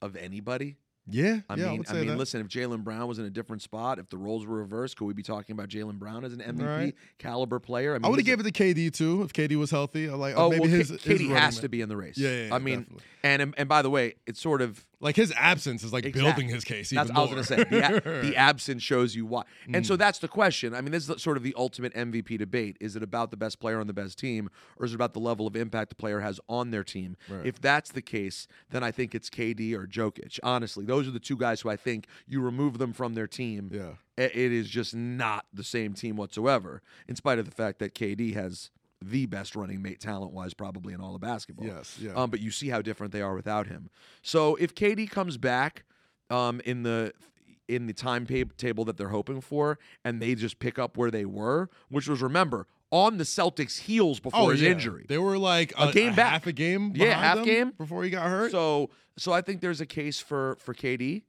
of 0.00 0.14
anybody. 0.14 0.76
Yeah, 1.08 1.40
I 1.48 1.54
yeah, 1.54 1.66
I 1.66 1.68
mean, 1.70 1.78
would 1.78 1.88
I, 1.90 1.92
mean, 1.94 2.06
that. 2.08 2.18
listen. 2.18 2.40
If 2.40 2.48
Jaylen 2.48 2.82
Brown 2.82 3.06
was 3.06 3.18
in 3.20 3.26
a 3.26 3.30
different 3.30 3.62
spot, 3.62 3.98
if 4.00 4.08
the 4.08 4.16
roles 4.18 4.44
were 4.44 4.56
reversed, 4.56 4.96
could 4.96 5.04
we 5.04 5.12
be 5.14 5.22
talking 5.22 5.52
about 5.54 5.68
Jaylen 5.68 5.98
Brown 6.00 6.24
as 6.24 6.32
an 6.32 6.40
MVP 6.40 6.66
Right. 6.66 6.94
caliber 7.18 7.60
player? 7.60 7.94
I, 7.94 7.98
mean, 7.98 8.06
I 8.06 8.08
would 8.08 8.18
have 8.18 8.26
gave 8.26 8.40
it 8.40 8.42
to 8.42 8.50
KD 8.50 8.92
too 8.92 9.22
if 9.22 9.32
KD 9.32 9.56
was 9.56 9.70
healthy. 9.70 10.08
I 10.08 10.14
like 10.14 10.34
Oh, 10.36 10.50
maybe 10.50 10.62
well, 10.62 10.70
his, 10.70 10.88
K- 10.90 10.96
his 10.96 11.20
running 11.22 11.36
has 11.36 11.56
mate. 11.56 11.62
to 11.62 11.68
be 11.68 11.80
in 11.80 11.88
the 11.88 11.96
race. 11.96 12.18
Yeah, 12.18 12.30
yeah, 12.30 12.46
yeah, 12.48 12.54
I 12.54 12.58
mean, 12.58 12.80
definitely. 12.80 13.04
and 13.22 13.54
and 13.56 13.68
by 13.68 13.82
the 13.82 13.90
way, 13.90 14.14
it's 14.26 14.40
sort 14.40 14.62
of 14.62 14.84
like 15.00 15.14
his 15.16 15.32
absence 15.36 15.84
is 15.84 15.92
like 15.92 16.04
Exact- 16.06 16.24
building 16.24 16.48
his 16.48 16.64
case. 16.64 16.90
That's 16.90 17.10
even 17.10 17.16
I 17.16 17.20
was 17.20 17.30
going 17.30 17.42
to 17.42 17.46
say. 17.48 17.64
The, 17.64 18.18
a- 18.18 18.22
the 18.22 18.36
absence 18.36 18.82
shows 18.82 19.14
you 19.14 19.26
why. 19.26 19.42
And 19.66 19.84
Mm. 19.84 19.86
so 19.86 19.96
that's 19.96 20.18
the 20.20 20.28
question. 20.28 20.74
I 20.74 20.80
mean, 20.80 20.92
this 20.92 21.08
is 21.08 21.22
sort 21.22 21.36
of 21.36 21.42
the 21.42 21.54
ultimate 21.56 21.92
MVP 21.94 22.38
debate. 22.38 22.76
Is 22.80 22.96
it 22.96 23.02
about 23.02 23.30
the 23.30 23.36
best 23.36 23.60
player 23.60 23.78
on 23.78 23.86
the 23.86 23.92
best 23.92 24.18
team, 24.18 24.48
or 24.78 24.86
is 24.86 24.92
it 24.92 24.94
about 24.94 25.12
the 25.12 25.20
level 25.20 25.46
of 25.46 25.54
impact 25.54 25.90
the 25.90 25.96
player 25.96 26.20
has 26.20 26.40
on 26.48 26.70
their 26.70 26.84
team? 26.84 27.16
Right. 27.28 27.44
If 27.46 27.60
that's 27.60 27.92
the 27.92 28.00
case, 28.02 28.48
then 28.70 28.82
I 28.82 28.90
think 28.90 29.14
it's 29.14 29.28
KD 29.28 29.74
or 29.74 29.86
Jokic. 29.86 30.38
Honestly, 30.42 30.84
those 30.86 31.06
are 31.06 31.10
the 31.12 31.20
two 31.20 31.36
guys 31.36 31.60
who 31.60 31.68
I 31.68 31.76
think 31.76 32.06
you 32.26 32.40
remove 32.40 32.78
them 32.78 32.92
from 32.92 33.14
their 33.14 33.26
team. 33.26 33.70
yeah. 33.72 33.90
It 34.18 34.34
is 34.34 34.70
just 34.70 34.94
not 34.94 35.44
the 35.52 35.62
same 35.62 35.92
team 35.92 36.16
whatsoever, 36.16 36.80
in 37.06 37.16
spite 37.16 37.38
of 37.38 37.44
the 37.44 37.50
fact 37.54 37.80
that 37.80 37.94
KD 37.94 38.32
has 38.32 38.70
the 39.02 39.26
best 39.26 39.54
running 39.54 39.82
mate 39.82 40.00
talent 40.00 40.32
wise, 40.32 40.54
probably 40.54 40.94
in 40.94 41.00
all 41.00 41.14
of 41.14 41.20
basketball. 41.20 41.66
Yes. 41.66 41.98
Yeah. 42.00 42.12
Um, 42.14 42.30
but 42.30 42.40
you 42.40 42.50
see 42.50 42.68
how 42.68 42.80
different 42.82 43.12
they 43.12 43.22
are 43.22 43.34
without 43.34 43.66
him. 43.66 43.90
So 44.22 44.56
if 44.56 44.74
KD 44.74 45.10
comes 45.10 45.36
back 45.36 45.84
um, 46.30 46.60
in 46.64 46.82
the 46.82 47.12
in 47.68 47.86
the 47.88 47.92
time 47.92 48.24
table 48.56 48.84
that 48.84 48.96
they're 48.96 49.08
hoping 49.08 49.40
for, 49.40 49.78
and 50.04 50.22
they 50.22 50.34
just 50.36 50.58
pick 50.60 50.78
up 50.78 50.96
where 50.96 51.10
they 51.10 51.24
were, 51.24 51.68
which 51.88 52.08
was 52.08 52.22
remember 52.22 52.66
on 52.92 53.18
the 53.18 53.24
Celtics' 53.24 53.80
heels 53.80 54.20
before 54.20 54.52
his 54.52 54.62
Oh, 54.62 54.64
yeah. 54.64 54.70
injury. 54.70 55.04
They 55.08 55.18
were 55.18 55.36
like 55.36 55.72
a, 55.76 55.92
game 55.92 56.12
a 56.12 56.16
back. 56.16 56.30
half 56.32 56.46
a 56.46 56.52
game. 56.52 56.92
Yeah, 56.94 57.18
half 57.18 57.44
game. 57.44 57.72
before 57.76 58.04
he 58.04 58.10
got 58.10 58.28
hurt. 58.28 58.52
So 58.52 58.90
so 59.18 59.32
I 59.32 59.40
think 59.40 59.60
there's 59.60 59.80
a 59.80 59.86
case 59.86 60.20
for 60.20 60.56
for 60.60 60.74
KD. 60.74 61.22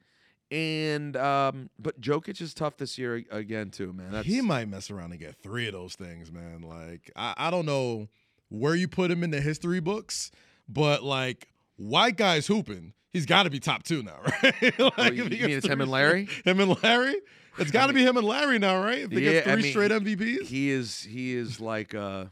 And 0.52 1.18
um, 1.18 1.70
but 1.78 2.00
Jokic 2.00 2.40
is 2.42 2.54
tough 2.54 2.78
this 2.78 2.98
year 2.98 3.24
again 3.32 3.70
too, 3.70 3.92
man. 3.92 4.12
That's 4.12 4.26
he 4.28 4.42
might 4.42 4.70
mess 4.70 4.90
around 4.90 5.12
and 5.12 5.20
get 5.20 5.36
three 5.44 5.68
of 5.68 5.74
those 5.74 5.96
things, 5.96 6.32
man. 6.32 6.62
Like 6.62 7.12
I, 7.16 7.34
I 7.38 7.52
don't 7.52 7.66
know 7.66 8.08
where 8.50 8.74
you 8.76 8.88
put 8.88 9.12
him 9.12 9.24
in 9.24 9.32
the 9.32 9.42
history 9.42 9.82
books, 9.82 10.32
but 10.70 11.04
like 11.04 11.50
white 11.76 12.16
guys 12.16 12.48
hooping, 12.48 12.94
he's 13.12 13.26
got 13.26 13.44
to 13.44 13.50
be 13.50 13.60
top 13.60 13.84
two 13.84 14.02
now, 14.04 14.20
right? 14.44 14.80
like, 14.98 15.14
you- 15.16 15.24
you 15.26 15.30
mean 15.30 15.50
it's 15.50 15.68
him 15.68 15.82
and 15.82 15.92
Larry? 15.92 16.30
Him 16.46 16.60
and 16.62 16.82
Larry. 16.82 17.16
It's 17.60 17.72
got 17.72 17.88
to 17.88 17.94
be 17.94 18.04
him 18.06 18.16
and 18.18 18.26
Larry 18.28 18.60
now, 18.60 18.82
right? 18.84 19.00
If 19.00 19.10
they 19.10 19.20
Yeah, 19.22 19.32
get 19.32 19.48
I 19.48 19.54
three 19.56 19.64
mean, 19.64 19.72
straight 19.72 19.92
MVPs, 19.92 20.46
he 20.46 20.70
is 20.70 21.02
he 21.02 21.34
is 21.36 21.60
like 21.60 21.94
uh 21.96 22.26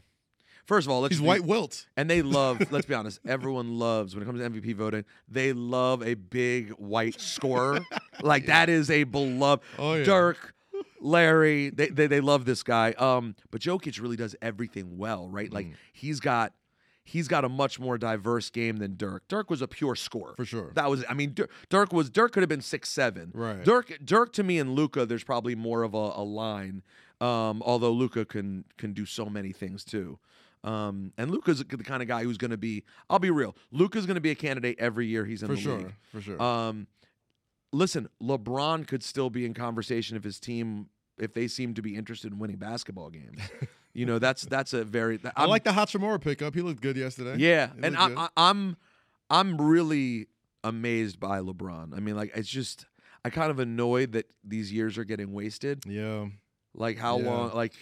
first 0.66 0.86
of 0.86 0.92
all, 0.92 1.00
let's 1.00 1.14
he's 1.14 1.20
be- 1.20 1.26
white 1.26 1.44
wilt. 1.44 1.86
And 1.96 2.08
they 2.10 2.22
love, 2.22 2.60
let's 2.70 2.86
be 2.86 2.94
honest, 2.94 3.20
everyone 3.26 3.78
loves 3.78 4.14
when 4.14 4.22
it 4.22 4.26
comes 4.26 4.40
to 4.40 4.50
MVP 4.50 4.74
voting, 4.76 5.04
they 5.28 5.52
love 5.52 6.02
a 6.02 6.14
big 6.14 6.70
white 6.72 7.20
scorer. 7.20 7.80
like 8.22 8.46
that 8.46 8.68
is 8.68 8.90
a 8.90 9.04
beloved 9.04 9.62
Oh, 9.78 9.94
yeah. 9.94 10.04
Dirk, 10.04 10.54
Larry, 11.00 11.70
they, 11.70 11.88
they 11.88 12.06
they 12.06 12.20
love 12.20 12.44
this 12.44 12.62
guy. 12.62 12.92
Um, 12.92 13.34
but 13.50 13.60
Jokic 13.60 14.00
really 14.00 14.16
does 14.16 14.34
everything 14.42 14.96
well, 14.98 15.28
right? 15.28 15.50
Mm. 15.50 15.54
Like 15.54 15.66
he's 15.92 16.20
got 16.20 16.52
he's 17.04 17.28
got 17.28 17.44
a 17.44 17.48
much 17.48 17.78
more 17.78 17.96
diverse 17.98 18.50
game 18.50 18.78
than 18.78 18.96
Dirk. 18.96 19.28
Dirk 19.28 19.50
was 19.50 19.62
a 19.62 19.68
pure 19.68 19.94
scorer. 19.94 20.34
For 20.36 20.44
sure. 20.44 20.72
That 20.74 20.90
was 20.90 21.04
I 21.08 21.14
mean 21.14 21.34
Dirk, 21.34 21.50
Dirk 21.68 21.92
was 21.92 22.10
Dirk 22.10 22.32
could 22.32 22.42
have 22.42 22.48
been 22.48 22.62
six 22.62 22.88
seven. 22.88 23.30
Right. 23.34 23.62
Dirk 23.62 23.98
Dirk 24.04 24.32
to 24.34 24.42
me 24.42 24.58
and 24.58 24.74
Luka, 24.74 25.06
there's 25.06 25.24
probably 25.24 25.54
more 25.54 25.82
of 25.82 25.94
a, 25.94 26.12
a 26.16 26.24
line. 26.24 26.82
Um, 27.20 27.62
although 27.64 27.92
Luka 27.92 28.24
can 28.24 28.64
can 28.76 28.92
do 28.92 29.06
so 29.06 29.26
many 29.26 29.52
things 29.52 29.84
too. 29.84 30.18
Um, 30.64 31.12
and 31.16 31.30
Luka's 31.30 31.58
the 31.58 31.64
kind 31.64 32.02
of 32.02 32.08
guy 32.08 32.24
who's 32.24 32.38
going 32.38 32.50
to 32.50 32.56
be. 32.56 32.84
I'll 33.08 33.18
be 33.18 33.30
real. 33.30 33.54
Luka's 33.70 34.04
going 34.06 34.16
to 34.16 34.20
be 34.20 34.30
a 34.30 34.34
candidate 34.34 34.76
every 34.80 35.06
year 35.06 35.24
he's 35.24 35.42
in 35.42 35.48
for 35.48 35.54
the 35.54 35.60
sure, 35.60 35.78
league. 35.78 35.94
for 36.12 36.20
sure. 36.20 36.42
Um, 36.42 36.86
listen, 37.72 38.08
LeBron 38.22 38.86
could 38.86 39.02
still 39.02 39.30
be 39.30 39.44
in 39.44 39.54
conversation 39.54 40.16
if 40.16 40.24
his 40.24 40.40
team, 40.40 40.88
if 41.18 41.34
they 41.34 41.46
seem 41.48 41.74
to 41.74 41.82
be 41.82 41.94
interested 41.96 42.32
in 42.32 42.38
winning 42.38 42.56
basketball 42.56 43.10
games. 43.10 43.38
you 43.92 44.06
know, 44.06 44.18
that's 44.18 44.42
that's 44.46 44.72
a 44.72 44.84
very. 44.84 45.18
I 45.24 45.42
I'm- 45.42 45.48
like 45.50 45.64
the 45.64 45.70
Hachimura 45.70 46.20
pickup. 46.20 46.54
He 46.54 46.62
looked 46.62 46.80
good 46.82 46.96
yesterday. 46.96 47.36
Yeah, 47.38 47.68
He 47.78 47.82
and 47.86 47.96
I, 47.96 48.08
I, 48.24 48.28
I'm 48.36 48.76
I'm 49.30 49.60
really 49.60 50.26
amazed 50.64 51.20
by 51.20 51.40
LeBron. 51.40 51.96
I 51.96 52.00
mean, 52.00 52.16
like 52.16 52.32
it's 52.34 52.48
just 52.48 52.86
I 53.24 53.30
kind 53.30 53.50
of 53.50 53.58
annoyed 53.60 54.12
that 54.12 54.26
these 54.44 54.72
years 54.72 54.98
are 54.98 55.04
getting 55.04 55.32
wasted. 55.32 55.84
yeah, 55.86 56.26
Like 56.74 56.98
how 56.98 57.18
Yeah. 57.18 57.30
long? 57.30 57.54
Like 57.54 57.74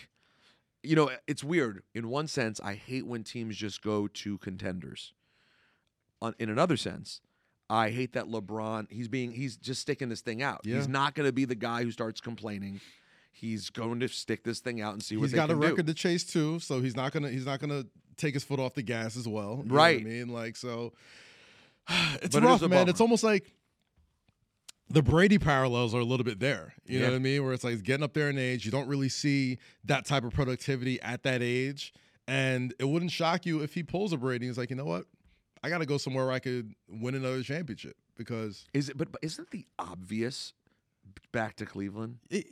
you 0.85 0.97
know, 0.97 1.07
eh, 1.07 1.17
it's 1.27 1.43
weird. 1.43 1.83
In 1.95 2.09
one 2.09 2.27
sense, 2.27 2.61
I 2.63 2.75
hate 2.75 3.07
when 3.07 3.25
teams 3.25 3.57
just 3.57 3.83
go 3.83 4.07
to 4.09 4.39
contenders. 4.39 5.13
On, 6.23 6.35
in 6.39 6.49
another 6.49 6.77
sense, 6.77 7.21
I 7.69 7.91
hate 7.91 8.13
that 8.13 8.27
LeBron. 8.27 8.91
He's 8.91 9.09
being 9.09 9.33
he's 9.33 9.57
just 9.57 9.81
sticking 9.81 10.09
this 10.09 10.21
thing 10.21 10.43
out. 10.43 10.61
Yeah. 10.65 10.77
He's 10.77 10.89
not 10.89 11.15
going 11.15 11.29
to 11.29 11.33
be 11.33 11.45
the 11.45 11.55
guy 11.55 11.83
who 11.83 11.91
starts 11.91 12.21
complaining. 12.21 12.81
He's 13.33 13.69
going 13.71 14.01
to 14.01 14.09
stick 14.09 14.45
this 14.45 14.61
thing 14.61 14.81
out 14.81 14.93
and 14.93 15.03
see 15.03 15.17
what 15.17 15.25
he's 15.25 15.33
they 15.33 15.37
got 15.37 15.51
a 15.51 15.57
record 15.57 15.87
do. 15.87 15.93
to 15.93 15.95
chase 15.95 16.25
too, 16.25 16.61
so 16.61 16.81
he's 16.81 16.95
not 16.95 17.13
gonna 17.13 17.31
he's 17.31 17.47
not 17.47 17.59
gonna 17.59 17.85
take 18.17 18.33
his 18.35 18.45
foot 18.45 18.61
off 18.61 18.75
the 18.75 18.83
gas 18.83 19.17
as 19.17 19.27
well. 19.27 19.63
You 19.63 19.69
know 19.69 19.75
what 19.75 19.81
Right. 19.81 20.01
I 20.01 20.05
mean, 20.05 20.29
like 20.29 20.57
so, 20.57 20.93
it's 22.23 22.35
But 22.35 22.45
rough, 22.45 22.63
a 22.63 22.69
man. 22.69 22.89
It's 22.89 23.01
almost 23.01 23.25
like 23.25 23.53
the 24.89 25.03
Brady 25.03 25.39
parallels 25.39 25.95
are 25.95 26.01
a 26.01 26.05
little 26.05 26.25
bit 26.25 26.41
there. 26.41 26.75
You 26.87 27.01
know 27.01 27.07
what 27.07 27.15
I 27.15 27.19
mean? 27.19 27.43
Where 27.45 27.53
it's 27.53 27.65
like 27.65 27.73
he's 27.73 27.83
getting 27.83 28.05
up 28.05 28.13
there 28.13 28.29
in 28.29 28.39
age. 28.39 28.65
You 28.65 28.71
don't 28.71 28.89
really 28.89 29.09
see 29.09 29.59
that 29.85 30.05
type 30.05 30.25
of 30.25 30.33
productivity 30.33 31.01
at 31.01 31.23
that 31.23 31.43
age. 31.43 31.93
And 32.29 32.75
it 32.79 32.85
wouldn't 32.85 33.11
shock 33.11 33.47
you 33.47 33.61
if 33.63 33.75
he 33.75 33.83
pulls 33.83 34.13
a 34.13 34.17
Brady 34.17 34.47
and 34.47 34.51
he's 34.51 34.59
like, 34.59 34.71
you 34.71 34.77
know 34.77 34.85
what? 34.85 35.05
I 35.63 35.69
got 35.69 35.79
to 35.79 35.87
go 35.87 35.97
somewhere 35.99 36.27
where 36.27 36.35
I 36.35 36.39
could 36.39 36.75
win 36.89 37.15
another 37.15 37.43
championship 37.43 37.97
because 38.17 38.67
Is 38.75 38.91
it? 38.91 38.99
But, 38.99 39.11
but 39.13 39.21
isn't 39.23 39.51
the 39.51 39.67
obvious 39.79 40.53
back 41.33 41.57
to 41.57 41.67
Cleveland? 41.67 42.19
it, 42.31 42.47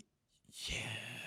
yeah. 0.66 0.76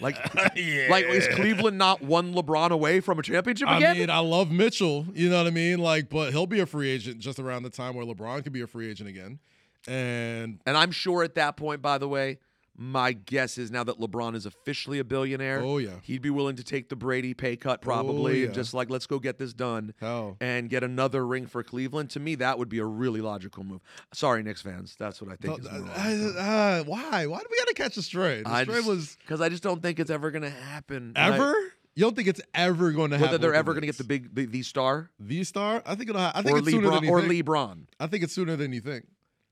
Like, 0.01 0.18
yeah. 0.56 0.88
like 0.89 1.06
is 1.06 1.28
Cleveland 1.30 1.78
not 1.78 2.01
one 2.01 2.34
LeBron 2.34 2.72
away 2.72 2.99
from 2.99 3.20
a 3.20 3.22
championship 3.22 3.70
again? 3.70 3.95
I 3.95 3.99
mean, 3.99 4.10
I 4.10 4.20
love 4.20 4.51
Mitchell, 4.51 5.06
you 5.14 5.30
know 5.30 5.38
what 5.38 5.47
I 5.47 5.51
mean? 5.51 5.80
Like, 5.80 6.10
but 6.10 6.32
he'll 6.32 6.47
be 6.47 6.60
a 6.60 6.66
free 6.66 6.89
agent 6.89 7.20
just 7.20 7.39
around 7.39 7.64
the 7.64 7.70
time 7.70 7.95
where 7.95 8.06
LeBron 8.06 8.43
could 8.43 8.53
be 8.53 8.62
a 8.62 8.68
free 8.68 8.89
agent 8.89 9.10
again. 9.10 9.39
And 9.88 10.59
and 10.65 10.77
I'm 10.77 10.91
sure 10.91 11.23
at 11.23 11.36
that 11.36 11.57
point, 11.57 11.81
by 11.81 11.97
the 11.97 12.07
way, 12.07 12.39
my 12.77 13.13
guess 13.13 13.57
is 13.57 13.71
now 13.71 13.83
that 13.83 13.99
LeBron 13.99 14.36
is 14.36 14.45
officially 14.45 14.99
a 14.99 15.03
billionaire, 15.03 15.61
oh 15.61 15.77
yeah, 15.77 15.91
he'd 16.03 16.21
be 16.21 16.29
willing 16.29 16.57
to 16.57 16.63
take 16.63 16.89
the 16.89 16.95
Brady 16.95 17.33
pay 17.33 17.55
cut 17.55 17.81
probably, 17.81 18.39
yeah. 18.41 18.45
and 18.47 18.53
just 18.53 18.73
like 18.73 18.89
let's 18.89 19.07
go 19.07 19.19
get 19.19 19.38
this 19.38 19.53
done 19.53 19.93
hell. 19.99 20.36
and 20.41 20.69
get 20.69 20.83
another 20.83 21.25
ring 21.25 21.47
for 21.47 21.63
Cleveland. 21.63 22.09
To 22.11 22.19
me, 22.19 22.36
that 22.36 22.59
would 22.59 22.69
be 22.69 22.79
a 22.79 22.86
really 22.86 23.21
logical 23.21 23.63
move. 23.63 23.81
Sorry, 24.13 24.43
Knicks 24.43 24.61
fans, 24.61 24.95
that's 24.99 25.21
what 25.21 25.31
I 25.31 25.36
think. 25.36 25.63
No, 25.63 25.69
uh, 25.69 26.41
uh, 26.41 26.83
why? 26.83 27.25
Why 27.27 27.39
do 27.39 27.45
we 27.49 27.57
got 27.57 27.67
to 27.67 27.73
catch 27.75 27.97
a 27.97 28.01
stray? 28.01 28.41
The 28.41 28.63
stray 28.63 28.75
just- 28.75 28.88
was 28.88 29.17
because 29.21 29.41
I 29.41 29.49
just 29.49 29.63
don't 29.63 29.81
think 29.81 29.99
it's 29.99 30.11
ever 30.11 30.31
going 30.31 30.43
to 30.43 30.49
happen. 30.49 31.13
I- 31.15 31.33
ever. 31.33 31.53
You 31.97 32.01
don't 32.01 32.13
think 32.13 32.27
it's 32.27 32.41
ever 32.53 32.91
going 32.91 33.11
to 33.11 33.17
happen? 33.17 33.31
whether 33.31 33.38
they're 33.38 33.55
ever 33.55 33.71
going 33.71 33.83
to 33.83 33.88
get 33.88 33.97
the 33.97 34.03
big 34.03 34.36
the, 34.36 34.45
the 34.45 34.63
star 34.63 35.11
the 35.17 35.45
star. 35.45 35.81
I 35.86 35.95
think 35.95 36.09
it'll. 36.09 36.21
Ha- 36.21 36.33
I 36.36 36.41
think 36.41 36.57
or 36.57 36.59
it's 36.59 36.69
sooner 36.69 36.89
than 36.89 37.05
you 37.05 37.09
or 37.09 37.21
think. 37.21 37.45
LeBron 37.45 37.86
I 38.01 38.07
think 38.07 38.25
it's 38.25 38.33
sooner 38.33 38.57
than 38.57 38.73
you 38.73 38.81
think. 38.81 39.05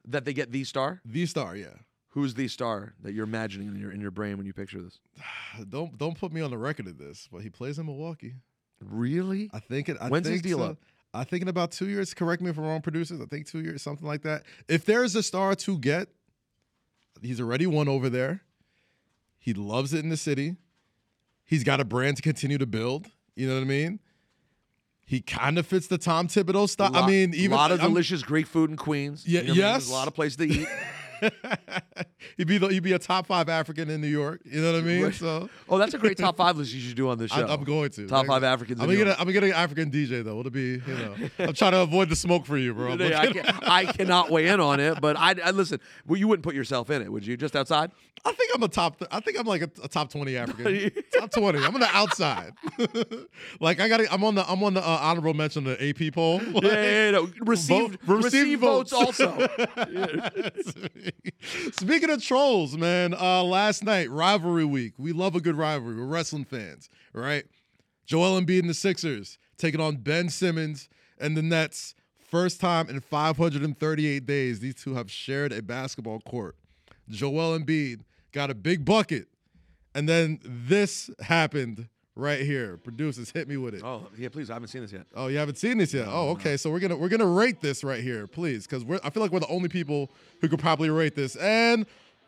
That 0.06 0.26
they 0.26 0.34
get 0.34 0.51
the 0.51 0.64
star. 0.64 1.01
The 1.06 1.26
star, 1.26 1.56
yeah. 1.56 1.68
Who's 2.10 2.36
the 2.36 2.47
star 2.47 2.93
that 3.01 3.14
you're 3.14 3.24
imagining 3.24 3.70
in 3.70 3.76
your 3.80 3.91
in 3.91 3.99
your 3.99 4.12
brain 4.12 4.38
when 4.38 4.45
you 4.45 4.54
picture 4.54 4.82
this? 4.82 4.99
Don't 5.70 5.97
don't 5.97 6.18
put 6.18 6.32
me 6.32 6.41
on 6.41 6.51
the 6.51 6.58
record 6.58 6.88
of 6.88 6.97
this, 6.97 7.28
but 7.32 7.41
he 7.41 7.49
plays 7.49 7.80
in 7.80 7.86
Milwaukee. 7.86 8.36
Really? 8.82 9.49
I 9.54 9.60
think 9.60 9.89
it. 9.89 9.97
I 9.99 10.10
When's 10.10 10.28
his 10.28 10.36
think 10.36 10.43
deal 10.43 10.60
so. 10.60 10.66
up? 10.66 10.78
I 11.14 11.24
think 11.24 11.43
in 11.43 11.47
about 11.47 11.72
two 11.72 11.88
years. 11.89 12.14
Correct 12.14 12.41
me 12.41 12.49
if 12.49 12.58
I'm 12.58 12.66
wrong, 12.66 12.82
producers. 12.82 13.22
I 13.22 13.26
think 13.26 13.47
two 13.47 13.60
years, 13.62 13.82
something 13.82 14.08
like 14.08 14.24
that. 14.24 14.43
If 14.68 14.86
there's 14.86 15.16
a 15.16 15.22
star 15.24 15.56
to 15.56 15.78
get, 15.78 16.08
he's 17.22 17.39
already 17.39 17.68
won 17.68 17.88
over 17.88 18.10
there. 18.10 18.41
He 19.39 19.54
loves 19.54 19.93
it 19.93 19.99
in 20.04 20.10
the 20.10 20.18
city. 20.18 20.56
He's 21.45 21.64
got 21.64 21.80
a 21.80 21.86
brand 21.86 22.18
to 22.18 22.24
continue 22.24 22.58
to 22.58 22.66
build. 22.66 23.08
You 23.36 23.47
know 23.47 23.56
what 23.56 23.62
I 23.62 23.66
mean? 23.66 23.99
He 25.06 25.22
kind 25.22 25.58
of 25.58 25.68
fits 25.68 25.88
the 25.88 25.97
Tom 25.97 26.28
Thibodeau 26.28 26.68
style. 26.70 26.95
I 26.95 27.06
mean, 27.06 27.34
even 27.34 27.51
a 27.54 27.56
lot 27.56 27.72
of 27.72 27.82
I'm- 27.82 27.89
delicious 27.89 28.24
Greek 28.24 28.47
food 28.47 28.70
in 28.70 28.78
Queens. 28.78 29.24
Yeah, 29.28 29.41
You 29.41 29.47
know 29.47 29.51
what 29.51 29.51
I 29.51 29.51
mean? 29.51 29.60
yes. 29.60 29.74
There's 29.84 29.89
a 29.89 29.93
lot 29.93 30.08
of 30.08 30.14
places 30.16 30.38
to 30.38 30.45
eat. 30.47 30.68
he'd 32.38 32.47
be 32.47 32.57
the, 32.57 32.67
he'd 32.67 32.84
be 32.84 32.93
a 32.93 32.99
top 32.99 33.28
five 33.28 33.49
African 33.49 33.89
in 33.89 34.01
New 34.01 34.07
York. 34.07 34.41
You 34.45 34.61
know 34.61 34.74
what 34.74 34.80
I 34.80 34.84
mean? 34.84 35.11
So 35.13 35.49
oh, 35.69 35.78
that's 35.78 35.93
a 35.93 35.97
great 35.97 36.17
top 36.17 36.38
five 36.38 36.57
list 36.57 36.74
you 36.74 36.80
should 36.82 36.95
do 36.95 37.09
on 37.09 37.17
this 37.17 37.32
show. 37.36 37.45
I, 37.45 37.53
I'm 37.53 37.63
going 37.63 37.89
to 37.91 38.07
top 38.07 38.19
Like, 38.19 38.28
five 38.28 38.43
Africans. 38.43 38.80
I'm 38.82 38.89
in 38.89 38.97
gonna 38.97 39.05
get 39.05 39.15
a, 39.15 39.19
I'm 39.19 39.26
gonna 39.28 39.34
get 39.34 39.43
an 39.43 39.51
African 39.53 39.91
DJ 39.91 40.24
though. 40.24 40.39
It'll 40.39 40.51
be 40.51 40.61
you 40.61 40.82
know. 40.88 41.15
I'm 41.39 41.53
trying 41.53 41.74
to 41.74 41.82
avoid 41.82 42.09
the 42.09 42.15
smoke 42.15 42.45
for 42.45 42.57
you, 42.57 42.74
bro. 42.74 42.93
I, 42.93 43.28
can, 43.32 43.45
I 43.63 43.86
cannot 43.86 44.30
weigh 44.30 44.47
in 44.47 44.59
on 44.59 44.80
it, 44.80 44.99
but 45.01 45.17
I, 45.17 45.36
I 45.43 45.51
listen. 45.51 45.80
Well, 46.07 46.19
you 46.19 46.28
wouldn't 46.28 46.43
put 46.43 46.55
yourself 46.55 46.89
in 46.89 47.01
it, 47.01 47.11
would 47.11 47.26
you? 47.26 47.38
Just 47.38 47.55
outside? 47.55 47.91
I 48.26 48.32
think 48.32 48.51
I'm 48.55 48.63
a 48.63 48.69
top. 48.69 49.01
I 49.11 49.19
think 49.19 49.38
I'm 49.38 49.45
like 49.45 49.61
a, 49.63 49.69
a 49.84 49.88
top 49.89 50.09
twenty 50.09 50.38
African. 50.38 50.91
top 51.13 51.32
twenty. 51.32 51.59
I'm 51.59 51.74
on 51.74 51.82
the 51.82 51.89
outside. 51.91 52.53
like 53.59 53.82
I 53.82 53.89
got. 53.89 54.01
I'm 54.11 54.24
on 54.24 54.36
the. 54.36 54.49
I'm 54.49 54.63
on 54.63 54.74
the 54.76 54.82
uh, 54.82 54.99
honorable 55.01 55.34
mention 55.34 55.67
of 55.67 55.78
the 55.78 55.89
AP 55.89 56.13
poll. 56.13 56.41
Yeah, 56.41 56.59
yeah, 56.63 57.05
yeah, 57.05 57.11
no. 57.11 57.30
Receive, 57.41 57.91
Vote- 57.91 58.24
receive 58.24 58.59
votes, 58.59 58.93
also. 58.93 59.47
Speaking 61.74 62.09
of 62.09 62.24
trolls, 62.24 62.78
man. 62.78 63.14
Uh, 63.14 63.43
last 63.43 63.84
night 63.84 64.09
rivalry 64.09 64.66
week. 64.66 64.93
We 64.97 65.11
love 65.11 65.36
a 65.36 65.41
good 65.41 65.55
rivalry. 65.55 65.95
We're 65.97 66.05
wrestling 66.05 66.45
fans, 66.45 66.89
right? 67.14 67.45
Joel 68.05 68.39
Embiid 68.39 68.59
and 68.59 68.70
the 68.70 68.74
Sixers 68.74 69.38
taking 69.57 69.80
on 69.80 69.97
Ben 69.97 70.30
Simmons 70.30 70.89
and 71.20 71.38
the 71.38 71.41
Nets. 71.41 71.95
First 72.20 72.59
time 72.59 72.89
in 72.89 72.99
538 72.99 74.26
days, 74.26 74.59
these 74.59 74.76
two 74.76 74.95
have 74.95 75.11
shared 75.11 75.53
a 75.53 75.61
basketball 75.61 76.20
court. 76.22 76.55
Joel 77.09 77.57
Embiid 77.57 78.01
got 78.32 78.49
a 78.49 78.55
big 78.55 78.84
bucket, 78.84 79.28
and 79.93 80.09
then 80.09 80.39
this 80.43 81.11
happened 81.22 81.88
right 82.16 82.41
here. 82.41 82.78
Producers 82.78 83.32
hit 83.32 83.47
me 83.47 83.57
with 83.57 83.74
it. 83.76 83.82
oh, 83.84 84.07
yeah, 84.18 84.30
please. 84.30 84.49
I 84.49 84.53
haven't 84.53 84.70
seen 84.70 84.82
this 84.82 84.91
yet. 84.91 85.05
Oh, 85.16 85.28
you 85.28 85.38
haven't 85.38 85.57
seen 85.57 85.78
this 85.78 85.93
yet. 85.93 86.07
Oh, 86.09 86.30
okay. 86.32 86.57
So 86.57 86.70
we're 86.72 86.80
gonna 86.80 86.97
we're 86.97 87.09
gonna 87.09 87.26
rate 87.26 87.61
this 87.61 87.84
right 87.84 88.01
here, 88.03 88.28
please, 88.28 88.66
because 88.68 88.84
we're 88.86 88.99
I 89.03 89.09
feel 89.09 89.22
like 89.24 89.32
we're 89.32 89.39
the 89.39 89.47
only 89.47 89.70
people 89.70 90.11
who 90.41 90.47
could 90.49 90.59
probably 90.59 90.89
rate 90.89 91.16
this. 91.16 91.36
And 91.36 91.86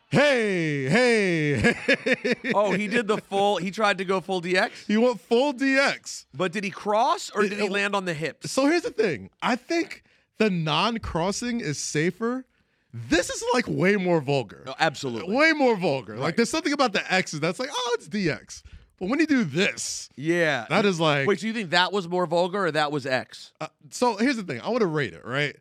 hey, 0.10 0.88
hey, 0.90 1.56
hey. 1.86 2.36
Oh, 2.54 2.72
he 2.72 2.88
did 2.88 3.08
the 3.08 3.18
full. 3.30 3.58
He 3.58 3.72
tried 3.72 3.98
to 4.00 4.06
go 4.06 4.22
full 4.22 4.42
DX, 4.42 4.86
he 4.88 4.98
went 4.98 5.20
full 5.20 5.54
DX. 5.54 6.26
but 6.34 6.52
did 6.52 6.64
he 6.64 6.70
cross 6.70 7.30
or 7.32 7.42
did 7.44 7.54
he 7.54 7.66
It- 7.66 7.72
land 7.72 7.96
on 7.96 8.06
the 8.06 8.14
hips? 8.14 8.52
So 8.52 8.66
here's 8.68 8.84
the 8.84 8.92
thing. 8.92 9.30
I 9.42 9.56
think 9.56 10.04
the 10.38 10.50
non-crossing 10.50 11.60
is 11.62 11.78
safer. 11.80 12.46
This 12.94 13.30
is 13.30 13.44
like 13.54 13.66
way 13.68 13.98
more 13.98 14.22
vulgar. 14.22 14.64
No, 14.66 14.74
absolutely. 14.80 15.36
Way 15.36 15.52
more 15.52 15.76
vulgar. 15.76 16.16
Like 16.18 16.38
there's 16.38 16.50
something 16.50 16.72
about 16.72 16.94
the 16.94 17.14
X's 17.14 17.42
that's 17.42 17.60
like, 17.60 17.70
oh, 17.72 17.92
it's 17.96 18.08
DX. 18.08 18.64
But 19.00 19.10
when 19.10 19.20
you 19.20 19.28
do 19.28 19.44
this, 19.44 20.10
Yeah. 20.16 20.66
that 20.70 20.86
is 20.86 21.00
like 21.00 21.28
Wait, 21.28 21.40
so 21.42 21.48
you 21.48 21.54
think 21.54 21.72
that 21.72 21.92
was 21.92 22.08
more 22.08 22.26
vulgar 22.26 22.66
or 22.66 22.72
that 22.72 22.92
was 22.92 23.06
X? 23.06 23.52
Uh, 23.60 23.68
so 23.92 24.16
here's 24.16 24.38
the 24.38 24.44
thing. 24.44 24.62
I 24.62 24.70
want 24.70 24.82
to 24.82 24.88
rate 24.88 25.14
it, 25.14 25.26
right? 25.26 25.56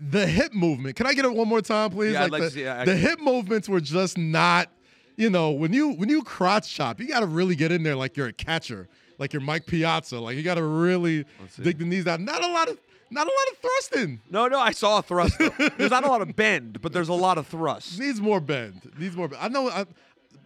The 0.00 0.26
hip 0.26 0.52
movement. 0.52 0.96
Can 0.96 1.06
I 1.06 1.14
get 1.14 1.24
it 1.24 1.32
one 1.32 1.48
more 1.48 1.62
time, 1.62 1.90
please? 1.90 2.12
Yeah, 2.12 2.24
I'd 2.24 2.30
like 2.30 2.42
the, 2.42 2.48
to 2.50 2.54
see- 2.54 2.66
I- 2.66 2.84
the 2.84 2.96
hip 2.96 3.20
movements 3.20 3.68
were 3.68 3.80
just 3.80 4.18
not, 4.18 4.68
you 5.16 5.30
know, 5.30 5.50
when 5.52 5.72
you 5.72 5.90
when 5.94 6.08
you 6.10 6.22
crotch 6.22 6.72
chop, 6.74 7.00
you 7.00 7.08
got 7.08 7.20
to 7.20 7.26
really 7.26 7.56
get 7.56 7.72
in 7.72 7.82
there 7.84 7.96
like 7.96 8.16
you're 8.16 8.26
a 8.26 8.32
catcher, 8.32 8.86
like 9.18 9.32
you're 9.32 9.40
Mike 9.40 9.64
Piazza. 9.66 10.20
Like 10.20 10.36
you 10.36 10.42
got 10.42 10.56
to 10.56 10.62
really 10.64 11.24
dig 11.62 11.78
the 11.78 11.86
knees 11.86 12.04
down. 12.04 12.24
Not 12.24 12.44
a 12.44 12.48
lot 12.48 12.68
of 12.68 12.78
not 13.10 13.26
a 13.26 13.30
lot 13.30 13.52
of 13.52 13.58
thrusting. 13.58 14.20
No, 14.30 14.46
no, 14.48 14.58
I 14.58 14.72
saw 14.72 14.98
a 14.98 15.02
thrust. 15.02 15.38
though. 15.38 15.48
there's 15.78 15.90
not 15.90 16.04
a 16.04 16.08
lot 16.08 16.20
of 16.20 16.36
bend, 16.36 16.82
but 16.82 16.92
there's 16.92 17.08
a 17.08 17.14
lot 17.14 17.38
of 17.38 17.46
thrust. 17.46 17.98
Needs 17.98 18.20
more 18.20 18.40
bend. 18.40 18.92
Needs 18.98 19.16
more. 19.16 19.28
Bend. 19.28 19.40
I 19.42 19.48
know. 19.48 19.70
I, 19.70 19.86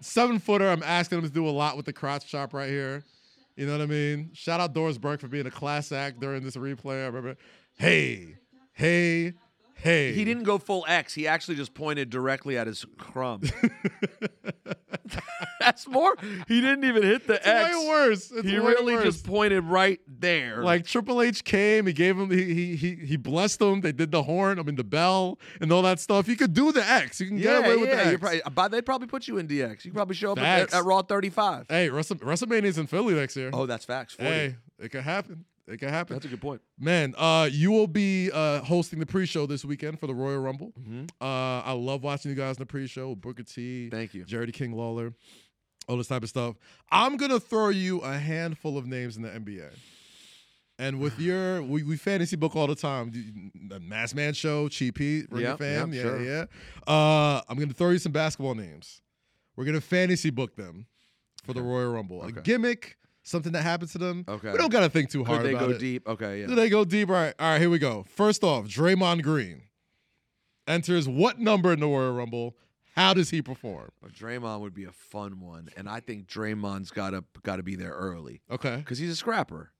seven 0.03 0.39
footer. 0.39 0.69
I'm 0.69 0.83
asking 0.83 1.19
him 1.19 1.25
to 1.25 1.31
do 1.31 1.49
a 1.49 1.51
lot 1.51 1.77
with 1.77 1.87
the 1.87 1.93
crotch 1.93 2.27
chop 2.27 2.55
right 2.55 2.69
here. 2.69 3.05
You 3.57 3.67
know 3.67 3.73
what 3.73 3.83
I 3.83 3.87
mean? 3.87 4.31
Shout 4.35 4.61
out 4.61 4.73
Doris 4.73 4.99
Burke 4.99 5.21
for 5.21 5.29
being 5.29 5.47
a 5.47 5.51
class 5.51 5.93
act 5.93 6.21
during 6.21 6.43
this 6.43 6.57
replay. 6.57 7.03
I 7.03 7.07
remember. 7.07 7.37
Hey, 7.79 8.37
hey, 8.73 9.35
hey. 9.75 10.13
He 10.15 10.25
didn't 10.25 10.45
go 10.45 10.59
full 10.59 10.85
X. 10.89 11.15
He 11.15 11.27
actually 11.27 11.57
just 11.57 11.75
pointed 11.75 12.09
directly 12.11 12.57
at 12.57 12.67
his 12.67 12.85
crumb. 12.99 13.43
That's 15.61 15.87
more. 15.87 16.17
He 16.49 16.61
didn't 16.61 16.85
even 16.85 17.03
hit 17.03 17.27
the 17.27 17.35
It's 17.35 17.47
X. 17.47 17.77
way 17.77 17.89
worse. 17.89 18.31
It's 18.31 18.49
he 18.49 18.59
way 18.59 18.73
really 18.73 18.95
worse. 18.95 19.05
just 19.05 19.27
pointed 19.27 19.65
right 19.65 20.01
there. 20.23 20.63
like 20.63 20.87
Triple 20.87 21.21
H 21.21 21.45
came. 21.45 21.87
He 21.87 21.93
gave 21.93 22.17
him. 22.19 22.31
He 22.31 22.55
he 22.55 22.77
he 22.77 22.95
he 22.95 23.17
blessed 23.17 23.59
them. 23.59 23.83
They 23.83 23.93
did 23.93 24.11
the 24.11 24.23
horn. 24.23 24.59
I 24.59 24.63
mean 24.63 24.77
the 24.77 24.85
bell 24.85 25.39
and 25.61 25.71
all 25.71 25.83
that 25.83 26.01
stuff. 26.01 26.27
You 26.29 26.37
could 26.37 26.55
do 26.55 26.73
the 26.73 26.83
X. 26.83 27.21
You 27.21 27.27
can 27.27 27.37
yeah, 27.37 27.61
get 27.61 27.67
away 27.67 27.77
with 27.77 27.89
yeah. 27.91 28.05
the 28.05 28.11
X. 28.13 28.21
Probably, 28.21 28.43
but 28.55 28.69
they'd 28.71 28.87
probably 28.87 29.09
put 29.09 29.29
you 29.29 29.37
in 29.37 29.47
DX. 29.47 29.85
You 29.85 29.91
could 29.91 29.95
probably 29.95 30.15
show 30.17 30.33
up 30.33 30.39
at, 30.39 30.73
at 30.73 30.85
Raw 30.85 31.03
35. 31.03 31.67
hey, 31.69 31.91
Wrestle, 31.91 32.17
WrestleMania's 32.17 32.79
in 32.79 32.87
Philly 32.87 33.15
next 33.15 33.37
year. 33.37 33.51
Oh, 33.53 33.67
that's 33.67 33.85
facts. 33.85 34.15
40. 34.15 34.31
hey, 34.31 34.57
it 34.79 34.89
could 34.91 35.03
happen. 35.03 35.45
It 35.69 35.79
could 35.79 35.91
happen. 35.91 36.17
That's 36.17 36.27
a 36.27 36.29
good 36.29 36.41
point. 36.41 36.61
Man, 36.79 37.15
uh, 37.17 37.49
you 37.51 37.71
will 37.71 37.87
be 37.87 38.31
uh, 38.33 38.63
hosting 38.63 38.99
the 38.99 39.07
pre-show 39.07 39.47
this 39.47 39.65
weekend 39.65 40.01
for 40.01 40.09
the 40.09 40.15
Royal 40.15 40.41
Rumble. 40.41 40.73
Mhm. 40.81 41.09
Uh, 41.21 41.61
I 41.65 41.73
love 41.73 42.03
watching 42.03 42.31
you 42.31 42.37
guys 42.37 42.57
in 42.57 42.63
the 42.63 42.67
pre-show 42.67 43.15
Booker 43.15 43.45
T, 43.45 43.89
Thank 43.89 44.13
you. 44.13 44.25
Jerry 44.25 44.51
King 44.51 44.73
Lawler. 44.73 45.15
all 45.89 45.97
this 45.97 46.09
type 46.09 46.23
of 46.23 46.29
stuff. 46.29 46.57
I'm 46.91 47.17
gonna 47.17 47.41
throw 47.41 47.69
you 47.71 48.01
a 48.01 48.17
handful 48.19 48.77
of 48.79 48.87
names 48.87 49.17
in 49.17 49.23
the 49.23 49.31
NBA. 49.31 49.71
And 50.83 50.99
with 50.99 51.21
your 51.21 51.63
we, 51.63 51.85
we 51.85 51.97
fantasy 51.97 52.35
book 52.35 52.57
all 52.57 52.67
the 52.67 52.75
time, 52.75 53.53
the 53.69 53.79
Mass 53.79 54.15
Man 54.15 54.35
Show, 54.35 54.69
Cheap 54.69 54.99
Heat, 54.99 55.27
Ringer 55.31 55.51
Yep, 55.51 55.59
fan, 55.59 55.93
yep, 55.93 55.97
yeah, 55.97 56.03
sure. 56.03 56.23
yeah. 56.23 56.45
Uh, 56.93 57.41
I'm 57.49 57.57
gonna 57.59 57.73
throw 57.73 57.91
you 57.91 57.99
some 57.99 58.11
basketball 58.13 58.55
names. 58.57 59.01
We're 59.55 59.65
gonna 59.65 59.81
fantasy 59.81 60.31
book 60.31 60.57
them 60.57 60.87
for 61.45 61.53
the 61.53 61.63
Royal 61.63 61.93
Rumble. 61.93 62.23
A 62.25 62.33
gimmick, 62.33 62.97
something 63.23 63.53
that 63.53 63.63
happens 63.63 63.93
to 63.93 63.99
them. 63.99 64.25
Okay. 64.27 64.51
We 64.51 64.59
don't 64.59 64.73
gotta 64.73 64.89
think 64.89 65.11
too 65.11 65.19
Could 65.21 65.27
hard 65.29 65.47
they 65.47 65.51
about 65.55 65.69
go 65.69 65.75
it. 65.75 65.79
deep? 65.79 66.09
Okay, 66.09 66.41
yeah. 66.41 66.47
Do 66.49 66.57
they 66.57 66.69
go 66.69 66.85
deep? 66.85 67.09
All 67.11 67.15
right, 67.15 67.35
all 67.39 67.53
right, 67.53 67.61
here 67.61 67.71
we 67.71 67.79
go. 67.79 68.05
First 68.09 68.43
off, 68.43 68.67
Draymond 68.67 69.23
Green 69.23 69.63
enters 70.67 71.09
what 71.09 71.39
number 71.39 71.73
in 71.73 71.79
the 71.81 71.87
Royal 71.87 72.13
Rumble? 72.13 72.57
How 72.97 73.15
does 73.15 73.31
he 73.31 73.41
perform? 73.41 73.91
Draymond 74.19 74.61
would 74.61 74.75
be 74.75 74.85
a 74.85 74.93
fun 74.93 75.41
one, 75.41 75.69
and 75.77 75.89
I 75.89 76.01
think 76.01 76.27
Draymond's 76.27 76.91
gotta 76.91 77.23
gotta 77.45 77.63
be 77.63 77.77
there 77.77 77.93
early 77.93 78.43
Okay. 78.51 78.77
because 78.77 78.99
he's 78.99 79.11
a 79.13 79.17
scrapper. 79.17 79.71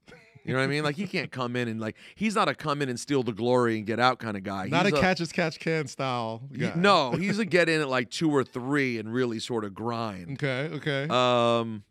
You 0.45 0.53
know 0.53 0.59
what 0.59 0.65
I 0.65 0.67
mean? 0.67 0.83
Like 0.83 0.95
he 0.97 1.07
can't 1.07 1.31
come 1.31 1.55
in 1.55 1.67
and 1.67 1.79
like 1.79 1.95
he's 2.15 2.35
not 2.35 2.49
a 2.49 2.55
come 2.55 2.81
in 2.81 2.89
and 2.89 2.99
steal 2.99 3.23
the 3.23 3.31
glory 3.31 3.77
and 3.77 3.85
get 3.85 3.99
out 3.99 4.19
kind 4.19 4.35
of 4.35 4.43
guy. 4.43 4.67
Not 4.67 4.85
He's 4.85 4.93
a 4.93 4.99
catch 4.99 5.21
as 5.21 5.31
catch 5.31 5.59
can 5.59 5.87
style. 5.87 6.41
he- 6.53 6.69
no, 6.75 7.11
he's 7.17 7.39
a 7.39 7.45
get 7.45 7.69
in 7.69 7.79
at 7.81 7.87
like 7.89 8.09
two 8.09 8.29
or 8.29 8.43
three 8.43 8.97
and 8.99 9.13
really 9.13 9.39
sort 9.39 9.63
of 9.63 9.73
grind. 9.73 10.31
Okay. 10.43 10.69
Okay. 10.75 11.07
Um, 11.09 11.83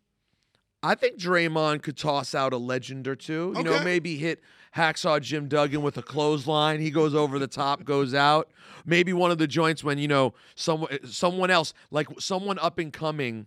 I 0.83 0.95
think 0.97 1.17
Draymond 1.19 1.83
could 1.83 1.97
toss 1.97 2.35
out 2.35 2.53
a 2.53 2.57
legend 2.57 3.07
or 3.07 3.15
two. 3.15 3.55
You 3.57 3.63
know, 3.63 3.83
maybe 3.85 4.17
hit 4.17 4.41
Hacksaw 4.77 5.21
Jim 5.23 5.47
Duggan 5.47 5.81
with 5.81 5.97
a 5.97 6.03
clothesline. 6.03 6.81
He 6.81 6.91
goes 6.91 7.15
over 7.15 7.39
the 7.39 7.47
top, 7.47 7.85
goes 7.85 8.15
out. 8.15 8.51
Maybe 8.85 9.13
one 9.13 9.31
of 9.31 9.39
the 9.39 9.47
joints 9.47 9.85
when 9.85 9.99
you 9.99 10.09
know 10.09 10.35
someone 10.57 10.99
someone 11.09 11.51
else 11.51 11.73
like 11.91 12.09
someone 12.19 12.59
up 12.59 12.79
and 12.79 12.93
coming 12.93 13.47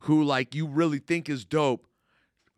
who 0.00 0.22
like 0.22 0.54
you 0.54 0.66
really 0.66 0.98
think 0.98 1.28
is 1.30 1.44
dope 1.46 1.86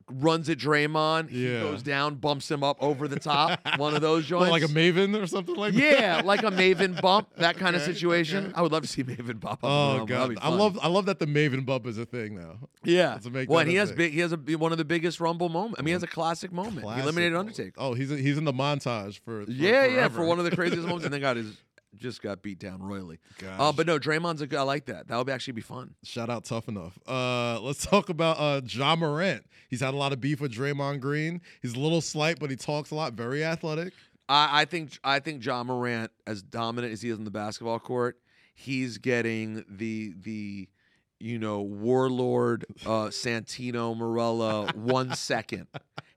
runs 0.08 0.48
at 0.48 0.58
Draymond. 0.58 1.30
He 1.30 1.50
Yeah. 1.52 1.60
goes 1.62 1.82
down, 1.82 2.14
bumps 2.16 2.48
him 2.50 2.62
up 2.62 2.76
over 2.80 3.08
the 3.08 3.18
top. 3.18 3.58
one 3.76 3.94
of 3.94 4.02
those 4.02 4.24
joints. 4.28 4.50
like 4.50 4.62
a 4.62 4.66
Maven 4.68 5.20
or 5.20 5.26
something 5.26 5.56
like 5.56 5.74
that. 5.74 5.80
yeah, 6.00 6.22
like 6.24 6.42
a 6.44 6.50
Maven 6.50 7.00
bump, 7.00 7.28
that 7.38 7.56
kind 7.58 7.74
of 7.74 7.82
situation. 7.82 8.46
okay. 8.46 8.52
I 8.54 8.62
would 8.62 8.70
love 8.72 8.82
to 8.82 8.88
see 8.88 9.02
Maven 9.02 9.40
bump 9.40 9.64
up. 9.64 9.64
in 9.64 9.96
the 9.96 10.02
Oh. 10.02 10.06
God, 10.06 10.36
I 10.40 10.48
love 10.48 10.78
I 10.80 10.88
love 10.88 11.06
that 11.06 11.18
the 11.18 11.26
Maven 11.26 11.66
bump 11.66 11.86
is 11.86 11.98
a 11.98 12.06
thing 12.06 12.36
now. 12.36 12.58
Yeah. 12.84 13.18
Well, 13.48 13.58
and 13.60 13.68
he 13.70 13.76
has 13.76 13.90
big. 13.92 14.12
He 14.12 14.20
has 14.20 14.32
a 14.32 14.36
one 14.36 14.70
of 14.72 14.78
the 14.78 14.84
biggest 14.84 15.18
Rumble 15.20 15.48
moments. 15.48 15.80
I 15.80 15.82
mean, 15.82 15.88
he 15.88 15.92
has 15.94 16.02
a 16.02 16.06
classic 16.06 16.52
moment. 16.52 16.82
Classic. 16.82 16.96
He 16.96 17.02
eliminated 17.02 17.36
Undertaker. 17.36 17.72
Oh, 17.76 17.94
he's 17.94 18.10
he's 18.10 18.38
in 18.38 18.44
the 18.44 18.52
montage 18.52 19.18
for, 19.24 19.44
for 19.44 19.50
yeah, 19.50 19.86
yeah, 19.86 20.08
for 20.08 20.24
one 20.24 20.38
of 20.38 20.44
the 20.44 20.54
craziest 20.54 20.82
moments, 20.86 21.04
and 21.04 21.12
then 21.12 21.20
got 21.20 21.36
his 21.36 21.56
just 21.98 22.22
got 22.22 22.42
beat 22.42 22.58
down 22.58 22.82
royally. 22.82 23.18
Uh, 23.58 23.72
but 23.72 23.86
no, 23.86 23.98
Draymond's 23.98 24.40
a 24.40 24.46
good. 24.46 24.58
I 24.58 24.62
like 24.62 24.86
that. 24.86 25.08
That 25.08 25.16
would 25.16 25.28
actually 25.28 25.54
be 25.54 25.60
fun. 25.62 25.94
Shout 26.02 26.30
out 26.30 26.44
tough 26.44 26.68
enough. 26.68 26.98
Uh, 27.06 27.60
let's 27.60 27.84
talk 27.84 28.08
about 28.08 28.38
uh 28.38 28.60
Ja 28.66 28.96
Morant. 28.96 29.44
He's 29.68 29.80
had 29.80 29.94
a 29.94 29.96
lot 29.96 30.12
of 30.12 30.20
beef 30.20 30.40
with 30.40 30.52
Draymond 30.52 31.00
Green. 31.00 31.40
He's 31.62 31.74
a 31.74 31.80
little 31.80 32.00
slight, 32.00 32.38
but 32.38 32.50
he 32.50 32.56
talks 32.56 32.90
a 32.90 32.94
lot. 32.94 33.14
Very 33.14 33.44
athletic. 33.44 33.92
I, 34.28 34.62
I 34.62 34.64
think 34.64 34.98
I 35.04 35.20
think 35.20 35.44
Ja 35.44 35.62
Morant, 35.64 36.10
as 36.26 36.42
dominant 36.42 36.92
as 36.92 37.02
he 37.02 37.10
is 37.10 37.18
on 37.18 37.24
the 37.24 37.30
basketball 37.30 37.78
court, 37.78 38.18
he's 38.54 38.98
getting 38.98 39.64
the 39.68 40.14
the 40.20 40.68
you 41.18 41.38
know 41.38 41.62
warlord 41.62 42.66
uh, 42.84 43.06
Santino 43.08 43.96
Marella 43.96 44.74
one 44.76 45.14
second. 45.14 45.66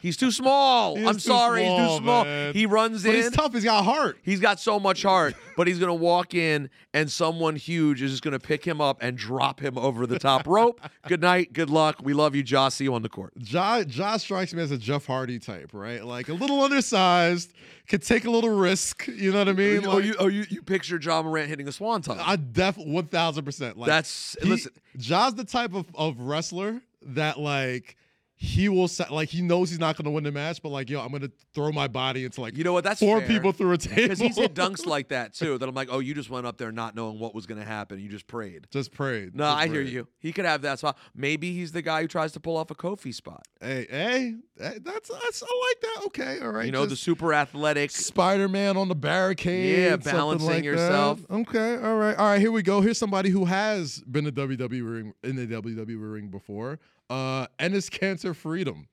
He's 0.02 0.16
too 0.16 0.32
small. 0.32 0.96
He 0.96 1.06
I'm 1.06 1.16
too 1.16 1.20
sorry, 1.20 1.66
he's 1.66 1.78
too 1.78 1.98
small. 2.04 2.24
man. 2.24 2.54
He 2.54 2.66
runs 2.66 3.04
But 3.04 3.10
in. 3.16 3.16
he's 3.24 3.32
tough. 3.32 3.54
He's 3.54 3.66
got 3.66 3.84
heart. 3.84 4.18
He's 4.24 4.40
got 4.40 4.60
so 4.60 4.80
much 4.80 5.04
heart, 5.04 5.36
but 5.58 5.68
he's 5.68 5.78
gonna 5.78 5.94
walk 5.94 6.34
in 6.34 6.70
and 6.94 7.12
someone 7.12 7.58
huge 7.58 8.02
is 8.02 8.12
just 8.12 8.24
gonna 8.24 8.40
pick 8.40 8.64
him 8.66 8.80
up 8.80 9.00
and 9.02 9.18
drop 9.18 9.60
him 9.60 9.78
over 9.78 10.08
the 10.08 10.18
top 10.18 10.48
rope. 10.48 10.80
Good 11.08 11.22
night, 11.22 11.52
good 11.54 11.70
luck. 11.70 11.98
We 12.02 12.14
love 12.14 12.34
you, 12.36 12.44
Josh. 12.44 12.76
See 12.76 12.86
you 12.86 12.94
on 12.94 13.02
the 13.02 13.10
court. 13.10 13.34
Ja, 13.38 13.84
ja 13.88 14.16
strikes 14.18 14.54
me 14.54 14.62
as 14.62 14.72
a 14.72 14.78
Jeff 14.78 15.06
Hardy 15.06 15.38
type, 15.40 15.72
right? 15.74 16.04
Like 16.06 16.30
a 16.30 16.34
little 16.34 16.62
undersized, 16.62 17.52
could 17.88 18.02
take 18.04 18.26
a 18.26 18.30
little 18.32 18.56
risk. 18.58 19.08
You 19.08 19.32
know 19.32 19.40
what 19.40 19.50
I 19.50 19.54
mean? 19.54 19.86
oh, 19.86 19.96
Like, 19.96 20.06
you, 20.06 20.16
oh, 20.20 20.28
you, 20.28 20.46
you 20.50 20.62
picture 20.62 20.98
Ja 21.02 21.22
Morant 21.22 21.50
hitting 21.50 21.68
a 21.68 21.72
swanton. 21.72 22.18
I 22.20 22.36
definitely 22.38 22.94
one 22.94 23.08
thousand 23.08 23.44
percent. 23.44 23.78
Like 23.78 23.88
That's 23.88 24.38
he, 24.42 24.48
listen. 24.50 24.72
Ja's 24.98 25.34
the 25.36 25.44
type 25.44 25.74
of, 25.74 25.88
of 25.96 26.20
wrestler 26.20 26.82
that 27.02 27.40
like 27.40 27.98
he 28.42 28.70
will 28.70 28.90
like 29.10 29.28
he 29.28 29.42
knows 29.42 29.70
he's 29.70 29.80
not 29.80 29.98
going 29.98 30.06
to 30.06 30.12
win 30.12 30.24
the 30.24 30.32
match, 30.32 30.62
but 30.64 30.70
like 30.70 30.90
yo, 30.90 31.02
I'm 31.02 31.10
going 31.10 31.24
to 31.24 31.32
throw 31.54 31.74
my 31.74 31.90
body 31.90 32.24
into 32.24 32.40
like 32.40 32.56
You 32.56 32.64
know 32.64 32.72
what? 32.72 32.86
That's 32.86 33.02
four 33.02 33.20
fair. 33.20 33.28
people 33.28 33.52
through 33.52 33.74
a 33.74 33.78
table 33.78 34.02
because 34.04 34.20
he's 34.20 34.38
hit 34.38 34.56
dunks 34.56 34.86
like 34.86 35.10
that 35.10 35.34
too. 35.34 35.58
That 35.58 35.68
I'm 35.68 35.76
like, 35.76 35.90
oh, 35.92 36.00
you 36.00 36.14
just 36.14 36.30
went 36.30 36.48
up 36.48 36.58
there 36.58 36.72
not 36.72 36.96
knowing 36.96 37.20
what 37.20 37.36
was 37.36 37.46
going 37.46 37.60
to 37.60 37.66
happen. 37.66 38.00
You 38.00 38.08
just 38.08 38.28
prayed. 38.28 38.68
Just 38.72 38.94
prayed. 38.94 39.36
No, 39.36 39.44
Just 39.44 39.58
I 39.58 39.68
hear 39.68 39.82
you. 39.82 40.08
He 40.20 40.32
could 40.32 40.46
have 40.46 40.62
that 40.62 40.80
spot. 40.80 40.98
Maybe 41.14 41.52
he's 41.52 41.74
the 41.74 41.82
guy 41.82 42.00
who 42.00 42.08
tries 42.08 42.32
to 42.32 42.40
pull 42.40 42.56
off 42.56 42.72
a 42.72 42.76
Kofi 42.76 43.14
spot. 43.14 43.46
Hey, 43.60 43.86
hey, 43.90 44.36
that's 44.56 45.10
that's 45.10 45.44
I 45.44 45.68
like 45.70 45.82
that. 45.82 46.06
Okay, 46.06 46.40
all 46.40 46.52
right. 46.52 46.66
you 46.66 46.72
know, 46.72 46.86
the 46.86 46.96
super 46.96 47.34
athletic. 47.34 47.92
Spider 47.92 48.48
Man 48.48 48.78
on 48.78 48.88
the 48.88 48.96
barricade. 48.96 49.80
Yeah, 49.80 49.98
balancing 49.98 50.48
like 50.48 50.58
that. 50.60 50.64
yourself. 50.64 51.20
Okay, 51.30 51.76
all 51.76 51.98
right, 51.98 52.16
all 52.16 52.28
right. 52.28 52.40
Here 52.40 52.54
we 52.54 52.62
go. 52.62 52.80
Here's 52.80 52.98
somebody 52.98 53.32
who 53.32 53.44
has 53.44 54.00
been 54.10 54.26
a 54.28 54.32
WWE 54.32 54.90
ring 54.94 55.14
in 55.26 55.36
the 55.36 55.46
WWE 55.46 56.14
ring 56.14 56.30
before. 56.30 56.80
Uh, 57.10 57.48
Enes 57.60 57.90
Kanter 57.90 58.36
Freedom. 58.36 58.88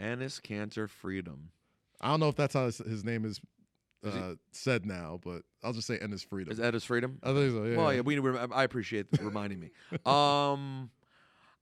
Enes 0.00 0.40
Kanter 0.40 0.88
Freedom. 0.88 1.50
I 2.00 2.08
don't 2.08 2.20
know 2.20 2.28
if 2.28 2.36
that's 2.36 2.54
how 2.54 2.66
his, 2.66 2.78
his 2.78 3.04
name 3.04 3.24
is 3.24 3.40
Is 4.02 4.14
uh, 4.14 4.34
said 4.52 4.86
now, 4.86 5.18
but 5.24 5.42
I'll 5.64 5.72
just 5.72 5.86
say 5.86 5.98
Enes 5.98 6.24
Freedom. 6.24 6.52
Is 6.52 6.58
his 6.58 6.84
freedom? 6.84 7.18
I 7.22 7.32
think 7.32 7.52
so. 7.52 7.64
Yeah. 7.64 7.76
Well, 7.76 7.94
yeah, 7.94 8.00
we, 8.02 8.18
I 8.18 8.64
appreciate 8.64 9.06
reminding 9.20 9.60
me. 9.60 9.70
Um, 10.06 10.90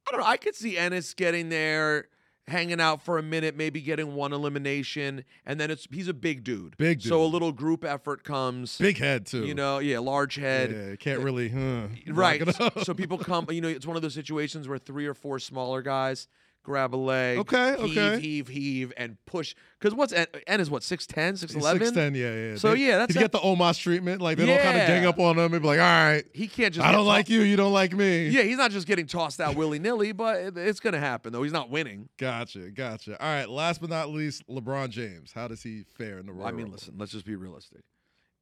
I 0.07 0.11
don't 0.11 0.21
know. 0.21 0.27
I 0.27 0.37
could 0.37 0.55
see 0.55 0.75
Enes 0.75 1.17
getting 1.17 1.49
there, 1.49 2.09
hanging 2.49 2.81
out 2.81 3.03
for 3.03 3.19
a 3.19 3.23
minute, 3.23 3.57
maybe 3.57 3.81
getting 3.81 4.15
one 4.15 4.33
elimination, 4.33 5.25
and 5.47 5.59
then 5.59 5.71
it's 5.71 5.87
he's 5.91 6.09
a 6.09 6.15
big 6.15 6.45
dude. 6.45 6.77
Big 6.77 7.01
dude. 7.01 7.09
So 7.09 7.23
a 7.23 7.27
little 7.27 7.53
group 7.53 7.85
effort 7.85 8.25
comes. 8.25 8.79
Big 8.79 8.99
head 8.99 9.27
too. 9.27 9.45
You 9.47 9.55
know, 9.55 9.79
yeah, 9.79 9.99
large 9.99 10.37
head. 10.37 10.71
yeah, 10.71 10.97
can't 10.97 11.21
eh, 11.21 11.25
really. 11.25 11.49
Huh, 11.49 11.89
Right. 12.09 12.45
rock 12.61 12.81
so 12.85 12.95
people 12.95 13.19
come, 13.19 13.47
you 13.51 13.61
know, 13.61 13.69
it's 13.69 13.87
one 13.87 13.97
of 13.97 14.03
those 14.03 14.15
situations 14.15 14.69
where 14.69 14.79
three 14.79 15.07
or 15.07 15.15
four 15.15 15.39
smaller 15.39 15.83
guys 15.83 16.29
grab 16.65 16.93
a 16.93 16.97
leg, 16.97 17.39
Okay, 17.39 17.77
heave, 17.81 17.99
okay. 17.99 18.21
heave, 18.21 18.49
heave, 18.49 18.93
and 18.97 19.17
push. 19.27 19.55
Because 19.79 19.95
what's 19.95 20.13
N, 20.13 20.27
N 20.49 20.61
is 20.61 20.69
what, 20.71 20.83
6'10, 20.83 21.35
6'11? 21.35 21.79
Six 21.79 21.91
ten, 21.93 22.15
yeah, 22.17 22.35
yeah. 22.35 22.57
So, 22.57 22.75
They- 22.75 22.87
yeah, 22.89 22.99
that's 22.99 23.13
he'd 23.15 23.21
a- 23.21 23.23
get 23.25 23.33
the 23.33 23.39
Omos 23.39 23.79
treatment. 23.79 24.21
Like 24.21 24.39
they 24.39 24.47
don't 24.47 24.61
kind 24.61 24.81
of 24.81 24.87
gang 24.89 25.05
up 25.07 25.19
on 25.21 25.39
him 25.39 25.53
and 25.53 25.63
be 25.63 25.69
like, 25.69 25.79
"All 25.79 25.85
right, 25.85 26.25
He 26.33 26.49
can't 26.49 26.75
just 26.75 26.85
I 26.87 26.91
don't 26.91 27.07
like 27.07 27.29
you, 27.29 27.43
you 27.43 27.55
don't 27.57 27.73
like 27.73 27.93
me." 27.95 28.29
Yeah, 28.29 28.43
he's 28.43 28.57
not 28.57 28.71
just 28.73 28.87
getting 28.87 29.07
tossed 29.07 29.41
out 29.41 29.55
willy 29.55 29.79
nilly, 29.79 30.11
but 30.13 30.37
it- 30.39 30.57
it's 30.59 30.81
going 30.81 30.95
to 30.95 30.99
happen, 31.01 31.33
though. 31.33 31.43
He's 31.45 31.53
not 31.53 31.71
winning. 31.71 32.09
Gotcha, 32.19 32.71
gotcha. 32.71 33.23
All 33.23 33.29
right, 33.29 33.49
last 33.49 33.81
but 33.81 33.91
not 33.91 34.11
least, 34.11 34.43
LeBron 34.49 34.89
James. 34.89 35.33
How 35.33 35.47
does 35.49 35.63
he 35.63 35.85
fare 35.97 36.19
in 36.19 36.27
the 36.27 36.33
Royal 36.33 36.47
I 36.49 36.51
mean, 36.51 36.63
Rumble? 36.63 36.73
listen, 36.73 36.95
let's 36.99 37.13
just 37.13 37.27
be 37.27 37.37
realistic. 37.37 37.83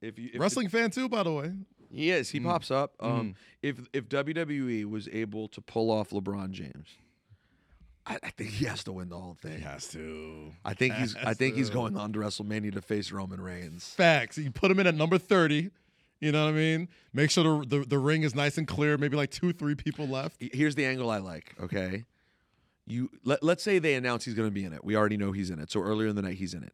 If 0.01 0.19
you 0.19 0.31
if 0.35 0.41
Wrestling 0.41 0.69
fan 0.69 0.91
too, 0.91 1.09
by 1.09 1.23
the 1.25 1.33
way. 1.33 1.53
he 1.91 2.11
is, 2.11 2.31
he 2.31 2.41
Mm. 2.41 2.45
pops 2.45 2.71
up. 2.71 2.95
Um, 3.01 3.35
if 3.63 3.77
if 3.93 4.09
WWE 4.09 4.85
was 4.85 5.09
able 5.13 5.47
to 5.49 5.61
pull 5.61 5.91
off 5.91 6.11
LeBron 6.11 6.51
James, 6.53 6.89
I, 8.07 8.19
I 8.23 8.31
think 8.31 8.51
he 8.51 8.65
has 8.65 8.83
to 8.85 8.93
win 8.93 9.09
the 9.09 9.19
whole 9.19 9.37
thing. 9.41 9.59
He 9.59 9.63
has 9.63 9.89
to. 9.89 10.53
I 10.65 10.75
think 10.75 10.95
he's 10.95 11.15
I 11.17 11.35
think 11.35 11.55
he's 11.57 11.71
going 11.71 11.97
on 11.97 12.13
to 12.15 12.19
WrestleMania 12.19 12.73
to 12.73 12.83
face 12.83 13.13
Roman 13.13 13.41
Reigns. 13.41 13.89
Facts. 13.89 14.39
You 14.39 14.51
put 14.51 14.71
him 14.71 14.81
in 14.81 14.87
at 14.87 14.95
number 14.95 15.19
thirty. 15.19 15.71
You 16.21 16.31
know 16.31 16.45
what 16.45 16.51
I 16.51 16.57
mean? 16.57 16.89
Make 17.13 17.31
sure 17.31 17.65
the, 17.65 17.79
the 17.79 17.85
the 17.85 17.99
ring 17.99 18.23
is 18.23 18.35
nice 18.35 18.59
and 18.59 18.67
clear. 18.67 18.97
Maybe 18.99 19.17
like 19.17 19.31
two, 19.31 19.53
three 19.53 19.75
people 19.75 20.07
left. 20.07 20.37
Here's 20.41 20.75
the 20.75 20.85
angle 20.85 21.11
I 21.11 21.19
like. 21.19 21.55
Okay, 21.61 22.05
you 22.87 23.11
let 23.25 23.43
let's 23.43 23.63
say 23.63 23.79
they 23.79 23.95
announce 23.95 24.25
he's 24.25 24.35
going 24.35 24.49
to 24.49 24.55
be 24.55 24.65
in 24.65 24.73
it. 24.73 24.85
We 24.85 24.97
already 24.97 25.17
know 25.17 25.33
he's 25.33 25.51
in 25.51 25.59
it. 25.59 25.71
So 25.71 25.81
earlier 25.81 26.09
in 26.09 26.17
the 26.17 26.23
night 26.23 26.37
he's 26.37 26.55
in 26.55 26.63
it. 26.63 26.73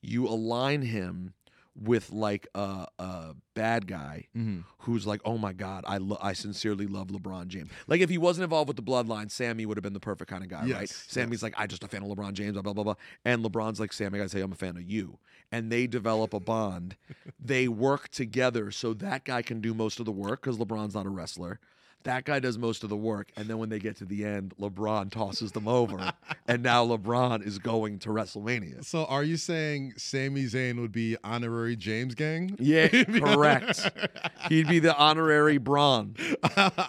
You 0.00 0.28
align 0.28 0.82
him 0.82 1.34
with 1.80 2.10
like 2.10 2.48
a, 2.54 2.86
a 2.98 3.34
bad 3.54 3.86
guy 3.86 4.26
Mm-hmm. 4.36 4.60
who's 4.80 5.06
like, 5.06 5.20
oh 5.24 5.38
my 5.38 5.52
god, 5.52 5.84
I 5.86 5.98
lo- 5.98 6.18
I 6.20 6.32
sincerely 6.32 6.86
love 6.86 7.08
LeBron 7.08 7.46
James. 7.48 7.70
Like 7.86 8.00
if 8.00 8.10
he 8.10 8.18
wasn't 8.18 8.44
involved 8.44 8.68
with 8.68 8.76
the 8.76 8.82
bloodline, 8.82 9.30
Sami 9.30 9.64
would 9.66 9.76
have 9.76 9.82
been 9.84 9.92
the 9.92 10.00
perfect 10.00 10.30
kind 10.30 10.42
of 10.42 10.50
guy, 10.50 10.60
right? 10.62 10.68
Yes, 10.68 11.04
Sami's 11.08 11.42
like, 11.42 11.54
I 11.56 11.66
just 11.66 11.84
a 11.84 11.88
fan 11.88 12.02
of 12.02 12.08
LeBron 12.08 12.32
James, 12.32 12.52
blah 12.54 12.62
blah 12.62 12.72
blah 12.72 12.84
blah, 12.84 12.94
and 13.24 13.44
LeBron's 13.44 13.78
like, 13.80 13.92
Sami, 13.92 14.16
I 14.18 14.18
gotta 14.18 14.28
say, 14.28 14.40
I'm 14.40 14.52
a 14.52 14.56
fan 14.56 14.76
of 14.76 14.82
you, 14.82 15.18
and 15.52 15.70
they 15.70 15.86
develop 15.86 16.34
a 16.34 16.40
bond. 16.40 16.96
they 17.40 17.68
work 17.68 18.08
together 18.08 18.70
so 18.70 18.92
that 18.94 19.24
guy 19.24 19.42
can 19.42 19.60
do 19.60 19.72
most 19.74 20.00
of 20.00 20.06
the 20.06 20.12
work 20.12 20.42
because 20.42 20.58
LeBron's 20.58 20.94
not 20.94 21.06
a 21.06 21.10
wrestler. 21.10 21.60
That 22.04 22.24
guy 22.24 22.38
does 22.38 22.56
most 22.58 22.84
of 22.84 22.90
the 22.90 22.96
work, 22.96 23.30
and 23.36 23.48
then 23.48 23.58
when 23.58 23.68
they 23.68 23.78
get 23.78 23.96
to 23.96 24.04
the 24.04 24.24
end, 24.24 24.54
LeBron 24.60 25.10
tosses 25.10 25.52
them 25.52 25.66
over, 25.68 26.12
and 26.48 26.62
now 26.62 26.86
LeBron 26.86 27.44
is 27.46 27.58
going 27.58 27.98
to 28.00 28.10
WrestleMania. 28.10 28.84
So 28.84 29.04
are 29.06 29.24
you 29.24 29.36
saying 29.36 29.94
Sami 29.96 30.44
Zayn 30.44 30.80
would 30.80 30.92
be 30.92 31.16
honorary 31.24 31.76
James 31.76 32.14
gang? 32.14 32.56
Yeah, 32.58 32.88
correct. 33.04 33.90
He'd 34.48 34.68
be 34.68 34.78
the 34.78 34.96
honorary 34.96 35.58
Braun. 35.58 36.14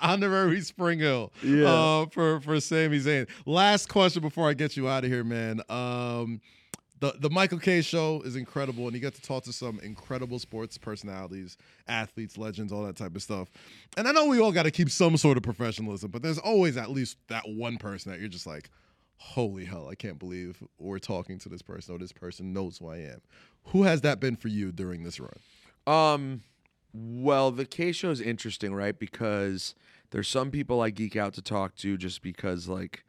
honorary 0.02 0.62
Spring 0.62 1.00
Hill. 1.00 1.34
Yeah. 1.44 1.66
Uh, 1.66 2.06
for 2.08 2.40
for 2.40 2.60
Sami 2.60 3.00
Zayn. 3.00 3.28
Last 3.46 3.90
question 3.90 4.22
before 4.22 4.48
I 4.48 4.54
get 4.54 4.78
you 4.78 4.88
out 4.88 5.04
of 5.04 5.10
here, 5.10 5.24
man. 5.24 5.62
Um, 5.70 6.42
the 7.00 7.16
the 7.20 7.30
Michael 7.30 7.60
Kay 7.60 7.82
show 7.82 8.22
is 8.24 8.36
incredible, 8.36 8.86
and 8.86 8.94
you 8.94 9.00
get 9.00 9.16
to 9.16 9.22
talk 9.22 9.44
to 9.44 9.54
some 9.54 9.80
incredible 9.82 10.40
sports 10.40 10.78
personalities, 10.78 11.58
athletes, 11.88 12.38
legends, 12.38 12.74
all 12.74 12.84
that 12.84 12.98
type 12.98 13.16
of 13.16 13.22
stuff. 13.22 13.50
And 13.98 14.08
I 14.08 14.12
know 14.12 14.26
we 14.28 14.40
all 14.40 14.52
got 14.52 14.64
to 14.64 14.72
keep 14.72 14.90
some 14.90 15.18
sort 15.18 15.38
of 15.38 15.44
professionalism, 15.44 16.12
but 16.12 16.22
there's 16.22 16.38
always 16.38 16.78
at 16.78 16.90
least 16.90 17.18
that 17.28 17.44
one 17.48 17.78
person 17.78 18.12
that 18.12 18.20
you're 18.20 18.30
just 18.30 18.48
like, 18.48 18.70
holy 19.18 19.66
hell, 19.66 19.88
I 19.90 19.96
can't 19.96 20.20
believe 20.20 20.62
we're 20.78 21.00
talking 21.00 21.40
to 21.40 21.50
this 21.50 21.62
person 21.62 21.96
or 21.96 21.98
this 21.98 22.12
person 22.12 22.54
knows 22.54 22.78
who 22.78 22.90
I 22.90 22.98
am. 22.98 23.22
Who 23.68 23.84
has 23.84 24.02
that 24.02 24.20
been 24.20 24.36
for 24.36 24.48
you 24.48 24.72
during 24.72 25.04
this 25.04 25.20
run? 25.20 25.40
Um, 25.88 26.44
well, 26.94 27.52
the 27.52 27.66
K 27.66 27.92
show 27.92 28.10
is 28.10 28.22
interesting, 28.22 28.74
right? 28.74 28.98
Because 28.98 29.76
there's 30.12 30.28
some 30.28 30.52
people 30.52 30.82
I 30.82 30.90
geek 30.90 31.16
out 31.16 31.34
to 31.34 31.42
talk 31.42 31.76
to 31.78 31.98
just 31.98 32.22
because 32.22 32.68
like 32.68 33.04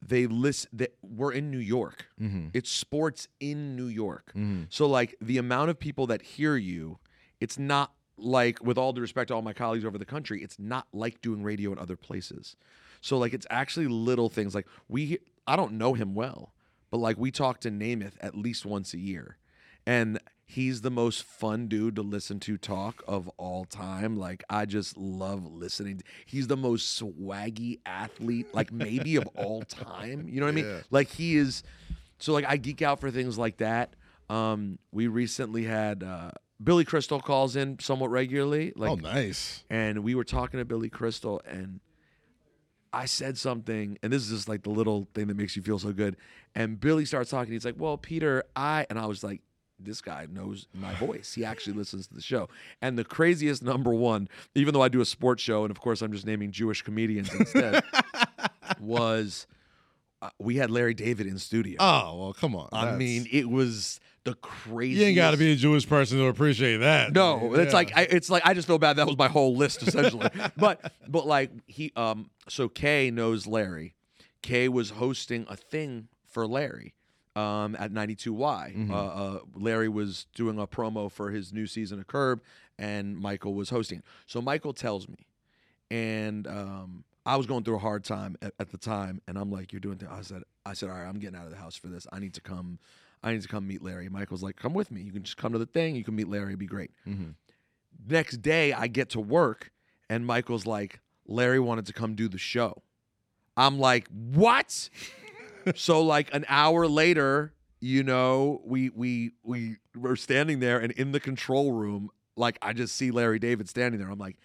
they 0.00 0.26
listen. 0.26 0.70
that 0.74 0.94
we're 1.02 1.32
in 1.32 1.50
New 1.50 1.58
York. 1.58 2.08
Mm-hmm. 2.20 2.48
It's 2.54 2.70
sports 2.70 3.28
in 3.40 3.76
New 3.76 3.86
York. 3.86 4.30
Mm-hmm. 4.30 4.64
So 4.68 4.86
like 4.86 5.16
the 5.20 5.38
amount 5.38 5.70
of 5.70 5.78
people 5.78 6.06
that 6.08 6.22
hear 6.22 6.56
you, 6.56 6.98
it's 7.40 7.58
not 7.58 7.92
like 8.16 8.62
with 8.62 8.78
all 8.78 8.92
due 8.92 9.00
respect 9.00 9.28
to 9.28 9.34
all 9.34 9.42
my 9.42 9.52
colleagues 9.52 9.84
over 9.84 9.98
the 9.98 10.04
country, 10.04 10.42
it's 10.42 10.58
not 10.58 10.86
like 10.92 11.20
doing 11.20 11.42
radio 11.42 11.72
in 11.72 11.78
other 11.78 11.96
places. 11.96 12.56
So 13.00 13.18
like 13.18 13.32
it's 13.32 13.46
actually 13.50 13.86
little 13.86 14.28
things 14.28 14.54
like 14.54 14.66
we 14.88 15.18
I 15.46 15.56
don't 15.56 15.72
know 15.72 15.94
him 15.94 16.14
well, 16.14 16.52
but 16.90 16.98
like 16.98 17.16
we 17.16 17.30
talk 17.30 17.60
to 17.60 17.70
Namath 17.70 18.14
at 18.20 18.34
least 18.36 18.66
once 18.66 18.92
a 18.94 18.98
year. 18.98 19.38
And 19.86 20.18
he's 20.48 20.80
the 20.80 20.90
most 20.90 21.24
fun 21.24 21.68
dude 21.68 21.94
to 21.94 22.02
listen 22.02 22.40
to 22.40 22.56
talk 22.56 23.04
of 23.06 23.28
all 23.36 23.66
time. 23.66 24.16
Like 24.16 24.42
I 24.48 24.64
just 24.64 24.96
love 24.96 25.44
listening. 25.46 26.00
He's 26.24 26.46
the 26.46 26.56
most 26.56 27.00
swaggy 27.00 27.80
athlete 27.84 28.46
like 28.54 28.72
maybe 28.72 29.16
of 29.16 29.26
all 29.36 29.62
time. 29.62 30.26
You 30.26 30.40
know 30.40 30.46
what 30.46 30.52
I 30.52 30.54
mean? 30.54 30.64
Yeah. 30.64 30.80
Like 30.90 31.08
he 31.08 31.36
is 31.36 31.62
so 32.18 32.32
like 32.32 32.46
I 32.48 32.56
geek 32.56 32.80
out 32.80 32.98
for 32.98 33.10
things 33.10 33.36
like 33.36 33.58
that. 33.58 33.94
Um 34.30 34.78
we 34.90 35.06
recently 35.06 35.64
had 35.64 36.02
uh 36.02 36.30
Billy 36.62 36.84
Crystal 36.84 37.20
calls 37.20 37.54
in 37.54 37.78
somewhat 37.78 38.10
regularly. 38.10 38.72
Like 38.74 38.90
oh, 38.90 38.94
nice. 38.94 39.64
and 39.68 40.02
we 40.02 40.14
were 40.14 40.24
talking 40.24 40.58
to 40.58 40.64
Billy 40.64 40.88
Crystal, 40.88 41.40
and 41.46 41.78
I 42.92 43.04
said 43.04 43.38
something, 43.38 43.96
and 44.02 44.12
this 44.12 44.24
is 44.24 44.30
just 44.30 44.48
like 44.48 44.64
the 44.64 44.70
little 44.70 45.06
thing 45.14 45.28
that 45.28 45.36
makes 45.36 45.54
you 45.54 45.62
feel 45.62 45.78
so 45.78 45.92
good. 45.92 46.16
And 46.56 46.80
Billy 46.80 47.04
starts 47.04 47.30
talking. 47.30 47.52
He's 47.52 47.64
like, 47.64 47.76
"Well, 47.78 47.96
Peter, 47.96 48.42
I," 48.56 48.86
and 48.90 48.98
I 48.98 49.06
was 49.06 49.22
like, 49.22 49.40
"This 49.78 50.00
guy 50.00 50.26
knows 50.30 50.66
my 50.74 50.94
voice. 50.94 51.32
He 51.34 51.44
actually 51.44 51.74
listens 51.74 52.06
to 52.08 52.14
the 52.14 52.22
show." 52.22 52.48
And 52.82 52.98
the 52.98 53.04
craziest 53.04 53.62
number 53.62 53.92
one, 53.92 54.28
even 54.54 54.74
though 54.74 54.82
I 54.82 54.88
do 54.88 55.00
a 55.00 55.04
sports 55.06 55.42
show, 55.42 55.64
and 55.64 55.70
of 55.70 55.80
course 55.80 56.02
I'm 56.02 56.12
just 56.12 56.26
naming 56.26 56.50
Jewish 56.52 56.82
comedians 56.82 57.32
instead, 57.34 57.82
was 58.80 59.46
uh, 60.20 60.30
we 60.38 60.56
had 60.56 60.70
Larry 60.70 60.94
David 60.94 61.26
in 61.26 61.38
studio. 61.38 61.76
Oh 61.80 62.16
well, 62.18 62.32
come 62.32 62.54
on. 62.56 62.68
I 62.72 62.82
That's- 62.86 62.98
mean, 62.98 63.26
it 63.30 63.48
was 63.48 64.00
the 64.24 64.34
craziest. 64.34 65.00
you 65.00 65.06
ain't 65.06 65.16
got 65.16 65.30
to 65.30 65.36
be 65.36 65.52
a 65.52 65.56
Jewish 65.56 65.88
person 65.88 66.18
to 66.18 66.26
appreciate 66.26 66.78
that. 66.78 67.12
No, 67.12 67.54
Yeah. 67.54 67.62
it's 67.62 67.72
like 67.72 67.96
I, 67.96 68.02
it's 68.02 68.28
like 68.28 68.44
I 68.44 68.52
just 68.54 68.66
feel 68.66 68.78
bad. 68.78 68.96
That 68.96 69.06
was 69.06 69.16
my 69.16 69.28
whole 69.28 69.56
list 69.56 69.82
essentially. 69.82 70.28
but 70.56 70.92
but 71.08 71.26
like 71.26 71.50
he 71.66 71.92
um 71.96 72.30
so 72.48 72.68
Kay 72.68 73.10
knows 73.10 73.46
Larry. 73.46 73.94
Kay 74.42 74.68
was 74.68 74.90
hosting 74.90 75.46
a 75.48 75.56
thing 75.56 76.08
for 76.28 76.46
Larry 76.46 76.94
um 77.38 77.76
at 77.78 77.92
92Y. 77.92 78.74
Mhm. 78.76 78.90
Uh, 78.90 78.94
uh, 78.94 79.38
Larry 79.54 79.88
was 79.88 80.26
doing 80.34 80.58
a 80.58 80.66
promo 80.66 81.10
for 81.10 81.30
his 81.30 81.52
new 81.52 81.66
season 81.66 81.98
of 82.00 82.06
Curb, 82.06 82.40
and 82.78 83.16
Michael 83.18 83.54
was 83.54 83.70
hosting. 83.70 84.02
So 84.26 84.40
Michael 84.42 84.72
tells 84.72 85.08
me, 85.08 85.26
and 85.90 86.46
um. 86.46 87.04
I 87.26 87.36
was 87.36 87.44
going 87.44 87.62
through 87.62 87.76
a 87.76 87.80
hard 87.80 88.04
time 88.04 88.38
at, 88.40 88.54
at 88.58 88.70
the 88.70 88.78
time, 88.78 89.20
and 89.28 89.36
I'm 89.36 89.52
like, 89.52 89.70
"You're 89.70 89.80
doing." 89.80 89.98
Th-. 89.98 90.10
I 90.10 90.22
said, 90.22 90.44
"I 90.64 90.72
said, 90.72 90.88
all 90.88 90.96
right, 90.96 91.04
I'm 91.06 91.18
getting 91.18 91.36
out 91.38 91.44
of 91.44 91.50
the 91.50 91.58
house 91.58 91.76
for 91.76 91.88
this. 91.88 92.06
I 92.10 92.20
need 92.20 92.32
to 92.34 92.40
come. 92.40 92.78
I 93.22 93.32
need 93.32 93.42
to 93.42 93.48
come 93.48 93.66
meet 93.68 93.82
Larry." 93.82 94.08
Michael's 94.08 94.42
like, 94.42 94.56
"Come 94.56 94.72
with 94.72 94.90
me. 94.90 95.02
You 95.02 95.12
can 95.12 95.24
just 95.24 95.36
come 95.36 95.52
to 95.52 95.58
the 95.58 95.66
thing. 95.66 95.94
You 95.94 96.04
can 96.04 96.16
meet 96.16 96.26
Larry. 96.28 96.46
It'd 96.52 96.58
be 96.58 96.64
great." 96.66 96.90
Mhm. 97.06 97.34
next 98.08 98.38
day 98.40 98.72
I 98.72 98.86
get 98.86 99.10
to 99.10 99.20
work 99.20 99.72
and 100.08 100.24
Michael's 100.24 100.64
like, 100.64 101.00
Larry 101.26 101.60
wanted 101.60 101.84
to 101.86 101.92
come 101.92 102.14
do 102.14 102.28
the 102.28 102.38
show. 102.38 102.82
I'm 103.58 103.78
like, 103.78 104.08
what? 104.32 104.88
So 105.74 106.02
like 106.02 106.32
an 106.34 106.44
hour 106.48 106.86
later, 106.86 107.52
you 107.80 108.02
know, 108.02 108.60
we 108.64 108.90
we 108.90 109.32
we 109.42 109.76
were 109.94 110.16
standing 110.16 110.60
there 110.60 110.78
and 110.78 110.92
in 110.92 111.12
the 111.12 111.20
control 111.20 111.72
room, 111.72 112.10
like 112.36 112.58
I 112.62 112.72
just 112.72 112.96
see 112.96 113.10
Larry 113.10 113.38
David 113.38 113.68
standing 113.68 114.00
there. 114.00 114.10
I'm 114.10 114.18
like, 114.18 114.36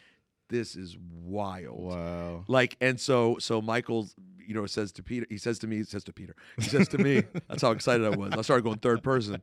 this 0.49 0.75
is 0.75 0.97
wild. 0.99 1.79
Wow. 1.79 2.43
Like, 2.47 2.77
and 2.81 2.99
so 2.99 3.37
so 3.39 3.61
Michael, 3.61 4.09
you 4.37 4.53
know, 4.53 4.65
says 4.65 4.91
to 4.93 5.03
Peter, 5.03 5.25
he 5.29 5.37
says 5.37 5.59
to 5.59 5.67
me, 5.67 5.77
he 5.77 5.83
says 5.83 6.03
to 6.05 6.13
Peter, 6.13 6.35
he 6.57 6.63
says 6.63 6.87
to 6.89 6.97
me, 6.97 7.23
that's 7.47 7.61
how 7.61 7.71
excited 7.71 8.05
I 8.05 8.15
was. 8.15 8.33
I 8.33 8.41
started 8.41 8.63
going 8.63 8.79
third 8.79 9.03
person. 9.03 9.41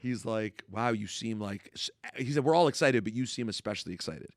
He's 0.00 0.24
like, 0.24 0.62
wow, 0.70 0.90
you 0.90 1.06
seem 1.06 1.40
like 1.40 1.74
he 2.16 2.32
said, 2.32 2.44
we're 2.44 2.54
all 2.54 2.68
excited, 2.68 3.04
but 3.04 3.12
you 3.12 3.26
seem 3.26 3.48
especially 3.48 3.92
excited. 3.92 4.30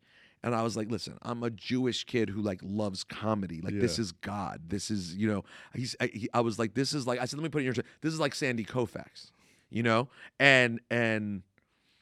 And 0.43 0.55
I 0.55 0.63
was 0.63 0.75
like, 0.75 0.89
listen, 0.89 1.17
I'm 1.21 1.43
a 1.43 1.51
Jewish 1.51 2.03
kid 2.03 2.29
who 2.29 2.41
like 2.41 2.59
loves 2.63 3.03
comedy. 3.03 3.61
Like 3.61 3.79
this 3.79 3.99
is 3.99 4.11
God. 4.11 4.61
This 4.67 4.89
is, 4.89 5.15
you 5.15 5.27
know, 5.27 5.43
he's 5.75 5.95
I, 6.01 6.07
he, 6.07 6.29
I 6.33 6.41
was 6.41 6.57
like, 6.57 6.73
this 6.73 6.93
is 6.93 7.05
like 7.05 7.19
I 7.19 7.25
said, 7.25 7.37
let 7.37 7.43
me 7.43 7.49
put 7.49 7.59
it 7.59 7.67
in 7.67 7.75
your 7.75 7.83
this 8.01 8.13
is 8.13 8.19
like 8.19 8.33
Sandy 8.33 8.65
Koufax, 8.65 9.31
you 9.69 9.83
know? 9.83 10.07
And 10.39 10.79
and 10.89 11.43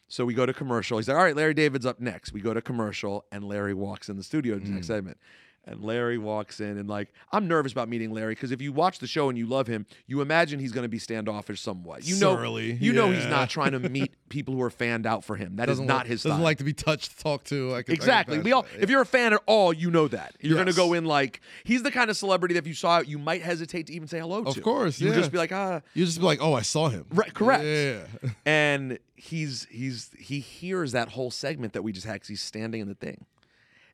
so 0.08 0.26
we 0.26 0.34
go 0.34 0.46
to 0.46 0.54
commercial. 0.54 0.98
He's 0.98 1.08
like, 1.08 1.18
all 1.18 1.24
right, 1.24 1.36
Larry 1.36 1.54
David's 1.54 1.86
up 1.86 2.00
next. 2.00 2.34
We 2.34 2.42
go 2.42 2.54
to 2.54 2.62
commercial, 2.62 3.26
and 3.32 3.44
Larry 3.44 3.74
walks 3.74 4.10
in 4.10 4.18
the 4.18 4.24
studio 4.24 4.58
the 4.58 4.70
next 4.70 4.86
mm. 4.86 4.88
segment. 4.88 5.18
And 5.66 5.84
Larry 5.84 6.18
walks 6.18 6.62
in, 6.62 6.78
and 6.80 6.90
like, 6.90 7.10
I'm 7.32 7.48
nervous 7.48 7.72
about 7.72 7.90
meeting 7.90 8.12
Larry 8.12 8.34
because 8.34 8.52
if 8.52 8.60
you 8.62 8.72
watch 8.74 8.98
the 9.00 9.06
show 9.06 9.30
and 9.30 9.38
you 9.38 9.46
love 9.46 9.68
him, 9.68 9.86
you 10.08 10.22
imagine 10.22 10.60
he's 10.60 10.72
going 10.72 10.84
to 10.86 10.90
be 10.90 10.98
standoffish 10.98 11.62
somewhat. 11.62 12.06
You 12.08 12.16
know, 12.20 12.36
Surly, 12.36 12.72
you 12.74 12.92
know 12.92 13.12
he's 13.12 13.28
not 13.28 13.50
trying 13.52 13.74
to 13.74 13.80
meet 13.90 14.12
people 14.30 14.56
who 14.56 14.62
are 14.64 14.72
fanned 14.72 15.06
out 15.06 15.24
for 15.24 15.36
him. 15.36 15.58
That 15.58 15.70
is 15.70 15.74
Doesn't 15.74 15.86
not 15.86 15.98
like, 15.98 16.08
his 16.08 16.24
Doesn't 16.24 16.38
style. 16.38 16.44
like 16.44 16.58
to 16.60 16.64
be 16.64 16.74
touched, 16.74 17.20
talked 17.20 17.48
to. 17.48 17.68
I 17.68 17.70
could, 17.70 17.76
I 17.78 17.84
could 17.84 17.94
Exactly. 17.94 18.40
We 18.40 18.52
all, 18.52 18.64
that, 18.64 18.82
if 18.82 18.90
you're 18.90 19.02
a 19.02 19.06
fan 19.06 19.34
at 19.34 19.42
all, 19.46 19.72
you 19.72 19.92
know 19.92 20.08
that 20.08 20.36
you're 20.40 20.56
going 20.56 20.68
to 20.68 20.74
go 20.74 20.94
in 20.94 21.06
like 21.06 21.42
he's 21.64 21.84
the 21.84 21.92
kind 21.92 22.10
of 22.10 22.18
celebrity 22.18 22.54
that 22.56 22.60
if 22.60 22.68
you 22.68 22.74
saw 22.74 23.00
it, 23.00 23.08
you 23.08 23.20
might 23.20 23.42
hesitate 23.44 23.88
to 23.88 23.94
even 23.94 24.08
say 24.08 24.20
hello 24.20 24.44
to. 24.44 24.50
Of 24.50 24.62
course, 24.64 25.00
you 25.00 25.10
yeah. 25.10 25.16
just 25.16 25.32
be 25.32 25.38
like, 25.38 25.52
ah. 25.52 25.82
You 25.94 26.06
just 26.06 26.20
be 26.20 26.26
like, 26.26 26.42
oh, 26.42 26.54
I 26.54 26.62
saw 26.62 26.90
him. 26.90 27.06
Right, 27.12 27.34
correct. 27.34 27.64
Yeah. 27.66 28.06
and 28.46 28.98
he's 29.16 29.68
he's 29.70 30.10
he 30.18 30.40
hears 30.40 30.94
that 30.94 31.10
whole 31.10 31.30
segment 31.30 31.74
that 31.74 31.84
we 31.84 31.92
just 31.92 32.08
had 32.08 32.22
'cause 32.22 32.30
he's 32.30 32.42
standing 32.42 32.82
in 32.82 32.88
the 32.88 32.96
thing 32.96 33.26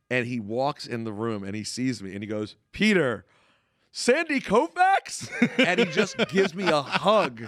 and 0.10 0.28
he 0.28 0.40
walks 0.40 0.86
in 0.88 1.04
the 1.04 1.14
room 1.14 1.44
and 1.44 1.56
he 1.56 1.64
sees 1.64 2.02
me 2.04 2.14
and 2.14 2.22
he 2.22 2.28
goes 2.28 2.56
peter 2.72 3.26
sandy 3.92 4.40
koufax? 4.42 5.30
And 5.66 5.80
he 5.80 5.86
just 5.86 6.18
gives 6.30 6.54
me 6.54 6.68
a 6.68 6.82
hug. 6.82 7.42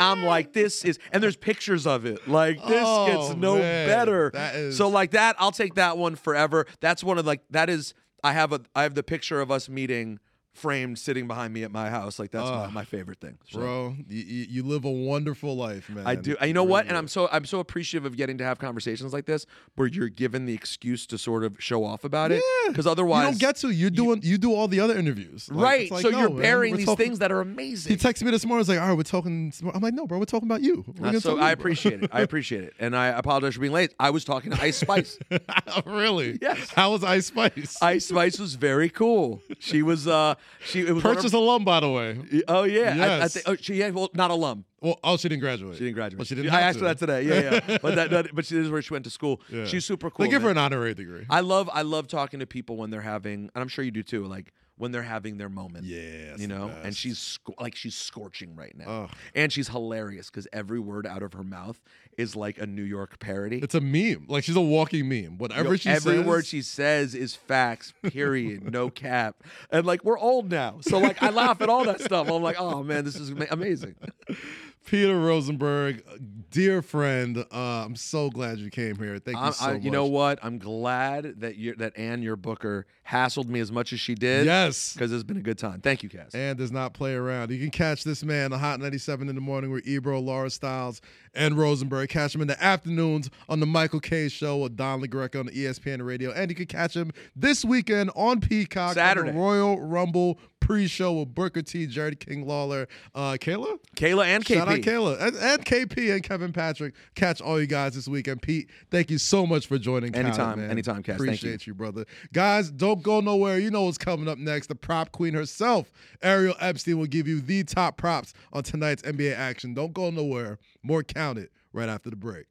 I'm 0.00 0.22
like 0.24 0.52
this 0.52 0.84
is 0.84 0.98
and 1.12 1.20
there's 1.22 1.36
pictures 1.36 1.86
of 1.86 2.06
it. 2.06 2.28
Like 2.28 2.56
this 2.66 2.84
Oh, 2.86 3.06
gets 3.28 3.36
no 3.36 3.56
man. 3.58 3.88
better. 3.88 4.30
That 4.32 4.54
is- 4.54 4.76
so 4.76 4.88
like 4.88 5.10
that 5.12 5.34
i'll 5.38 5.50
take 5.52 5.74
that 5.74 5.98
one 5.98 6.14
forever. 6.16 6.66
That's 6.80 7.02
one 7.02 7.18
of 7.18 7.26
like 7.26 7.42
that 7.50 7.68
is 7.68 7.94
i 8.24 8.32
have 8.32 8.52
a 8.52 8.60
i 8.76 8.82
have 8.84 8.94
the 8.94 9.02
picture 9.02 9.40
of 9.40 9.50
us 9.50 9.68
meeting 9.68 10.18
framed 10.58 10.98
sitting 10.98 11.26
behind 11.28 11.54
me 11.54 11.62
at 11.62 11.70
my 11.70 11.88
house 11.88 12.18
like 12.18 12.30
that's 12.30 12.48
my, 12.48 12.66
my 12.68 12.84
favorite 12.84 13.18
thing 13.20 13.38
So- 13.50 13.58
Bro, 13.60 13.96
you, 14.08 14.22
you 14.24 14.46
you 14.50 14.62
live 14.64 14.84
a 14.84 14.90
wonderful 14.90 15.56
life, 15.56 15.88
man. 15.88 16.06
I 16.06 16.14
do. 16.14 16.36
You 16.42 16.52
know 16.52 16.64
what? 16.64 16.86
And 16.86 16.96
I'm 16.96 17.08
so 17.08 17.28
I'm 17.30 17.44
so 17.44 17.60
appreciative 17.60 18.04
of 18.06 18.16
getting 18.16 18.38
to 18.38 18.44
have 18.44 18.58
conversations 18.58 19.12
like 19.12 19.26
this 19.26 19.46
where 19.76 19.86
you're 19.88 20.08
given 20.08 20.46
the 20.46 20.54
excuse 20.54 21.06
to 21.06 21.18
sort 21.18 21.44
of 21.44 21.56
show 21.58 21.84
off 21.84 22.04
about 22.04 22.32
it. 22.32 22.42
Yeah. 22.64 22.70
Because 22.70 22.86
otherwise. 22.86 23.24
You 23.24 23.30
don't 23.32 23.40
get 23.40 23.56
to. 23.56 23.70
You're 23.70 23.90
doing. 23.90 24.20
You 24.22 24.38
do 24.38 24.54
all 24.54 24.68
the 24.68 24.80
other 24.80 24.96
interviews. 24.96 25.48
Like, 25.50 25.64
right. 25.64 25.90
like, 25.90 26.02
so 26.02 26.10
no, 26.10 26.18
you're 26.20 26.30
bearing 26.30 26.76
these 26.76 26.86
talking- 26.86 27.06
things 27.06 27.18
that 27.20 27.30
are 27.32 27.40
amazing. 27.40 27.90
He 27.90 27.96
texted 27.96 28.22
me 28.24 28.30
this 28.30 28.44
morning. 28.44 28.60
He's 28.64 28.68
like, 28.68 28.80
"All 28.80 28.88
right, 28.88 28.96
we're 28.96 29.02
talking." 29.02 29.52
I'm 29.74 29.80
like, 29.80 29.94
"No, 29.94 30.06
bro, 30.06 30.18
we're 30.18 30.24
talking 30.24 30.48
about 30.48 30.62
you." 30.62 30.84
Uh, 31.02 31.18
so 31.20 31.38
I 31.38 31.50
you, 31.50 31.56
bro." 31.56 31.62
appreciate 31.62 32.02
it. 32.02 32.10
I 32.12 32.20
appreciate 32.28 32.64
it, 32.64 32.74
and 32.78 32.96
I 32.96 33.08
apologize 33.08 33.54
for 33.54 33.60
being 33.60 33.72
late. 33.72 33.94
I 34.00 34.10
was 34.10 34.24
talking 34.24 34.50
to 34.52 34.60
Ice 34.62 34.78
Spice. 34.78 35.18
really? 35.86 36.38
Yes. 36.40 36.70
How 36.70 36.92
was 36.92 37.04
Ice 37.04 37.26
Spice? 37.26 37.78
Ice 37.82 38.06
Spice 38.06 38.38
was 38.38 38.54
very 38.54 38.88
cool. 38.88 39.42
She 39.58 39.82
was. 39.82 40.06
uh 40.08 40.34
She 40.64 40.80
it 40.80 40.92
was 40.92 41.04
of- 41.04 41.14
Purchase 41.14 41.32
alum, 41.32 41.64
by 41.64 41.80
the 41.80 41.90
way. 41.90 42.18
Oh 42.48 42.64
yeah, 42.64 42.80
I, 42.80 42.90
I 42.90 42.94
Yes. 42.96 43.34
think. 43.34 43.48
Oh, 43.48 43.56
she 43.56 43.74
yeah, 43.74 43.90
well, 43.90 44.10
not 44.14 44.30
alum. 44.30 44.64
Well, 44.80 44.98
oh, 45.02 45.16
she 45.16 45.28
didn't 45.28 45.40
graduate. 45.40 45.76
She 45.76 45.84
didn't 45.84 45.94
graduate. 45.94 46.18
Well, 46.18 46.24
she 46.26 46.34
didn't. 46.34 46.52
I 46.52 46.60
asked 46.62 46.78
to. 46.78 46.84
her 46.84 46.94
that 46.94 46.98
today. 46.98 47.22
Yeah, 47.22 47.60
yeah. 47.68 47.78
but 47.82 47.94
that, 47.96 48.10
that, 48.10 48.34
but 48.34 48.46
she 48.46 48.54
this 48.56 48.64
is 48.64 48.70
where 48.70 48.82
she 48.82 48.92
went 48.92 49.04
to 49.04 49.10
school. 49.10 49.40
Yeah. 49.48 49.64
She's 49.66 49.84
super 49.84 50.10
cool. 50.10 50.24
They 50.24 50.30
give 50.30 50.42
man. 50.42 50.46
her 50.46 50.50
an 50.52 50.58
honorary 50.58 50.94
degree. 50.94 51.26
I 51.30 51.40
love 51.40 51.68
I 51.72 51.82
love 51.82 52.08
talking 52.08 52.40
to 52.40 52.46
people 52.46 52.76
when 52.76 52.90
they're 52.90 53.00
having, 53.00 53.50
and 53.54 53.62
I'm 53.62 53.68
sure 53.68 53.84
you 53.84 53.90
do 53.90 54.02
too. 54.02 54.24
Like 54.26 54.52
when 54.78 54.92
they're 54.92 55.02
having 55.02 55.36
their 55.36 55.48
moment. 55.48 55.84
yeah, 55.84 56.36
you 56.36 56.46
know, 56.46 56.70
and 56.82 56.96
she's 56.96 57.18
sco- 57.18 57.54
like 57.60 57.74
she's 57.76 57.94
scorching 57.96 58.56
right 58.56 58.74
now, 58.76 59.02
Ugh. 59.04 59.10
and 59.34 59.52
she's 59.52 59.68
hilarious 59.68 60.30
because 60.30 60.46
every 60.52 60.80
word 60.80 61.06
out 61.06 61.22
of 61.22 61.32
her 61.34 61.44
mouth 61.44 61.80
is 62.16 62.34
like 62.34 62.58
a 62.58 62.66
New 62.66 62.82
York 62.82 63.18
parody. 63.18 63.58
It's 63.58 63.74
a 63.74 63.80
meme. 63.80 64.26
Like 64.28 64.44
she's 64.44 64.56
a 64.56 64.60
walking 64.60 65.08
meme. 65.08 65.38
Whatever 65.38 65.70
Yo, 65.70 65.76
she 65.76 65.88
every 65.90 66.16
says, 66.18 66.24
word 66.26 66.46
she 66.46 66.62
says 66.62 67.14
is 67.14 67.34
facts. 67.34 67.92
Period. 68.02 68.72
no 68.72 68.88
cap. 69.04 69.42
And 69.70 69.86
like 69.86 70.04
we're 70.04 70.18
old 70.18 70.50
now, 70.50 70.78
so 70.80 70.98
like 70.98 71.22
I 71.22 71.30
laugh 71.30 71.60
at 71.60 71.68
all 71.68 71.84
that 71.84 72.00
stuff. 72.00 72.30
I'm 72.30 72.42
like, 72.42 72.56
oh 72.58 72.82
man, 72.82 73.04
this 73.04 73.16
is 73.16 73.30
amazing. 73.50 73.94
Peter 74.84 75.18
Rosenberg, 75.20 76.02
dear 76.50 76.80
friend, 76.80 77.38
uh, 77.52 77.84
I'm 77.84 77.94
so 77.94 78.30
glad 78.30 78.58
you 78.58 78.70
came 78.70 78.96
here. 78.96 79.18
Thank 79.18 79.36
you 79.36 79.42
I'm- 79.42 79.52
so 79.52 79.66
I- 79.66 79.72
much. 79.74 79.82
you 79.82 79.90
know 79.90 80.06
what? 80.06 80.38
I'm 80.42 80.58
glad 80.58 81.40
that 81.40 81.56
you 81.56 81.74
that 81.76 81.98
Ann, 81.98 82.22
your 82.22 82.36
booker, 82.36 82.86
hassled 83.06 83.48
me 83.48 83.60
as 83.60 83.70
much 83.70 83.92
as 83.92 84.00
she 84.00 84.14
did. 84.14 84.46
Yes. 84.46 84.94
because 84.94 85.12
it's 85.12 85.24
been 85.24 85.36
a 85.36 85.42
good 85.42 85.58
time. 85.58 85.80
Thank 85.82 86.02
you, 86.02 86.08
Kaz. 86.08 86.34
and 86.34 86.56
does 86.56 86.72
not 86.72 86.94
play 86.94 87.14
around. 87.14 87.50
You 87.50 87.58
can 87.58 87.70
catch 87.70 88.02
this 88.02 88.24
man 88.24 88.52
on 88.54 88.60
Hot 88.60 88.80
97 88.80 89.28
in 89.28 89.34
the 89.34 89.40
morning 89.42 89.70
with 89.70 89.86
Ebro, 89.86 90.20
Laura 90.20 90.48
Stylez, 90.48 91.00
and 91.34 91.58
Rosenberg. 91.58 92.08
Catch 92.08 92.34
him 92.34 92.40
in 92.40 92.48
the 92.48 92.62
afternoons 92.62 93.28
on 93.48 93.60
the 93.60 93.66
Michael 93.66 94.00
Kay 94.00 94.28
Show 94.30 94.56
with 94.58 94.74
Don 94.76 95.02
LaGreca 95.02 95.38
on 95.38 95.46
the 95.46 95.52
ESPN 95.52 96.02
radio. 96.04 96.30
And 96.32 96.50
you 96.50 96.54
can 96.54 96.66
catch 96.66 96.96
him 96.96 97.12
this 97.36 97.62
weekend 97.62 98.10
on 98.16 98.40
Peacock 98.40 98.94
Saturday. 98.94 99.32
the 99.32 99.36
Royal 99.38 99.78
Rumble 99.80 100.38
pre-show 100.68 101.14
with 101.14 101.34
Booker 101.34 101.62
T, 101.62 101.86
Jerry 101.86 102.14
King 102.14 102.46
Lawler, 102.46 102.88
uh, 103.14 103.38
Kayla. 103.40 103.78
Kayla 103.96 104.26
and 104.26 104.44
KP. 104.44 104.54
Shout 104.54 104.68
out 104.68 104.78
Kayla 104.80 105.18
and, 105.18 105.34
and 105.34 105.64
KP 105.64 106.12
and 106.12 106.22
Kevin 106.22 106.52
Patrick. 106.52 106.92
Catch 107.14 107.40
all 107.40 107.58
you 107.58 107.66
guys 107.66 107.94
this 107.94 108.06
weekend. 108.06 108.42
Pete, 108.42 108.68
thank 108.90 109.10
you 109.10 109.16
so 109.16 109.46
much 109.46 109.66
for 109.66 109.78
joining. 109.78 110.14
Anytime, 110.14 110.58
man. 110.58 110.70
anytime, 110.70 111.02
Kaz. 111.02 111.16
Thank 111.16 111.20
you. 111.20 111.24
Appreciate 111.24 111.66
you, 111.66 111.72
brother. 111.72 112.04
Guys, 112.34 112.70
don't 112.70 113.02
go 113.02 113.20
nowhere. 113.20 113.58
You 113.58 113.70
know 113.70 113.84
what's 113.84 113.96
coming 113.96 114.28
up 114.28 114.36
next. 114.36 114.66
The 114.66 114.74
prop 114.74 115.10
queen 115.10 115.32
herself, 115.32 115.90
Ariel 116.22 116.54
Epstein, 116.60 116.98
will 116.98 117.06
give 117.06 117.26
you 117.26 117.40
the 117.40 117.64
top 117.64 117.96
props 117.96 118.34
on 118.52 118.62
tonight's 118.62 119.00
NBA 119.00 119.34
action. 119.34 119.72
Don't 119.72 119.94
go 119.94 120.10
nowhere. 120.10 120.58
More 120.82 121.02
count 121.02 121.38
it 121.38 121.50
right 121.72 121.88
after 121.88 122.10
the 122.10 122.16
break. 122.16 122.44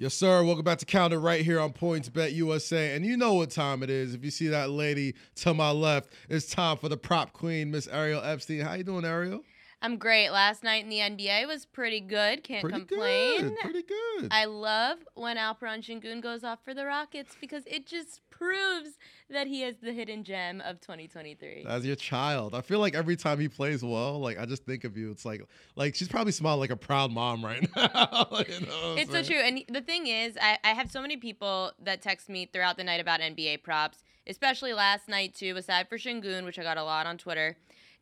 Yes, 0.00 0.14
sir. 0.14 0.44
Welcome 0.44 0.62
back 0.62 0.78
to 0.78 0.86
Count 0.86 1.12
It 1.12 1.18
right 1.18 1.44
here 1.44 1.58
on 1.58 1.72
Points 1.72 2.08
Bet 2.08 2.32
USA. 2.32 2.94
And 2.94 3.04
you 3.04 3.16
know 3.16 3.34
what 3.34 3.50
time 3.50 3.82
it 3.82 3.90
is. 3.90 4.14
If 4.14 4.24
you 4.24 4.30
see 4.30 4.46
that 4.46 4.70
lady 4.70 5.16
to 5.38 5.52
my 5.52 5.72
left, 5.72 6.12
it's 6.28 6.46
time 6.46 6.76
for 6.76 6.88
the 6.88 6.96
prop 6.96 7.32
queen, 7.32 7.72
Miss 7.72 7.88
Ariel 7.88 8.22
Epstein. 8.22 8.60
How 8.60 8.74
you 8.74 8.84
doing, 8.84 9.04
Ariel? 9.04 9.42
I'm 9.80 9.96
great. 9.96 10.30
Last 10.30 10.64
night 10.64 10.82
in 10.82 10.88
the 10.90 10.98
NBA 10.98 11.46
was 11.46 11.64
pretty 11.64 12.00
good. 12.00 12.42
Can't 12.42 12.62
Pretty 12.62 12.78
complain. 12.80 13.40
good. 13.50 13.58
Pretty 13.60 13.82
good. 13.82 14.28
I 14.32 14.44
love 14.46 14.98
when 15.14 15.36
Alperen 15.36 15.82
Şengün 15.82 16.20
goes 16.20 16.42
off 16.42 16.58
for 16.64 16.74
the 16.74 16.84
Rockets 16.84 17.36
because 17.40 17.62
it 17.66 17.86
just 17.86 18.20
proves 18.28 18.98
that 19.30 19.46
he 19.46 19.62
is 19.62 19.76
the 19.80 19.92
hidden 19.92 20.24
gem 20.24 20.60
of 20.62 20.80
2023. 20.80 21.64
As 21.68 21.86
your 21.86 21.94
child, 21.94 22.54
I 22.56 22.60
feel 22.60 22.80
like 22.80 22.96
every 22.96 23.14
time 23.14 23.38
he 23.38 23.48
plays 23.48 23.84
well, 23.84 24.18
like 24.18 24.36
I 24.38 24.46
just 24.46 24.64
think 24.64 24.82
of 24.82 24.96
you. 24.96 25.12
It's 25.12 25.24
like, 25.24 25.42
like 25.76 25.94
she's 25.94 26.08
probably 26.08 26.32
smiling 26.32 26.58
like 26.60 26.70
a 26.70 26.76
proud 26.76 27.12
mom 27.12 27.44
right 27.44 27.62
now. 27.76 28.26
you 28.48 28.66
know 28.66 28.96
It's 28.98 29.12
so 29.12 29.22
true. 29.22 29.38
And 29.40 29.62
the 29.68 29.80
thing 29.80 30.08
is, 30.08 30.36
I, 30.40 30.58
I 30.64 30.70
have 30.70 30.90
so 30.90 31.00
many 31.00 31.16
people 31.16 31.70
that 31.84 32.02
text 32.02 32.28
me 32.28 32.46
throughout 32.52 32.78
the 32.78 32.84
night 32.84 33.00
about 33.00 33.20
NBA 33.20 33.62
props, 33.62 34.02
especially 34.26 34.72
last 34.72 35.08
night, 35.08 35.36
too, 35.36 35.54
aside 35.56 35.88
for 35.88 35.98
Shingun, 35.98 36.44
which 36.44 36.58
I 36.58 36.64
got 36.64 36.78
a 36.78 36.82
lot 36.84 37.06
on 37.06 37.16
Twitter. 37.16 37.56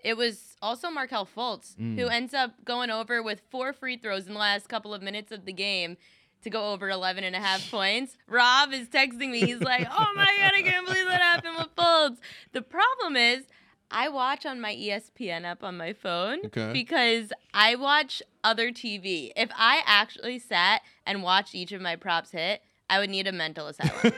It 0.06 0.16
was 0.16 0.56
also 0.62 0.88
Markelle 0.88 1.26
Fultz, 1.26 1.74
Mm. 1.76 1.98
who 1.98 2.06
ends 2.06 2.32
up 2.32 2.64
going 2.64 2.90
over 2.90 3.22
with 3.22 3.40
four 3.50 3.72
free 3.72 3.96
throws 3.96 4.26
in 4.28 4.34
the 4.34 4.38
last 4.38 4.68
couple 4.68 4.94
of 4.94 5.02
minutes 5.02 5.32
of 5.32 5.44
the 5.46 5.52
game 5.52 5.96
to 6.44 6.48
go 6.50 6.72
over 6.72 6.88
11 6.88 7.24
and 7.24 7.34
a 7.34 7.40
half 7.40 7.68
points. 7.72 8.16
Rob 8.28 8.72
is 8.72 8.86
texting 8.88 9.30
me. 9.32 9.40
He's 9.40 9.60
like, 9.60 9.86
oh 9.90 10.12
my 10.14 10.32
God, 10.38 10.52
I 10.54 10.62
can't 10.62 10.86
believe 10.86 11.06
that 11.06 11.20
happened 11.20 11.56
with 11.58 11.74
Fultz. 11.74 12.18
The 12.52 12.62
problem 12.62 13.16
is, 13.16 13.46
I 13.90 14.08
watch 14.08 14.46
on 14.46 14.60
my 14.60 14.74
ESPN 14.74 15.44
app 15.44 15.64
on 15.64 15.76
my 15.76 15.92
phone 15.92 16.38
Okay. 16.46 16.72
because 16.72 17.32
I 17.54 17.74
watch 17.74 18.22
other 18.44 18.70
TV. 18.70 19.32
If 19.36 19.50
I 19.56 19.82
actually 19.86 20.38
sat 20.38 20.82
and 21.04 21.22
watched 21.24 21.54
each 21.54 21.72
of 21.72 21.80
my 21.80 21.96
props 21.96 22.30
hit, 22.30 22.62
I 22.88 22.98
would 23.00 23.10
need 23.10 23.26
a 23.26 23.32
mental 23.32 23.66
asylum. 23.68 24.12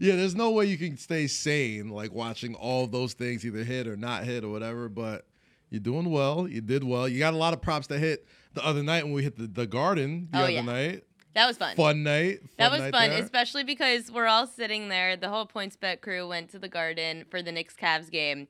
yeah, 0.00 0.16
there's 0.16 0.34
no 0.34 0.50
way 0.50 0.66
you 0.66 0.76
can 0.78 0.96
stay 0.96 1.26
sane 1.26 1.88
like 1.90 2.12
watching 2.12 2.54
all 2.54 2.86
those 2.86 3.12
things 3.14 3.44
either 3.44 3.64
hit 3.64 3.86
or 3.86 3.96
not 3.96 4.24
hit 4.24 4.44
or 4.44 4.48
whatever. 4.48 4.88
But 4.88 5.26
you're 5.70 5.80
doing 5.80 6.10
well. 6.10 6.48
You 6.48 6.60
did 6.60 6.84
well. 6.84 7.08
You 7.08 7.18
got 7.18 7.34
a 7.34 7.36
lot 7.36 7.52
of 7.54 7.62
props 7.62 7.86
to 7.88 7.98
hit 7.98 8.26
the 8.54 8.64
other 8.66 8.82
night 8.82 9.04
when 9.04 9.12
we 9.12 9.22
hit 9.22 9.36
the, 9.36 9.46
the 9.46 9.66
garden 9.66 10.28
the 10.32 10.38
Oh, 10.38 10.42
other 10.42 10.50
yeah. 10.52 10.62
night. 10.62 11.04
that 11.34 11.46
was 11.46 11.56
fun. 11.56 11.76
Fun 11.76 12.02
night. 12.02 12.40
That 12.58 12.70
was 12.72 12.80
night 12.80 12.92
fun, 12.92 13.10
there. 13.10 13.22
especially 13.22 13.62
because 13.64 14.10
we're 14.10 14.26
all 14.26 14.46
sitting 14.48 14.88
there. 14.88 15.16
The 15.16 15.28
whole 15.28 15.46
points 15.46 15.76
bet 15.76 16.00
crew 16.02 16.26
went 16.28 16.50
to 16.50 16.58
the 16.58 16.68
garden 16.68 17.24
for 17.30 17.42
the 17.42 17.52
Knicks 17.52 17.76
Cavs 17.76 18.10
game. 18.10 18.48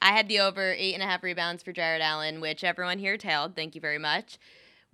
I 0.00 0.12
had 0.12 0.28
the 0.28 0.40
over 0.40 0.72
eight 0.72 0.94
and 0.94 1.02
a 1.02 1.06
half 1.06 1.22
rebounds 1.22 1.62
for 1.62 1.72
Jarrett 1.72 2.02
Allen, 2.02 2.40
which 2.40 2.64
everyone 2.64 2.98
here 2.98 3.16
tailed. 3.16 3.54
Thank 3.56 3.74
you 3.74 3.80
very 3.80 3.98
much. 3.98 4.38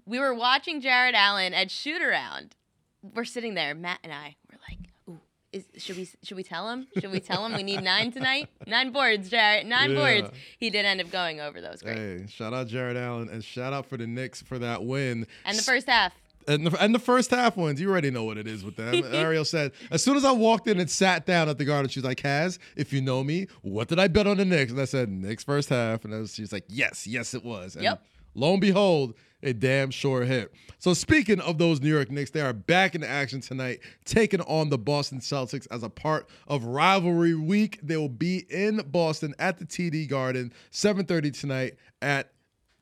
We 0.05 0.19
were 0.19 0.35
watching 0.35 0.81
Jarrett 0.81 1.15
Allen 1.15 1.53
at 1.55 1.71
shoot 1.71 2.01
around. 2.03 2.55
We're 3.03 3.25
sitting 3.25 3.55
there, 3.55 3.75
Matt 3.75 4.01
and 4.03 4.13
I. 4.13 4.37
We're 4.51 4.59
like, 4.69 4.79
"Ooh, 5.09 5.21
is, 5.53 5.65
should 5.77 5.97
we 5.97 6.09
should 6.23 6.37
we 6.37 6.43
tell 6.43 6.69
him? 6.71 6.87
Should 7.01 7.11
we 7.13 7.21
tell 7.21 7.45
him 7.47 7.55
we 7.55 7.63
need 7.63 7.83
nine 7.83 8.11
tonight? 8.13 8.49
Nine 8.67 8.91
boards, 8.91 9.29
Jarrett. 9.31 9.67
Nine 9.67 9.93
Yeah. 9.93 9.97
boards. 10.21 10.37
He 10.59 10.69
did 10.71 10.85
end 10.85 11.01
up 11.01 11.11
going 11.11 11.41
over 11.41 11.61
those. 11.61 11.81
Great. 11.83 11.97
Hey, 11.97 12.27
shout 12.29 12.53
out 12.53 12.67
Jarrett 12.67 12.97
Allen 12.97 13.29
and 13.31 13.43
shout 13.45 13.73
out 13.73 13.87
for 13.87 13.97
the 13.97 14.07
Knicks 14.07 14.43
for 14.43 14.59
that 14.59 14.85
win. 14.85 15.27
And 15.45 15.57
the 15.57 15.63
first 15.63 15.89
half. 15.89 16.13
And 16.47 16.67
the, 16.67 16.83
and 16.83 16.95
the 16.95 16.99
first 16.99 17.31
half 17.31 17.59
wins, 17.59 17.79
you 17.79 17.91
already 17.91 18.11
know 18.11 18.25
what 18.25 18.39
it 18.39 18.47
is 18.47 18.65
with 18.65 18.77
them. 18.77 19.05
Ariel 19.13 19.45
said, 19.45 19.73
as 19.91 20.03
soon 20.03 20.17
as 20.17 20.25
I 20.25 20.33
walked 20.33 20.67
in 20.67 20.81
and 20.81 20.91
sat 20.91 21.27
down 21.27 21.47
at 21.51 21.59
the 21.59 21.67
garden, 21.67 21.91
she 21.91 22.01
was 22.01 22.07
like, 22.07 22.23
Kaz, 22.23 22.59
if 22.75 22.91
you 22.91 23.03
know 23.03 23.23
me, 23.23 23.49
what 23.61 23.89
did 23.89 23.99
I 23.99 24.09
bet 24.09 24.27
on 24.27 24.39
the 24.39 24.47
Knicks? 24.47 24.73
And 24.73 24.81
I 24.81 24.87
said, 24.87 25.11
Knicks 25.11 25.45
first 25.45 25.69
half. 25.69 26.07
And 26.07 26.15
was, 26.15 26.35
she 26.35 26.41
was 26.41 26.51
like, 26.53 26.65
yes, 26.69 27.07
yes, 27.07 27.35
it 27.35 27.45
was. 27.45 27.75
And 27.75 27.85
Yep. 27.85 28.03
Lo 28.39 28.53
and 28.53 28.61
behold, 28.61 29.15
a 29.43 29.53
damn 29.53 29.91
sure 29.91 30.25
hit. 30.25 30.53
So 30.79 30.95
speaking 30.95 31.41
of 31.41 31.59
those 31.59 31.81
New 31.81 31.93
York 31.93 32.11
Knicks, 32.11 32.31
they 32.31 32.41
are 32.41 32.53
back 32.53 32.95
in 32.95 33.03
action 33.03 33.41
tonight, 33.41 33.81
taking 34.05 34.41
on 34.43 34.69
the 34.69 34.79
Boston 34.79 35.19
Celtics 35.19 35.67
as 35.73 35.83
a 35.83 35.91
part 35.91 36.29
of 36.47 36.65
rivalry 36.65 37.35
week. 37.35 37.81
They 37.83 37.97
will 37.97 38.09
be 38.09 38.47
in 38.49 38.77
Boston 38.91 39.35
at 39.41 39.59
the 39.59 39.65
TD 39.65 40.09
Garden, 40.09 40.53
7:30 40.71 41.33
tonight 41.33 41.75
at 42.01 42.33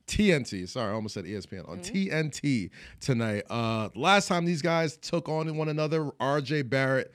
TNT. 0.07 0.69
Sorry, 0.69 0.91
I 0.91 0.93
almost 0.93 1.15
said 1.15 1.25
ESPN 1.25 1.67
on 1.67 1.79
TNT 1.79 2.69
tonight. 2.99 3.43
Uh, 3.49 3.89
last 3.95 4.27
time 4.27 4.45
these 4.45 4.61
guys 4.61 4.95
took 4.97 5.27
on 5.27 5.57
one 5.57 5.69
another, 5.69 6.05
RJ 6.19 6.69
Barrett, 6.69 7.11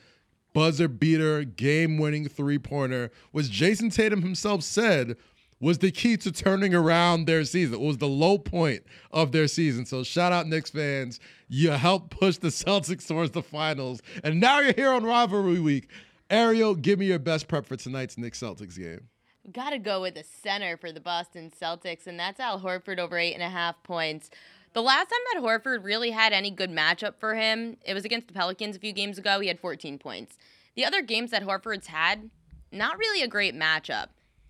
buzzer 0.52 0.88
beater, 0.88 1.44
game 1.44 1.96
winning 1.96 2.28
three 2.28 2.58
pointer, 2.58 3.10
was 3.32 3.48
Jayson 3.48 3.90
Tatum 3.90 4.22
himself 4.22 4.62
said 4.62 5.16
was 5.62 5.78
the 5.78 5.92
key 5.92 6.16
to 6.18 6.32
turning 6.32 6.74
around 6.74 7.24
their 7.24 7.44
season. 7.44 7.74
It 7.74 7.80
was 7.80 7.98
the 7.98 8.08
low 8.08 8.36
point 8.36 8.82
of 9.12 9.30
their 9.30 9.46
season. 9.46 9.86
So 9.86 10.02
shout 10.02 10.32
out 10.32 10.48
Knicks 10.48 10.70
fans. 10.70 11.20
You 11.48 11.70
helped 11.70 12.10
push 12.10 12.36
the 12.36 12.48
Celtics 12.48 13.06
towards 13.06 13.30
the 13.30 13.44
finals. 13.44 14.02
And 14.24 14.40
now 14.40 14.58
you're 14.58 14.74
here 14.74 14.90
on 14.90 15.04
rivalry 15.04 15.60
week. 15.60 15.88
Ariel, 16.28 16.74
give 16.74 16.98
me 16.98 17.06
your 17.06 17.20
best 17.20 17.46
prep 17.46 17.64
for 17.64 17.76
tonight's 17.76 18.18
Knicks 18.18 18.40
Celtics 18.40 18.76
game. 18.76 19.08
Got 19.52 19.70
to 19.70 19.78
go 19.78 20.02
with 20.02 20.14
the 20.14 20.24
center 20.24 20.76
for 20.76 20.92
the 20.92 21.00
Boston 21.00 21.52
Celtics, 21.60 22.06
and 22.06 22.18
that's 22.18 22.40
Al 22.40 22.60
Horford 22.60 22.98
over 22.98 23.18
eight 23.18 23.34
and 23.34 23.42
a 23.42 23.48
half 23.48 23.82
points. 23.82 24.30
The 24.72 24.82
last 24.82 25.10
time 25.10 25.18
that 25.34 25.42
Horford 25.42 25.84
really 25.84 26.10
had 26.10 26.32
any 26.32 26.50
good 26.50 26.70
matchup 26.70 27.14
for 27.18 27.34
him, 27.34 27.76
it 27.84 27.94
was 27.94 28.04
against 28.04 28.28
the 28.28 28.34
Pelicans 28.34 28.76
a 28.76 28.78
few 28.78 28.92
games 28.92 29.18
ago. 29.18 29.40
He 29.40 29.48
had 29.48 29.60
14 29.60 29.98
points. 29.98 30.38
The 30.74 30.84
other 30.84 31.02
games 31.02 31.30
that 31.30 31.44
Horford's 31.44 31.88
had, 31.88 32.30
not 32.70 32.98
really 32.98 33.22
a 33.22 33.28
great 33.28 33.54
matchup. 33.54 34.06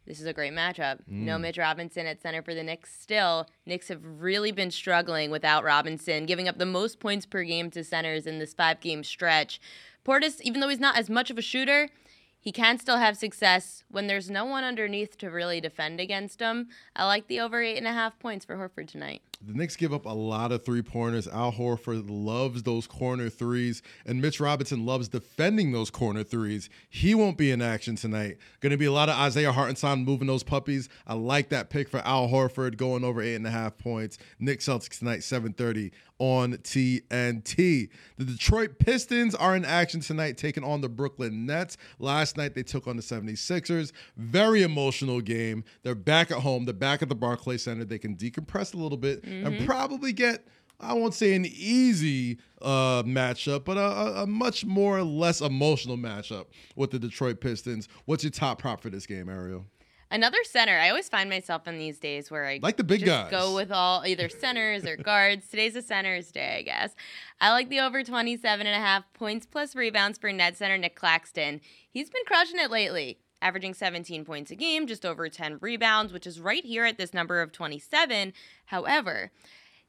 This 0.06 0.20
is 0.20 0.26
a 0.26 0.32
great 0.32 0.52
matchup. 0.52 0.98
No 1.06 1.36
hmm. 1.36 1.42
Mitch 1.42 1.58
Robinson 1.58 2.06
at 2.06 2.20
center 2.20 2.42
for 2.42 2.54
the 2.54 2.62
Knicks. 2.62 2.92
Still, 2.92 3.48
Knicks 3.66 3.88
have 3.88 4.00
really 4.04 4.50
been 4.50 4.70
struggling 4.70 5.30
without 5.30 5.64
Robinson, 5.64 6.26
giving 6.26 6.48
up 6.48 6.58
the 6.58 6.66
most 6.66 6.98
points 6.98 7.24
per 7.24 7.44
game 7.44 7.70
to 7.70 7.84
centers 7.84 8.26
in 8.26 8.38
this 8.38 8.54
five 8.54 8.80
game 8.80 9.04
stretch. 9.04 9.60
Portis, 10.04 10.40
even 10.40 10.60
though 10.60 10.68
he's 10.68 10.80
not 10.80 10.98
as 10.98 11.08
much 11.08 11.30
of 11.30 11.38
a 11.38 11.42
shooter, 11.42 11.88
he 12.40 12.50
can 12.50 12.78
still 12.78 12.98
have 12.98 13.16
success 13.16 13.84
when 13.88 14.08
there's 14.08 14.28
no 14.28 14.44
one 14.44 14.64
underneath 14.64 15.16
to 15.18 15.30
really 15.30 15.60
defend 15.60 16.00
against 16.00 16.40
him. 16.40 16.68
I 16.96 17.06
like 17.06 17.28
the 17.28 17.38
over 17.38 17.62
eight 17.62 17.76
and 17.76 17.86
a 17.86 17.92
half 17.92 18.18
points 18.18 18.44
for 18.44 18.56
Horford 18.56 18.88
tonight. 18.88 19.22
The 19.44 19.54
Knicks 19.54 19.74
give 19.74 19.92
up 19.92 20.06
a 20.06 20.10
lot 20.10 20.52
of 20.52 20.64
three 20.64 20.82
pointers. 20.82 21.26
Al 21.26 21.50
Horford 21.50 22.04
loves 22.08 22.62
those 22.62 22.86
corner 22.86 23.28
threes, 23.28 23.82
and 24.06 24.22
Mitch 24.22 24.38
Robinson 24.38 24.86
loves 24.86 25.08
defending 25.08 25.72
those 25.72 25.90
corner 25.90 26.22
threes. 26.22 26.70
He 26.88 27.12
won't 27.12 27.36
be 27.36 27.50
in 27.50 27.60
action 27.60 27.96
tonight. 27.96 28.38
Going 28.60 28.70
to 28.70 28.76
be 28.76 28.84
a 28.84 28.92
lot 28.92 29.08
of 29.08 29.16
Isaiah 29.16 29.50
Hartenstein 29.50 30.04
moving 30.04 30.28
those 30.28 30.44
puppies. 30.44 30.88
I 31.08 31.14
like 31.14 31.48
that 31.48 31.70
pick 31.70 31.88
for 31.88 31.98
Al 32.04 32.28
Horford 32.28 32.76
going 32.76 33.02
over 33.02 33.20
eight 33.20 33.34
and 33.34 33.46
a 33.46 33.50
half 33.50 33.78
points. 33.78 34.16
Knicks 34.38 34.68
Celtics 34.68 35.00
tonight, 35.00 35.20
7:30 35.20 35.90
on 36.22 36.52
TNT. 36.52 37.88
The 38.16 38.24
Detroit 38.24 38.78
Pistons 38.78 39.34
are 39.34 39.56
in 39.56 39.64
action 39.64 39.98
tonight, 39.98 40.38
taking 40.38 40.62
on 40.62 40.80
the 40.80 40.88
Brooklyn 40.88 41.46
Nets. 41.46 41.76
Last 41.98 42.36
night 42.36 42.54
they 42.54 42.62
took 42.62 42.86
on 42.86 42.94
the 42.94 43.02
76ers. 43.02 43.90
Very 44.16 44.62
emotional 44.62 45.20
game. 45.20 45.64
They're 45.82 45.96
back 45.96 46.30
at 46.30 46.38
home. 46.38 46.64
They're 46.64 46.74
back 46.74 47.02
at 47.02 47.08
the 47.08 47.16
Barclays 47.16 47.64
Center. 47.64 47.84
They 47.84 47.98
can 47.98 48.14
decompress 48.14 48.72
a 48.72 48.76
little 48.76 48.98
bit 48.98 49.24
and 49.32 49.66
probably 49.66 50.12
get. 50.12 50.46
I 50.80 50.94
won't 50.94 51.14
say 51.14 51.34
an 51.36 51.46
easy 51.46 52.38
uh, 52.60 53.04
matchup, 53.04 53.64
but 53.64 53.76
a, 53.76 54.22
a, 54.22 54.26
much 54.26 54.64
more 54.64 54.98
or 54.98 55.04
less 55.04 55.40
emotional 55.40 55.96
matchup 55.96 56.46
with 56.74 56.90
the 56.90 56.98
Detroit 56.98 57.40
Pistons. 57.40 57.88
What's 58.04 58.24
your 58.24 58.32
top 58.32 58.58
prop 58.58 58.80
for 58.80 58.90
this 58.90 59.06
game, 59.06 59.28
Ariel? 59.28 59.66
Another 60.12 60.44
center. 60.44 60.76
I 60.76 60.90
always 60.90 61.08
find 61.08 61.30
myself 61.30 61.66
in 61.66 61.78
these 61.78 61.98
days 61.98 62.30
where 62.30 62.44
I 62.46 62.58
Like 62.60 62.76
the 62.76 62.84
big 62.84 63.00
just 63.00 63.08
guys. 63.08 63.30
go 63.30 63.54
with 63.54 63.72
all 63.72 64.04
either 64.04 64.28
centers 64.28 64.84
or 64.84 64.96
guards. 64.96 65.48
Today's 65.48 65.74
a 65.74 65.80
centers 65.80 66.30
day, 66.30 66.58
I 66.58 66.62
guess. 66.62 66.94
I 67.40 67.50
like 67.52 67.70
the 67.70 67.80
over 67.80 68.04
27 68.04 68.66
and 68.66 68.76
a 68.76 68.78
half 68.78 69.04
points 69.14 69.46
plus 69.46 69.74
rebounds 69.74 70.18
for 70.18 70.30
net 70.30 70.58
center 70.58 70.76
Nic 70.76 70.96
Claxton. 70.96 71.62
He's 71.88 72.10
been 72.10 72.24
crushing 72.26 72.58
it 72.58 72.70
lately. 72.70 73.20
Averaging 73.42 73.74
17 73.74 74.24
points 74.24 74.50
a 74.50 74.54
game, 74.54 74.86
just 74.86 75.04
over 75.04 75.28
10 75.28 75.58
rebounds, 75.60 76.12
which 76.12 76.26
is 76.26 76.40
right 76.40 76.64
here 76.64 76.84
at 76.84 76.96
this 76.96 77.12
number 77.12 77.42
of 77.42 77.52
27. 77.52 78.32
However, 78.66 79.30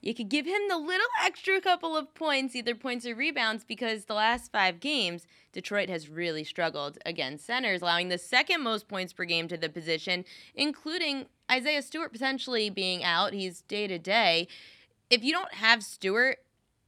you 0.01 0.14
could 0.14 0.28
give 0.28 0.45
him 0.45 0.62
the 0.68 0.78
little 0.78 1.08
extra 1.24 1.62
couple 1.62 1.95
of 1.95 2.14
points, 2.14 2.56
either 2.56 2.76
points 2.76 3.06
or 3.06 3.16
rebounds, 3.16 3.64
because 3.64 4.06
the 4.06 4.14
last 4.14 4.51
five 4.51 4.82
games, 4.82 5.26
Detroit 5.54 5.88
has 5.88 6.10
really 6.10 6.43
struggled 6.43 6.97
against 7.06 7.45
centers, 7.45 7.82
allowing 7.82 8.10
the 8.10 8.18
second 8.18 8.62
most 8.62 8.89
points 8.89 9.14
per 9.14 9.24
game 9.24 9.47
to 9.47 9.56
the 9.56 9.70
position, 9.70 10.26
including 10.56 11.28
Isaiah 11.49 11.82
Stewart 11.82 12.12
potentially 12.12 12.70
being 12.70 13.04
out. 13.04 13.34
He's 13.34 13.62
day 13.62 13.88
to 13.88 13.97
day. 13.97 14.49
If 15.10 15.24
you 15.24 15.32
don't 15.32 15.54
have 15.54 15.84
Stewart, 15.84 16.39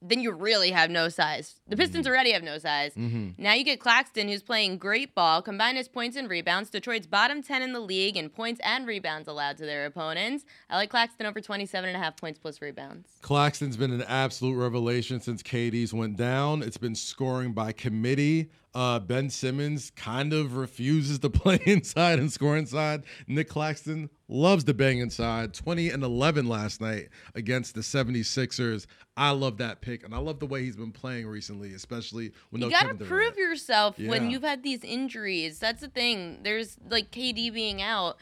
then 0.09 0.19
you 0.19 0.31
really 0.31 0.71
have 0.71 0.89
no 0.89 1.09
size. 1.09 1.55
The 1.67 1.75
mm-hmm. 1.75 1.81
Pistons 1.81 2.07
already 2.07 2.31
have 2.31 2.43
no 2.43 2.57
size. 2.57 2.93
Mm-hmm. 2.95 3.41
Now 3.41 3.53
you 3.53 3.63
get 3.63 3.79
Claxton, 3.79 4.27
who's 4.27 4.43
playing 4.43 4.77
great 4.77 5.15
ball, 5.15 5.41
combine 5.41 5.75
his 5.75 5.87
points 5.87 6.15
and 6.17 6.29
rebounds. 6.29 6.69
Detroit's 6.69 7.07
bottom 7.07 7.41
10 7.41 7.61
in 7.61 7.73
the 7.73 7.79
league 7.79 8.17
in 8.17 8.29
points 8.29 8.61
and 8.63 8.87
rebounds 8.87 9.27
allowed 9.27 9.57
to 9.57 9.65
their 9.65 9.85
opponents. 9.85 10.45
I 10.69 10.75
like 10.75 10.89
Claxton 10.89 11.25
over 11.25 11.41
27 11.41 11.87
and 11.87 11.97
a 11.97 11.99
half 11.99 12.17
points 12.17 12.39
plus 12.39 12.61
rebounds. 12.61 13.09
Claxton's 13.21 13.77
been 13.77 13.91
an 13.91 14.03
absolute 14.03 14.55
revelation 14.55 15.19
since 15.19 15.41
KD's 15.41 15.93
went 15.93 16.17
down. 16.17 16.61
It's 16.61 16.77
been 16.77 16.95
scoring 16.95 17.53
by 17.53 17.71
committee. 17.71 18.49
Uh, 18.75 18.99
ben 18.99 19.29
Simmons 19.29 19.89
kind 19.95 20.33
of 20.33 20.57
refuses 20.57 21.17
to 21.19 21.29
play 21.41 21.59
inside 21.65 22.19
and 22.19 22.29
score 22.31 22.57
inside. 22.57 23.03
Nic 23.25 23.47
Claxton 23.47 24.09
loves 24.27 24.65
to 24.65 24.73
bang 24.73 24.99
inside. 24.99 25.53
20 25.53 25.89
and 25.91 26.03
11 26.03 26.47
last 26.49 26.81
night 26.81 27.07
against 27.35 27.73
the 27.73 27.79
76ers. 27.81 28.85
I 29.15 29.31
love 29.31 29.59
that 29.59 29.79
pick, 29.79 30.03
and 30.03 30.13
I 30.13 30.17
love 30.17 30.39
the 30.39 30.45
way 30.45 30.63
he's 30.65 30.75
been 30.75 30.91
playing 30.91 31.25
recently, 31.27 31.73
especially 31.73 32.33
when 32.49 32.61
You 32.61 32.67
no 32.67 32.71
gotta 32.71 32.87
Kevin 32.89 33.07
prove 33.07 33.37
yourself 33.37 33.97
Yeah. 33.97 34.09
when 34.09 34.29
you've 34.29 34.43
had 34.43 34.61
these 34.61 34.83
injuries. 34.83 35.57
That's 35.59 35.79
the 35.79 35.87
thing. 35.87 36.39
There's 36.43 36.75
like 36.89 37.11
KD 37.11 37.53
being 37.53 37.81
out. 37.81 38.17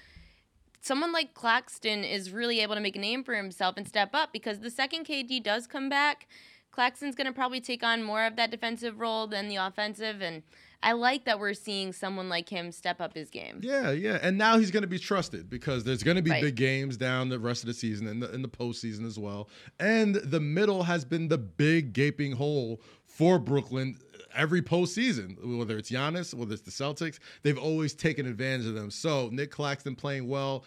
Someone 0.81 1.11
like 1.11 1.33
Claxton 1.33 2.03
is 2.03 2.29
really 2.29 2.59
able 2.59 2.75
to 2.75 2.81
make 2.81 2.95
a 2.95 2.99
name 2.99 3.23
for 3.23 3.33
himself 3.33 3.75
and 3.77 3.87
step 3.87 4.09
up 4.13 4.31
because 4.33 4.59
the 4.59 4.69
second 4.69 5.07
KD 5.07 5.41
does 5.41 5.65
come 5.65 5.89
back, 5.89 6.27
Claxton's 6.73 7.15
going 7.15 7.27
to 7.27 7.33
probably 7.33 7.61
take 7.61 7.83
on 7.83 8.03
more 8.03 8.25
of 8.25 8.35
that 8.35 8.49
defensive 8.51 8.99
role 8.99 9.27
than 9.27 9.47
the 9.47 9.57
offensive. 9.57 10.21
And 10.21 10.41
I 10.81 10.93
like 10.93 11.25
that 11.25 11.39
we're 11.39 11.53
seeing 11.53 11.93
someone 11.93 12.29
like 12.29 12.49
him 12.49 12.71
step 12.71 12.99
up 12.99 13.13
his 13.13 13.29
game. 13.29 13.59
Yeah, 13.61 13.91
yeah, 13.91 14.17
and 14.21 14.37
now 14.37 14.57
he's 14.57 14.71
going 14.71 14.81
to 14.81 14.87
be 14.87 14.97
trusted 14.99 15.49
because 15.49 15.83
there's 15.83 16.01
going 16.03 16.17
to 16.17 16.23
be 16.23 16.31
Right. 16.31 16.41
big 16.41 16.55
games 16.55 16.97
down 16.97 17.29
the 17.29 17.37
rest 17.39 17.61
of 17.63 17.67
the 17.67 17.73
season 17.75 18.07
and 18.07 18.23
the, 18.23 18.33
in 18.33 18.41
the 18.41 18.49
postseason 18.49 19.05
as 19.05 19.19
well. 19.19 19.49
And 19.79 20.15
the 20.15 20.39
middle 20.39 20.83
has 20.83 21.05
been 21.05 21.27
the 21.27 21.37
big 21.37 21.93
gaping 21.93 22.33
hole 22.33 22.81
for 23.05 23.37
Brooklyn 23.37 23.97
every 24.35 24.63
postseason. 24.63 25.37
Whether 25.57 25.77
it's 25.77 25.91
Giannis, 25.91 26.33
whether 26.33 26.53
it's 26.53 26.63
the 26.63 26.71
Celtics, 26.71 27.19
they've 27.43 27.57
always 27.57 27.93
taken 27.93 28.25
advantage 28.25 28.65
of 28.65 28.73
them. 28.73 28.89
So 28.89 29.29
Nic 29.31 29.51
Claxton 29.51 29.95
playing 29.95 30.27
well 30.27 30.65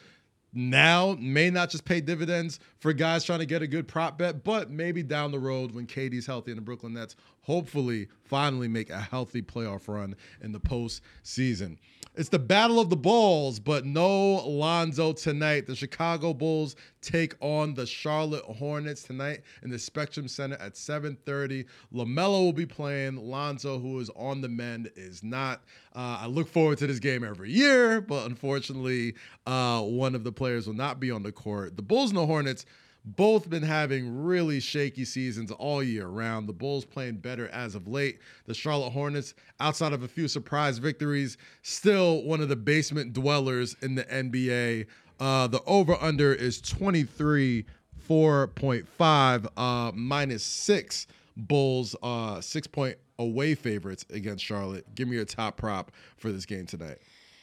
now 0.57 1.17
may 1.21 1.51
not 1.51 1.71
just 1.71 1.85
pay 1.85 2.01
dividends 2.01 2.59
for 2.79 2.93
guys 2.93 3.25
trying 3.25 3.41
to 3.41 3.47
get 3.47 3.63
a 3.63 3.67
good 3.67 3.87
prop 3.87 4.19
bet, 4.19 4.43
but 4.43 4.71
maybe 4.71 5.03
down 5.03 5.31
the 5.31 5.39
road 5.39 5.75
when 5.75 5.87
KD's 5.87 6.27
healthy 6.27 6.51
and 6.51 6.59
the 6.59 6.63
Brooklyn 6.63 6.95
Nets 6.95 7.15
hopefully 7.43 8.09
finally 8.25 8.67
make 8.67 8.91
a 8.91 9.01
healthy 9.01 9.43
playoff 9.43 9.87
run 9.87 10.17
in 10.41 10.53
the 10.53 10.61
postseason. 10.61 11.77
It's 12.17 12.31
the 12.31 12.39
battle 12.39 12.81
of 12.81 12.89
the 12.89 12.97
balls, 12.97 13.61
but 13.61 13.85
no 13.85 14.37
Lonzo 14.49 15.13
tonight. 15.13 15.67
The 15.67 15.77
Chicago 15.77 16.33
Bulls 16.33 16.75
take 17.03 17.35
on 17.41 17.75
the 17.75 17.85
Charlotte 17.85 18.45
Hornets 18.45 19.03
tonight 19.03 19.43
in 19.63 19.69
the 19.69 19.79
Spectrum 19.79 20.27
Center 20.27 20.57
at 20.57 20.79
7:30. 20.79 21.67
LaMelo 21.93 22.45
will 22.45 22.53
be 22.55 22.65
playing. 22.65 23.17
Lonzo, 23.17 23.79
who 23.79 24.01
is 24.01 24.09
on 24.17 24.41
the 24.41 24.49
mend, 24.49 24.91
is 24.97 25.23
not. 25.23 25.63
Uh, 25.95 26.21
I 26.23 26.27
look 26.27 26.49
forward 26.49 26.79
to 26.79 26.87
this 26.87 27.01
game 27.01 27.23
every 27.23 27.53
year, 27.53 28.01
but 28.01 28.25
unfortunately, 28.25 29.15
uh, 29.47 29.83
one 29.83 30.15
of 30.15 30.25
the 30.25 30.33
players 30.33 30.67
will 30.67 30.75
not 30.75 30.99
be 30.99 31.11
on 31.11 31.23
the 31.23 31.33
court. 31.33 31.77
The 31.77 31.83
Bulls 31.83 32.11
and 32.11 32.19
the 32.19 32.25
Hornets 32.25 32.65
both 33.07 33.49
been 33.49 33.63
having 33.63 34.25
really 34.25 34.59
shaky 34.59 35.05
seasons 35.05 35.53
all 35.53 35.83
year 35.83 36.09
round. 36.09 36.49
The 36.49 36.53
Bulls 36.53 36.85
playing 36.85 37.17
better 37.17 37.49
as 37.49 37.75
of 37.75 37.87
late. 37.87 38.19
The 38.47 38.55
Charlotte 38.55 38.91
Hornets, 38.91 39.35
outside 39.61 39.93
of 39.93 40.03
a 40.03 40.09
few 40.09 40.27
surprise 40.27 40.79
victories, 40.79 41.39
still 41.63 42.23
one 42.25 42.41
of 42.41 42.49
the 42.49 42.57
basement 42.57 43.13
dwellers 43.13 43.77
in 43.81 43.95
the 43.95 44.05
NBA. 44.05 44.87
Uh, 45.21 45.47
the 45.47 45.63
over 45.67 45.97
under 46.01 46.35
is 46.35 46.61
23 46.61 47.65
4.5 48.09 49.47
uh, 49.57 49.93
minus 49.95 50.45
six 50.45 51.07
Bulls, 51.37 51.95
uh, 52.03 52.41
six 52.41 52.67
point 52.67 52.97
away 53.19 53.55
favorites 53.55 54.07
against 54.11 54.43
Charlotte. 54.45 54.87
Give 54.95 55.07
me 55.07 55.17
your 55.17 55.25
top 55.27 55.59
prop 55.59 55.93
for 56.17 56.33
this 56.33 56.47
game 56.47 56.67
tonight. 56.67 56.99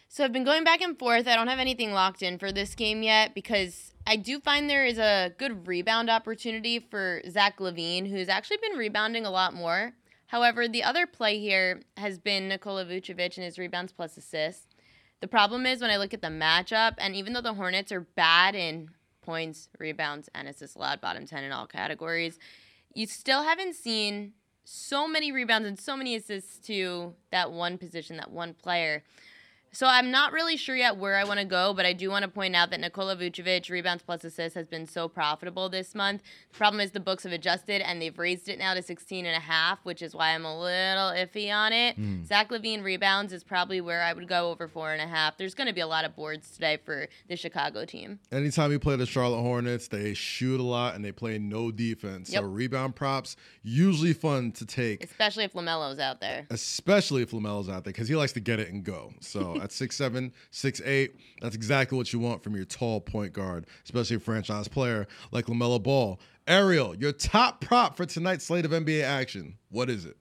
So 0.10 0.24
I've 0.24 0.34
been 0.34 0.44
going 0.44 0.64
back 0.64 0.82
and 0.82 0.98
forth. 0.98 1.28
I 1.28 1.36
don't 1.36 1.48
have 1.48 1.60
anything 1.60 1.92
locked 1.92 2.24
in 2.24 2.40
for 2.40 2.52
this 2.52 2.76
game 2.76 3.04
yet 3.04 3.36
because 3.36 3.93
I 4.06 4.18
do 4.18 4.40
find 4.40 4.70
there 4.70 4.86
is 4.86 4.98
a 4.98 5.34
good 5.38 5.68
rebound 5.68 6.10
opportunity 6.10 6.80
for 6.80 7.22
Zach 7.30 7.60
LaVine, 7.60 8.10
who's 8.10 8.28
actually 8.28 8.58
been 8.58 8.78
rebounding 8.78 9.26
a 9.26 9.32
lot 9.32 9.54
more. 9.54 9.94
However, 10.28 10.68
the 10.68 10.84
other 10.84 11.08
play 11.08 11.40
here 11.40 11.82
has 11.98 12.18
been 12.18 12.50
Nikola 12.50 12.86
Vucevic 12.86 13.38
and 13.38 13.46
his 13.46 13.58
rebounds 13.58 13.94
plus 13.94 14.18
assists. 14.18 14.68
The 15.22 15.28
problem 15.28 15.66
is 15.66 15.80
when 15.80 15.92
I 15.92 15.98
look 15.98 16.14
at 16.14 16.22
the 16.22 16.28
matchup, 16.28 16.96
and 16.98 17.16
even 17.16 17.32
though 17.32 17.42
the 17.42 17.54
Hornets 17.54 17.92
are 17.92 18.02
bad 18.02 18.56
in 18.56 18.90
points, 19.22 19.70
rebounds, 19.80 20.30
and 20.36 20.50
assists 20.50 20.76
allowed, 20.76 21.00
bottom 21.00 21.26
10 21.26 21.46
in 21.46 21.52
all 21.54 21.66
categories, 21.66 22.40
you 22.94 23.08
still 23.08 23.44
haven't 23.44 23.76
seen 23.76 24.34
so 24.66 25.08
many 25.08 25.32
rebounds 25.32 25.68
and 25.68 25.80
so 25.80 25.96
many 25.96 26.16
assists 26.16 26.58
to 26.68 27.14
that 27.32 27.52
one 27.52 27.78
position, 27.78 28.18
that 28.18 28.32
one 28.32 28.54
player. 28.54 29.04
So 29.76 29.88
I'm 29.88 30.12
not 30.12 30.34
really 30.34 30.56
sure 30.56 30.76
yet 30.76 30.98
where 30.98 31.18
I 31.18 31.24
want 31.24 31.40
to 31.40 31.46
go, 31.46 31.74
but 31.74 31.84
I 31.84 31.94
do 31.94 32.12
want 32.12 32.22
to 32.22 32.30
point 32.30 32.56
out 32.56 32.70
that 32.70 32.80
Nikola 32.80 33.16
Vucevic 33.16 33.72
rebounds 33.72 34.04
plus 34.04 34.24
assists 34.24 34.54
has 34.54 34.68
been 34.68 34.86
so 34.86 35.08
profitable 35.08 35.68
this 35.68 35.96
month. 35.96 36.22
The 36.52 36.58
problem 36.60 36.80
is 36.80 36.92
the 36.92 37.00
books 37.00 37.24
have 37.24 37.32
adjusted 37.32 37.82
and 37.82 38.00
they've 38.00 38.18
raised 38.18 38.50
it 38.50 38.60
now 38.60 38.76
to 38.76 38.84
16 38.84 39.26
and 39.26 39.36
a 39.36 39.40
half, 39.40 39.80
which 39.84 40.04
is 40.04 40.14
why 40.14 40.36
I'm 40.36 40.46
a 40.46 40.60
little 40.60 41.10
iffy 41.12 41.52
on 41.52 41.74
it. 41.74 41.96
Hmm. 41.96 42.24
Zach 42.24 42.50
LaVine 42.50 42.84
rebounds 42.84 43.34
is 43.34 43.44
probably 43.44 43.82
where 43.82 44.04
I 44.04 44.14
would 44.14 44.28
go 44.28 44.52
over 44.52 44.68
four 44.68 44.94
and 44.94 45.02
a 45.02 45.08
half. 45.08 45.38
There's 45.38 45.56
going 45.56 45.68
to 45.68 45.74
be 45.74 45.82
a 45.82 45.88
lot 45.88 46.06
of 46.06 46.16
boards 46.16 46.52
today 46.52 46.78
for 46.86 47.08
the 47.28 47.36
Chicago 47.36 47.84
team. 47.84 48.20
Anytime 48.32 48.72
you 48.72 48.78
play 48.78 48.96
the 48.96 49.08
Charlotte 49.08 49.42
Hornets, 49.42 49.88
they 49.88 50.14
shoot 50.14 50.60
a 50.60 50.64
lot 50.64 50.94
and 50.94 51.04
they 51.04 51.12
play 51.12 51.40
no 51.40 51.72
defense. 51.72 52.30
So 52.30 52.44
rebound 52.44 52.96
props 52.96 53.38
usually 53.64 54.14
fun 54.14 54.52
to 54.52 54.68
take. 54.68 55.04
Especially 55.04 55.46
if 55.46 55.54
LaMelo's 55.54 55.98
out 55.98 56.22
there. 56.22 56.46
especially 56.52 57.24
if 57.24 57.32
Lamelo's 57.32 57.70
out 57.70 57.84
there 57.86 57.92
because 57.92 58.08
he 58.08 58.16
likes 58.16 58.34
to 58.34 58.40
get 58.40 58.60
it 58.60 58.70
and 58.70 58.84
go. 58.84 59.12
So 59.20 59.63
at 59.64 59.72
six 59.72 59.96
seven, 59.96 60.34
six 60.52 60.82
eight, 60.82 61.16
that's 61.42 61.56
exactly 61.56 61.98
what 61.98 62.12
you 62.12 62.20
want 62.20 62.44
from 62.44 62.56
your 62.56 62.66
tall 62.66 63.00
point 63.02 63.34
guard, 63.34 63.66
especially 63.84 64.18
a 64.18 64.20
franchise 64.20 64.68
player 64.68 65.08
like 65.32 65.46
Lamelo 65.46 65.82
Ball. 65.82 66.20
Ariel, 66.48 66.94
your 66.96 67.14
top 67.14 67.62
prop 67.62 67.96
for 67.96 68.06
tonight's 68.06 68.46
slate 68.46 68.66
of 68.66 68.72
NBA 68.72 69.04
action. 69.04 69.58
What 69.70 69.90
is 69.90 70.06
it? 70.06 70.18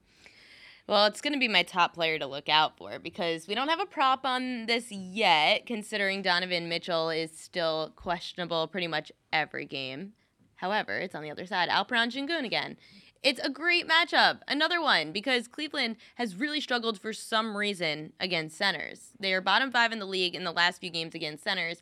Well, 0.87 1.05
it's 1.05 1.21
going 1.21 1.33
to 1.33 1.39
be 1.39 1.47
my 1.47 1.63
top 1.63 1.93
player 1.93 2.19
to 2.19 2.25
look 2.25 2.49
out 2.49 2.77
for 2.77 2.99
because 2.99 3.47
we 3.47 3.55
don't 3.55 3.69
have 3.69 3.79
a 3.79 3.85
prop 3.85 4.25
on 4.25 4.65
this 4.65 4.91
yet, 4.91 5.65
considering 5.65 6.21
Donovan 6.21 6.67
Mitchell 6.67 7.09
is 7.09 7.31
still 7.37 7.93
questionable 7.95 8.67
pretty 8.67 8.87
much 8.87 9.11
every 9.31 9.65
game. 9.65 10.13
However, 10.55 10.97
it's 10.97 11.15
on 11.15 11.23
the 11.23 11.31
other 11.31 11.45
side. 11.45 11.69
Alperen 11.69 12.09
Şengün 12.09 12.45
again. 12.45 12.77
It's 13.23 13.39
a 13.39 13.49
great 13.49 13.87
matchup. 13.87 14.41
Another 14.47 14.81
one 14.81 15.11
because 15.13 15.47
Cleveland 15.47 15.95
has 16.15 16.35
really 16.35 16.59
struggled 16.59 16.99
for 16.99 17.13
some 17.13 17.55
reason 17.55 18.11
against 18.19 18.57
centers. 18.57 19.11
They 19.19 19.33
are 19.33 19.41
bottom 19.41 19.71
five 19.71 19.91
in 19.93 19.99
the 19.99 20.05
league 20.05 20.35
in 20.35 20.43
the 20.43 20.51
last 20.51 20.79
few 20.81 20.89
games 20.89 21.15
against 21.15 21.43
centers. 21.43 21.81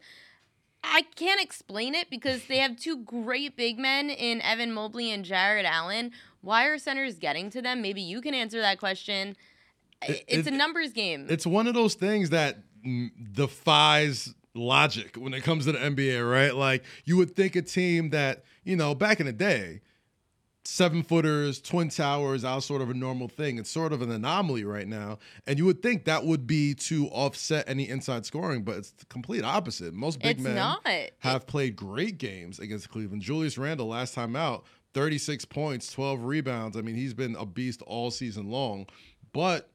I 0.84 1.04
can't 1.16 1.42
explain 1.42 1.94
it 1.96 2.10
because 2.10 2.46
they 2.46 2.58
have 2.58 2.76
two 2.78 2.98
great 2.98 3.56
big 3.56 3.78
men 3.80 4.10
in 4.10 4.42
Evan 4.42 4.72
Mobley 4.72 5.12
and 5.12 5.24
Jarrett 5.26 5.66
Allen. 5.66 6.12
Why 6.42 6.66
are 6.66 6.78
centers 6.78 7.16
getting 7.20 7.50
to 7.52 7.62
them? 7.62 7.82
Maybe 7.82 8.02
you 8.02 8.22
can 8.22 8.34
answer 8.34 8.60
that 8.62 8.80
question. 8.80 9.36
It- 10.02 10.24
it's 10.28 10.48
a 10.48 10.52
numbers 10.52 10.92
game. 10.92 11.28
It's 11.30 11.46
one 11.46 11.68
of 11.68 11.74
those 11.76 11.94
things 11.94 12.32
that 12.32 12.58
defies 13.34 14.34
logic 14.54 15.16
when 15.16 15.34
it 15.34 15.44
comes 15.44 15.66
to 15.66 15.72
the 15.72 15.80
NBA, 15.80 16.22
right? 16.30 16.56
Like 16.56 16.84
you 17.06 17.18
would 17.18 17.36
think 17.36 17.56
a 17.56 17.62
team 17.62 18.10
that, 18.10 18.44
you 18.64 18.76
know, 18.76 18.94
back 18.96 19.20
in 19.20 19.26
the 19.26 19.34
day, 19.34 19.82
seven 20.64 21.04
footers, 21.04 21.60
twin 21.60 21.90
towers, 21.90 22.44
that 22.44 22.54
was 22.54 22.66
sort 22.66 22.82
of 22.82 22.90
a 22.90 22.94
normal 22.94 23.28
thing. 23.28 23.58
It's 23.58 23.70
sort 23.70 23.94
of 23.94 24.02
an 24.02 24.12
anomaly 24.12 24.64
right 24.64 24.88
now. 24.88 25.18
And 25.48 25.58
you 25.58 25.66
would 25.66 25.82
think 25.82 26.06
that 26.06 26.26
would 26.26 26.46
be 26.46 26.74
to 26.76 27.08
offset 27.08 27.68
any 27.68 27.90
inside 27.90 28.26
scoring, 28.26 28.64
but 28.64 28.78
it's 28.78 28.92
the 28.92 29.06
complete 29.06 29.44
opposite. 29.44 29.94
Most 29.94 30.20
big 30.20 30.38
it's 30.38 30.44
men 30.44 30.56
not. 30.56 30.86
have 31.20 31.48
played 31.48 31.76
great 31.76 32.18
games 32.18 32.60
against 32.60 32.90
Cleveland. 32.90 33.22
Julius 33.22 33.58
Randle, 33.58 33.88
last 33.88 34.14
time 34.14 34.36
out, 34.36 34.66
36 34.94 35.46
points, 35.46 35.92
12 35.92 36.24
rebounds. 36.24 36.78
I 36.78 36.82
mean, 36.82 36.96
he's 36.96 37.14
been 37.14 37.36
a 37.36 37.46
beast 37.46 37.82
all 37.84 38.12
season 38.12 38.50
long. 38.50 38.88
But 39.34 39.70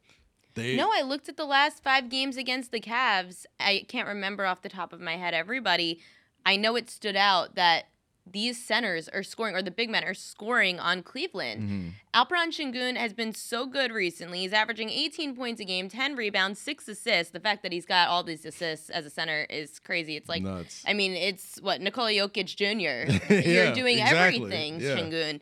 they 0.54 0.76
No, 0.76 0.90
I 0.92 1.02
looked 1.02 1.28
at 1.28 1.36
the 1.36 1.46
last 1.46 1.82
five 1.82 2.08
games 2.08 2.36
against 2.36 2.70
the 2.72 2.80
Cavs. 2.80 3.46
I 3.58 3.84
can't 3.88 4.08
remember 4.08 4.44
off 4.44 4.62
the 4.62 4.68
top 4.68 4.92
of 4.92 5.00
my 5.00 5.16
head 5.16 5.34
everybody. 5.34 6.00
I 6.44 6.56
know 6.56 6.76
it 6.76 6.90
stood 6.90 7.16
out 7.16 7.56
that 7.56 7.88
these 8.28 8.62
centers 8.62 9.08
are 9.08 9.22
scoring, 9.22 9.54
or 9.54 9.62
the 9.62 9.70
big 9.70 9.88
men 9.88 10.02
are 10.04 10.14
scoring 10.14 10.80
on 10.80 11.02
Cleveland. 11.02 11.62
Mm-hmm. 11.62 11.88
Alperen 12.14 12.50
Şengün 12.50 12.96
has 12.96 13.12
been 13.12 13.32
so 13.32 13.66
good 13.66 13.92
recently. 13.92 14.40
He's 14.40 14.52
averaging 14.52 14.90
18 14.90 15.36
points 15.36 15.60
a 15.60 15.64
game, 15.64 15.88
10 15.88 16.16
rebounds, 16.16 16.58
six 16.58 16.88
assists. 16.88 17.32
The 17.32 17.40
fact 17.40 17.62
that 17.62 17.72
he's 17.72 17.86
got 17.86 18.08
all 18.08 18.24
these 18.24 18.44
assists 18.44 18.90
as 18.90 19.06
a 19.06 19.10
center 19.10 19.46
is 19.48 19.78
crazy. 19.78 20.16
It's 20.16 20.28
like, 20.28 20.42
Nuts. 20.42 20.82
I 20.86 20.92
mean, 20.94 21.12
it's 21.12 21.60
what 21.62 21.80
Nikola 21.80 22.10
Jokic 22.10 22.56
Jr. 22.56 23.12
Yeah, 23.32 23.64
You're 23.64 23.74
doing 23.74 23.98
exactly. 23.98 24.36
everything, 24.36 24.80
Yeah. 24.80 24.96
Şengün. 24.96 25.40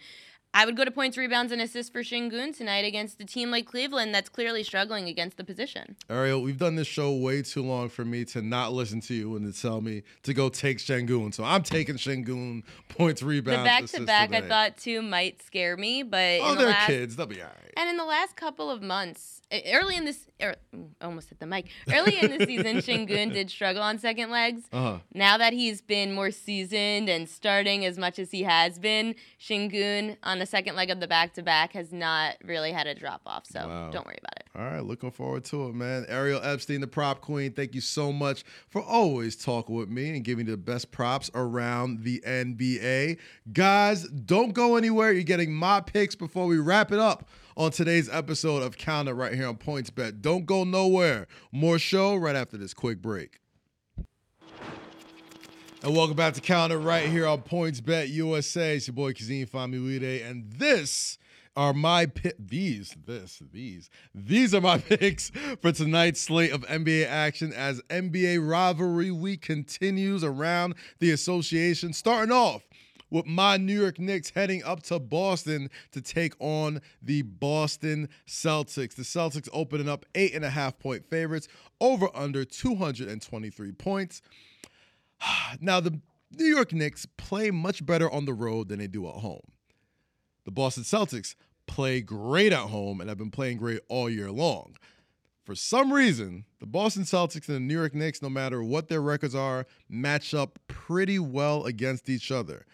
I 0.57 0.64
would 0.64 0.76
go 0.76 0.84
to 0.84 0.90
points, 0.92 1.16
rebounds, 1.18 1.50
and 1.50 1.61
assists 1.61 1.90
for 1.90 2.02
Şengün 2.02 2.57
tonight 2.57 2.84
against 2.84 3.20
a 3.20 3.24
team 3.26 3.50
like 3.50 3.66
Cleveland 3.66 4.14
that's 4.14 4.28
clearly 4.28 4.62
struggling 4.62 5.09
against 5.09 5.36
the 5.36 5.42
position. 5.42 5.96
Ariel, 6.09 6.40
we've 6.42 6.59
done 6.59 6.76
this 6.76 6.86
show 6.86 7.12
way 7.12 7.42
too 7.42 7.62
long 7.62 7.88
for 7.88 8.05
me 8.05 8.24
to 8.26 8.40
not 8.40 8.72
listen 8.72 9.00
to 9.00 9.14
you 9.14 9.34
and 9.34 9.52
to 9.52 9.61
tell 9.61 9.80
me 9.80 10.05
to 10.22 10.32
go 10.32 10.48
take 10.48 10.78
Şengün. 10.78 11.34
So 11.34 11.42
I'm 11.42 11.64
taking 11.64 11.96
Şengün 11.96 12.62
points, 12.88 13.20
rebounds. 13.20 13.90
The 13.90 13.98
back 13.98 14.30
to 14.30 14.30
back, 14.30 14.32
I 14.32 14.46
thought 14.48 14.76
too 14.76 15.02
might 15.02 15.42
scare 15.42 15.76
me, 15.76 16.05
but 16.05 16.38
Oh, 16.40 16.52
in 16.52 16.59
the 16.59 16.62
they're 16.62 16.70
last, 16.70 16.86
kids. 16.86 17.16
They'll 17.16 17.26
be 17.26 17.42
all 17.42 17.48
right. 17.48 17.72
And 17.76 17.90
in 17.90 17.96
the 17.96 18.05
last 18.05 18.36
couple 18.36 18.70
of 18.70 18.80
months, 18.82 19.40
early 19.72 19.96
in 19.96 20.05
this, 20.05 20.28
er, 20.40 20.55
almost 21.00 21.30
hit 21.30 21.40
the 21.40 21.46
mic. 21.46 21.66
Early 21.92 22.18
in 22.20 22.38
the 22.38 22.46
season, 22.46 22.76
Şengün 23.09 23.32
did 23.32 23.50
struggle 23.50 23.82
on 23.82 23.98
second 23.98 24.30
legs. 24.30 24.62
Uh-huh. 24.72 24.98
Now 25.12 25.36
that 25.38 25.52
he's 25.52 25.80
been 25.82 26.12
more 26.14 26.30
seasoned 26.30 27.09
and 27.09 27.28
starting 27.28 27.84
as 27.84 27.98
much 27.98 28.20
as 28.20 28.30
he 28.30 28.44
has 28.44 28.78
been, 28.78 29.16
Şengün 29.40 30.16
on 30.22 30.38
the 30.45 30.51
second 30.51 30.76
leg 30.76 30.90
of 30.90 31.01
the 31.01 31.09
back 31.09 31.32
to 31.32 31.42
back 31.42 31.72
has 31.72 31.90
not 31.90 32.34
really 32.45 32.70
had 32.70 32.86
a 32.86 32.95
drop 32.95 33.22
off. 33.24 33.47
So 33.47 33.61
Wow. 33.66 33.90
don't 33.90 34.05
worry 34.05 34.18
about 34.20 34.36
it. 34.36 34.47
All 34.55 34.62
right, 34.70 34.84
looking 34.84 35.11
forward 35.11 35.45
to 35.47 35.68
it, 35.68 35.74
man. 35.74 36.05
Ariel 36.07 36.40
Epstein, 36.42 36.82
the 36.82 36.86
prop 36.86 37.22
queen, 37.22 37.53
thank 37.53 37.74
you 37.74 37.80
so 37.80 38.12
much 38.12 38.45
for 38.68 38.82
always 38.82 39.36
talking 39.36 39.74
with 39.74 39.88
me 39.88 40.11
and 40.11 40.22
giving 40.22 40.45
the 40.45 40.59
best 40.59 40.92
props 40.92 41.30
around 41.34 42.05
the 42.05 42.22
NBA. 42.26 43.16
Guys, 43.55 44.07
don't 44.09 44.53
go 44.53 44.76
anywhere. 44.76 45.12
You're 45.12 45.22
getting 45.22 45.53
my 45.55 45.80
picks 45.80 46.14
before 46.14 46.47
we 46.47 46.59
wrap 46.59 46.92
it 46.92 46.99
up 46.99 47.26
on 47.57 47.70
today's 47.70 48.11
episode 48.11 48.62
of 48.62 48.76
Count 48.76 49.09
It 49.09 49.14
right 49.14 49.32
here 49.32 49.49
on 49.49 49.57
Points 49.57 49.88
Bet. 49.88 50.20
Don't 50.20 50.45
go 50.45 50.62
nowhere. 50.64 51.26
More 51.53 51.78
show 51.78 52.14
right 52.16 52.36
after 52.36 52.59
this 52.59 52.74
quick 52.74 53.01
break. 53.01 53.40
And 55.85 55.95
welcome 55.95 56.16
back 56.16 56.32
to 56.32 56.41
Count 56.41 56.72
It 56.72 56.78
right 56.78 57.11
here 57.11 57.26
on 57.26 57.43
Points 57.43 57.82
Bet 57.82 58.09
USA. 58.09 58.76
It's 58.76 58.87
your 58.87 58.95
boy 58.95 59.12
Kazeem 59.12 59.47
Famuyide, 59.47 60.24
and 60.24 60.51
this 60.51 61.18
are 61.57 61.74
my 61.74 62.07
pick. 62.07 62.37
These, 62.39 62.97
this, 63.05 63.43
these, 63.53 63.91
these 64.14 64.55
are 64.55 64.62
my 64.62 64.78
picks 64.89 65.28
for 65.61 65.72
tonight's 65.72 66.22
slate 66.22 66.53
of 66.53 66.62
NBA 66.62 67.07
action 67.07 67.53
as 67.53 67.82
NBA 67.91 68.49
rivalry 68.49 69.11
week 69.11 69.43
continues 69.43 70.24
around 70.24 70.74
the 71.01 71.11
association. 71.11 71.93
Starting 71.93 72.32
off 72.32 72.62
with 73.11 73.26
my 73.26 73.59
New 73.59 73.78
York 73.78 73.99
Knicks 73.99 74.30
heading 74.30 74.64
up 74.64 74.82
to 74.85 74.99
Boston 74.99 75.68
to 75.93 76.01
take 76.01 76.32
on 76.39 76.80
the 77.03 77.20
Boston 77.20 78.09
Celtics. 78.26 78.95
The 78.95 79.03
Celtics 79.03 79.51
opening 79.53 79.91
up 79.91 80.07
eight 80.14 80.35
and 80.35 80.47
a 80.47 80.51
half 80.51 80.78
point 80.78 81.05
favorites 81.05 81.47
over 81.78 82.09
under 82.14 82.47
223 82.47 83.72
points. 83.72 84.22
Now, 85.61 85.81
the 85.81 86.01
New 86.37 86.47
York 86.47 86.72
Knicks 86.72 87.07
play 87.16 87.51
much 87.51 87.85
better 87.85 88.11
on 88.11 88.25
the 88.25 88.35
road 88.35 88.68
than 88.68 88.79
they 88.79 88.87
do 88.87 89.07
at 89.09 89.14
home. 89.14 89.53
The 90.45 90.51
Boston 90.51 90.83
Celtics 90.83 91.35
play 91.66 92.01
great 92.01 92.53
at 92.53 92.68
home 92.68 93.01
and 93.01 93.09
have 93.09 93.18
been 93.18 93.31
playing 93.31 93.59
great 93.59 93.81
all 93.89 94.11
year 94.11 94.31
long. 94.31 94.77
For 95.45 95.55
some 95.55 95.93
reason, 95.93 96.45
the 96.59 96.66
Boston 96.66 97.05
Celtics 97.05 97.49
and 97.49 97.57
the 97.57 97.61
New 97.61 97.75
York 97.75 97.95
Knicks, 97.95 98.22
no 98.22 98.31
matter 98.31 98.62
what 98.62 98.89
their 98.89 99.03
records 99.03 99.35
are, 99.35 99.66
match 99.89 100.35
up 100.35 100.59
pretty 100.68 101.18
well 101.18 101.64
against 101.64 102.09
each 102.09 102.31
other. 102.31 102.64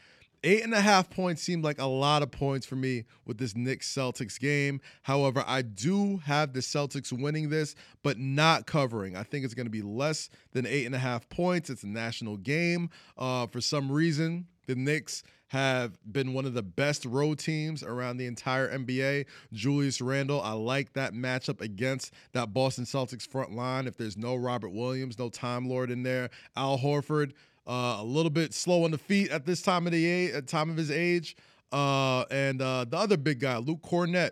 Eight 0.43 0.65
and 0.65 0.73
a 0.73 0.81
half 0.81 1.11
points 1.11 1.43
seemed 1.43 1.65
like 1.65 1.79
a 1.79 1.87
lot 1.87 2.23
of 2.23 2.31
points 2.31 2.65
for 2.67 2.77
me 2.77 3.05
with 3.27 3.37
this 3.37 3.55
Knicks 3.55 3.93
Celtics 3.93 4.41
game. 4.41 4.81
However, 5.03 5.45
I 5.47 5.61
do 5.61 6.17
have 6.25 6.55
the 6.55 6.61
Celtics 6.61 7.13
winning 7.13 7.51
this, 7.51 7.75
but 8.03 8.19
not 8.19 8.67
covering. 8.67 9.17
I 9.17 9.23
think 9.23 9.45
it's 9.45 9.53
going 9.53 9.67
to 9.67 9.71
be 9.71 9.83
less 9.83 10.31
than 10.53 10.65
eight 10.67 10.87
and 10.87 10.95
a 10.95 10.99
half 10.99 11.29
points. 11.29 11.69
It's 11.69 11.83
a 11.83 11.89
national 11.89 12.39
game. 12.39 12.89
Uh, 13.19 13.49
for 13.49 13.61
some 13.61 13.93
reason, 13.93 14.47
the 14.67 14.77
Knicks 14.77 15.23
have 15.51 15.99
been 16.11 16.33
one 16.33 16.47
of 16.47 16.55
the 16.55 16.63
best 16.63 17.05
road 17.05 17.37
teams 17.37 17.83
around 17.83 18.17
the 18.17 18.27
entire 18.27 18.71
NBA. 18.71 19.27
Julius 19.53 20.01
Randle, 20.01 20.41
I 20.41 20.53
like 20.53 20.93
that 20.93 21.13
matchup 21.13 21.61
against 21.61 22.15
that 22.33 22.55
Boston 22.55 22.85
Celtics 22.85 23.29
front 23.29 23.53
line. 23.53 23.89
If 23.89 23.97
there's 23.97 24.17
no 24.17 24.37
Robert 24.37 24.71
Williams, 24.71 25.19
no 25.19 25.29
Time 25.29 25.69
Lord 25.69 25.91
in 25.91 26.05
there, 26.05 26.31
Al 26.57 26.79
Horford, 26.79 27.33
uh, 27.67 27.99
a 28.01 28.05
little 28.05 28.31
bit 28.31 28.53
slow 28.55 28.85
on 28.85 28.91
the 28.91 28.99
feet 28.99 29.31
at 29.31 29.45
this 29.47 29.63
time 29.63 29.87
of 29.87 29.93
the 29.93 30.07
age, 30.07 30.33
at 30.33 30.47
time 30.47 30.71
of 30.71 30.77
his 30.77 30.91
age. 30.91 31.37
Uh, 31.73 32.25
and 32.31 32.61
uh, 32.61 32.85
the 32.89 32.97
other 32.97 33.17
big 33.17 33.41
guy, 33.41 33.57
Luke 33.59 33.83
Kornet, 33.83 34.31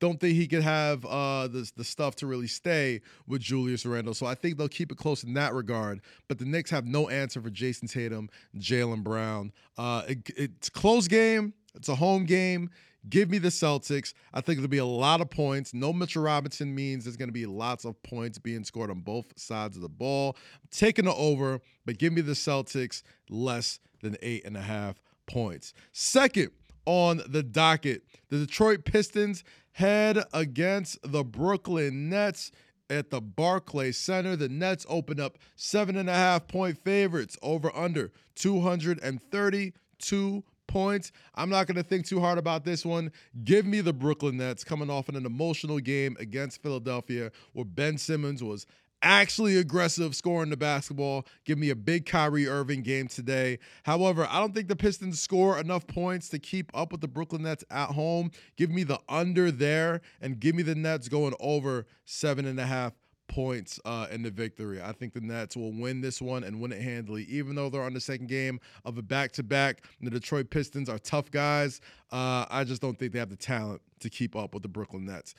don't 0.00 0.20
think 0.20 0.36
he 0.36 0.46
could 0.46 0.62
have 0.62 1.04
uh, 1.04 1.48
the, 1.48 1.70
the 1.76 1.84
stuff 1.84 2.14
to 2.16 2.26
really 2.26 2.46
stay 2.46 3.00
with 3.26 3.40
Julius 3.40 3.84
Randle. 3.84 4.14
So 4.14 4.26
I 4.26 4.34
think 4.34 4.56
they'll 4.56 4.68
keep 4.68 4.92
it 4.92 4.98
close 4.98 5.24
in 5.24 5.34
that 5.34 5.54
regard. 5.54 6.00
But 6.28 6.38
the 6.38 6.44
Knicks 6.44 6.70
have 6.70 6.86
no 6.86 7.08
answer 7.08 7.40
for 7.40 7.50
Jayson 7.50 7.88
Tatum, 7.88 8.30
Jaylen 8.56 9.02
Brown. 9.02 9.52
Uh, 9.76 10.02
it, 10.08 10.18
it's 10.36 10.70
close 10.70 11.08
game. 11.08 11.52
It's 11.74 11.88
a 11.88 11.94
home 11.96 12.24
game. 12.24 12.70
Give 13.08 13.30
me 13.30 13.38
the 13.38 13.48
Celtics. 13.48 14.12
I 14.34 14.40
think 14.40 14.58
there'll 14.58 14.68
be 14.68 14.78
a 14.78 14.84
lot 14.84 15.20
of 15.20 15.30
points. 15.30 15.72
No 15.72 15.92
Mitchell 15.92 16.22
Robinson 16.22 16.74
means 16.74 17.04
there's 17.04 17.16
going 17.16 17.28
to 17.28 17.32
be 17.32 17.46
lots 17.46 17.84
of 17.84 18.02
points 18.02 18.38
being 18.38 18.64
scored 18.64 18.90
on 18.90 19.00
both 19.00 19.38
sides 19.38 19.76
of 19.76 19.82
the 19.82 19.88
ball. 19.88 20.36
I'm 20.54 20.68
taking 20.70 21.04
the 21.04 21.14
over, 21.14 21.60
but 21.86 21.98
give 21.98 22.12
me 22.12 22.20
the 22.20 22.32
Celtics 22.32 23.02
less 23.30 23.78
than 24.02 24.16
eight 24.22 24.44
and 24.44 24.56
a 24.56 24.62
half 24.62 24.96
points. 25.26 25.74
Second 25.92 26.50
on 26.86 27.20
the 27.28 27.42
docket, 27.42 28.02
the 28.30 28.38
Detroit 28.38 28.84
Pistons 28.84 29.44
head 29.72 30.24
against 30.32 30.98
the 31.02 31.22
Brooklyn 31.22 32.08
Nets 32.08 32.50
at 32.90 33.10
the 33.10 33.20
Barclays 33.20 33.98
Center. 33.98 34.36
The 34.36 34.48
Nets 34.48 34.86
open 34.88 35.20
up 35.20 35.38
seven 35.54 35.96
and 35.96 36.08
a 36.08 36.14
half 36.14 36.48
point 36.48 36.82
favorites 36.82 37.36
over 37.42 37.74
under 37.76 38.10
232 38.34 40.44
points. 40.68 41.10
I'm 41.34 41.50
not 41.50 41.66
going 41.66 41.76
to 41.76 41.82
think 41.82 42.06
too 42.06 42.20
hard 42.20 42.38
about 42.38 42.64
this 42.64 42.86
one. 42.86 43.10
Give 43.44 43.66
me 43.66 43.80
the 43.80 43.92
Brooklyn 43.92 44.36
Nets 44.36 44.62
coming 44.62 44.90
off 44.90 45.08
in 45.08 45.16
an 45.16 45.26
emotional 45.26 45.80
game 45.80 46.16
against 46.20 46.62
Philadelphia 46.62 47.32
where 47.52 47.64
Ben 47.64 47.98
Simmons 47.98 48.42
was 48.44 48.66
actually 49.02 49.56
aggressive 49.56 50.14
scoring 50.14 50.50
the 50.50 50.56
basketball. 50.56 51.24
Give 51.44 51.58
me 51.58 51.70
a 51.70 51.76
big 51.76 52.06
Kyrie 52.06 52.48
Irving 52.48 52.82
game 52.82 53.08
today. 53.08 53.58
However, 53.84 54.26
I 54.30 54.40
don't 54.40 54.54
think 54.54 54.68
the 54.68 54.76
Pistons 54.76 55.20
score 55.20 55.58
enough 55.58 55.86
points 55.86 56.28
to 56.30 56.38
keep 56.38 56.70
up 56.74 56.92
with 56.92 57.00
the 57.00 57.08
Brooklyn 57.08 57.42
Nets 57.42 57.64
at 57.70 57.90
home. 57.90 58.30
Give 58.56 58.70
me 58.70 58.84
the 58.84 59.00
under 59.08 59.50
there 59.50 60.00
and 60.20 60.40
give 60.40 60.54
me 60.54 60.62
the 60.62 60.74
Nets 60.74 61.08
going 61.08 61.34
over 61.40 61.86
seven 62.04 62.44
and 62.46 62.58
a 62.58 62.66
half 62.66 62.92
points 63.28 63.78
uh, 63.84 64.06
in 64.10 64.22
the 64.22 64.30
victory. 64.30 64.82
I 64.82 64.92
think 64.92 65.12
the 65.12 65.20
Nets 65.20 65.56
will 65.56 65.72
win 65.72 66.00
this 66.00 66.20
one 66.20 66.44
and 66.44 66.60
win 66.60 66.72
it 66.72 66.82
handily, 66.82 67.24
even 67.24 67.54
though 67.54 67.70
they're 67.70 67.82
on 67.82 67.94
the 67.94 68.00
second 68.00 68.28
game 68.28 68.60
of 68.84 68.98
a 68.98 69.02
back 69.02 69.32
to 69.32 69.42
back. 69.42 69.82
The 70.00 70.10
Detroit 70.10 70.50
Pistons 70.50 70.88
are 70.88 70.98
tough 70.98 71.30
guys. 71.30 71.80
Uh, 72.10 72.46
I 72.50 72.64
just 72.64 72.82
don't 72.82 72.98
think 72.98 73.12
they 73.12 73.18
have 73.18 73.30
the 73.30 73.36
talent 73.36 73.82
to 74.00 74.10
keep 74.10 74.34
up 74.34 74.54
with 74.54 74.62
the 74.62 74.68
Brooklyn 74.68 75.04
Nets. 75.04 75.34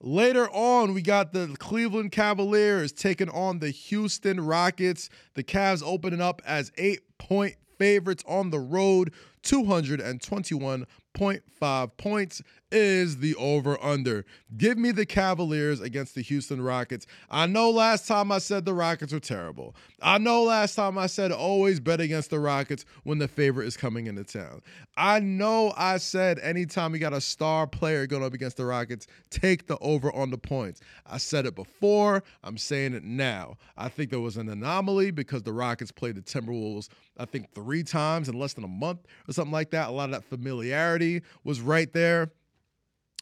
Later 0.00 0.48
on, 0.50 0.94
we 0.94 1.02
got 1.02 1.32
the 1.32 1.56
Cleveland 1.58 2.12
Cavaliers 2.12 2.92
taking 2.92 3.30
on 3.30 3.60
the 3.60 3.70
Houston 3.70 4.38
Rockets. 4.40 5.08
The 5.34 5.42
Cavs 5.42 5.82
opening 5.84 6.20
up 6.20 6.42
as 6.46 6.70
eight 6.76 7.00
point 7.18 7.56
favorites 7.78 8.22
on 8.26 8.50
the 8.50 8.58
road. 8.58 9.14
221.5 9.42 11.90
points 11.96 12.42
is 12.72 13.18
the 13.18 13.34
over 13.36 13.82
under. 13.82 14.24
Give 14.56 14.76
me 14.76 14.90
the 14.90 15.06
Cavaliers 15.06 15.80
against 15.80 16.14
the 16.14 16.22
Houston 16.22 16.60
Rockets. 16.60 17.06
I 17.30 17.46
know 17.46 17.70
last 17.70 18.08
time 18.08 18.32
I 18.32 18.38
said 18.38 18.64
the 18.64 18.74
Rockets 18.74 19.12
were 19.12 19.20
terrible. 19.20 19.76
I 20.02 20.18
know 20.18 20.42
last 20.42 20.74
time 20.74 20.98
I 20.98 21.06
said 21.06 21.30
always 21.30 21.78
bet 21.78 22.00
against 22.00 22.30
the 22.30 22.40
Rockets 22.40 22.84
when 23.04 23.18
the 23.18 23.28
favorite 23.28 23.66
is 23.66 23.76
coming 23.76 24.06
into 24.06 24.24
town. 24.24 24.62
I 24.96 25.20
know 25.20 25.72
I 25.76 25.98
said 25.98 26.38
anytime 26.40 26.92
you 26.92 26.98
got 26.98 27.12
a 27.12 27.20
star 27.20 27.66
player 27.66 28.06
going 28.06 28.24
up 28.24 28.34
against 28.34 28.56
the 28.56 28.66
Rockets, 28.66 29.06
take 29.30 29.66
the 29.68 29.78
over 29.78 30.12
on 30.12 30.30
the 30.30 30.38
points. 30.38 30.80
I 31.06 31.18
said 31.18 31.46
it 31.46 31.54
before, 31.54 32.24
I'm 32.42 32.58
saying 32.58 32.94
it 32.94 33.04
now. 33.04 33.56
I 33.76 33.88
think 33.88 34.10
there 34.10 34.20
was 34.20 34.36
an 34.36 34.48
anomaly 34.48 35.12
because 35.12 35.42
the 35.42 35.52
Rockets 35.52 35.92
played 35.92 36.16
the 36.16 36.22
Timberwolves, 36.22 36.88
I 37.16 37.26
think, 37.26 37.54
three 37.54 37.84
times 37.84 38.28
in 38.28 38.38
less 38.38 38.54
than 38.54 38.64
a 38.64 38.68
month 38.68 39.00
or 39.28 39.32
something 39.32 39.52
like 39.52 39.70
that. 39.70 39.88
A 39.88 39.92
lot 39.92 40.06
of 40.06 40.10
that 40.12 40.24
familiarity 40.24 41.22
was 41.44 41.60
right 41.60 41.92
there. 41.92 42.32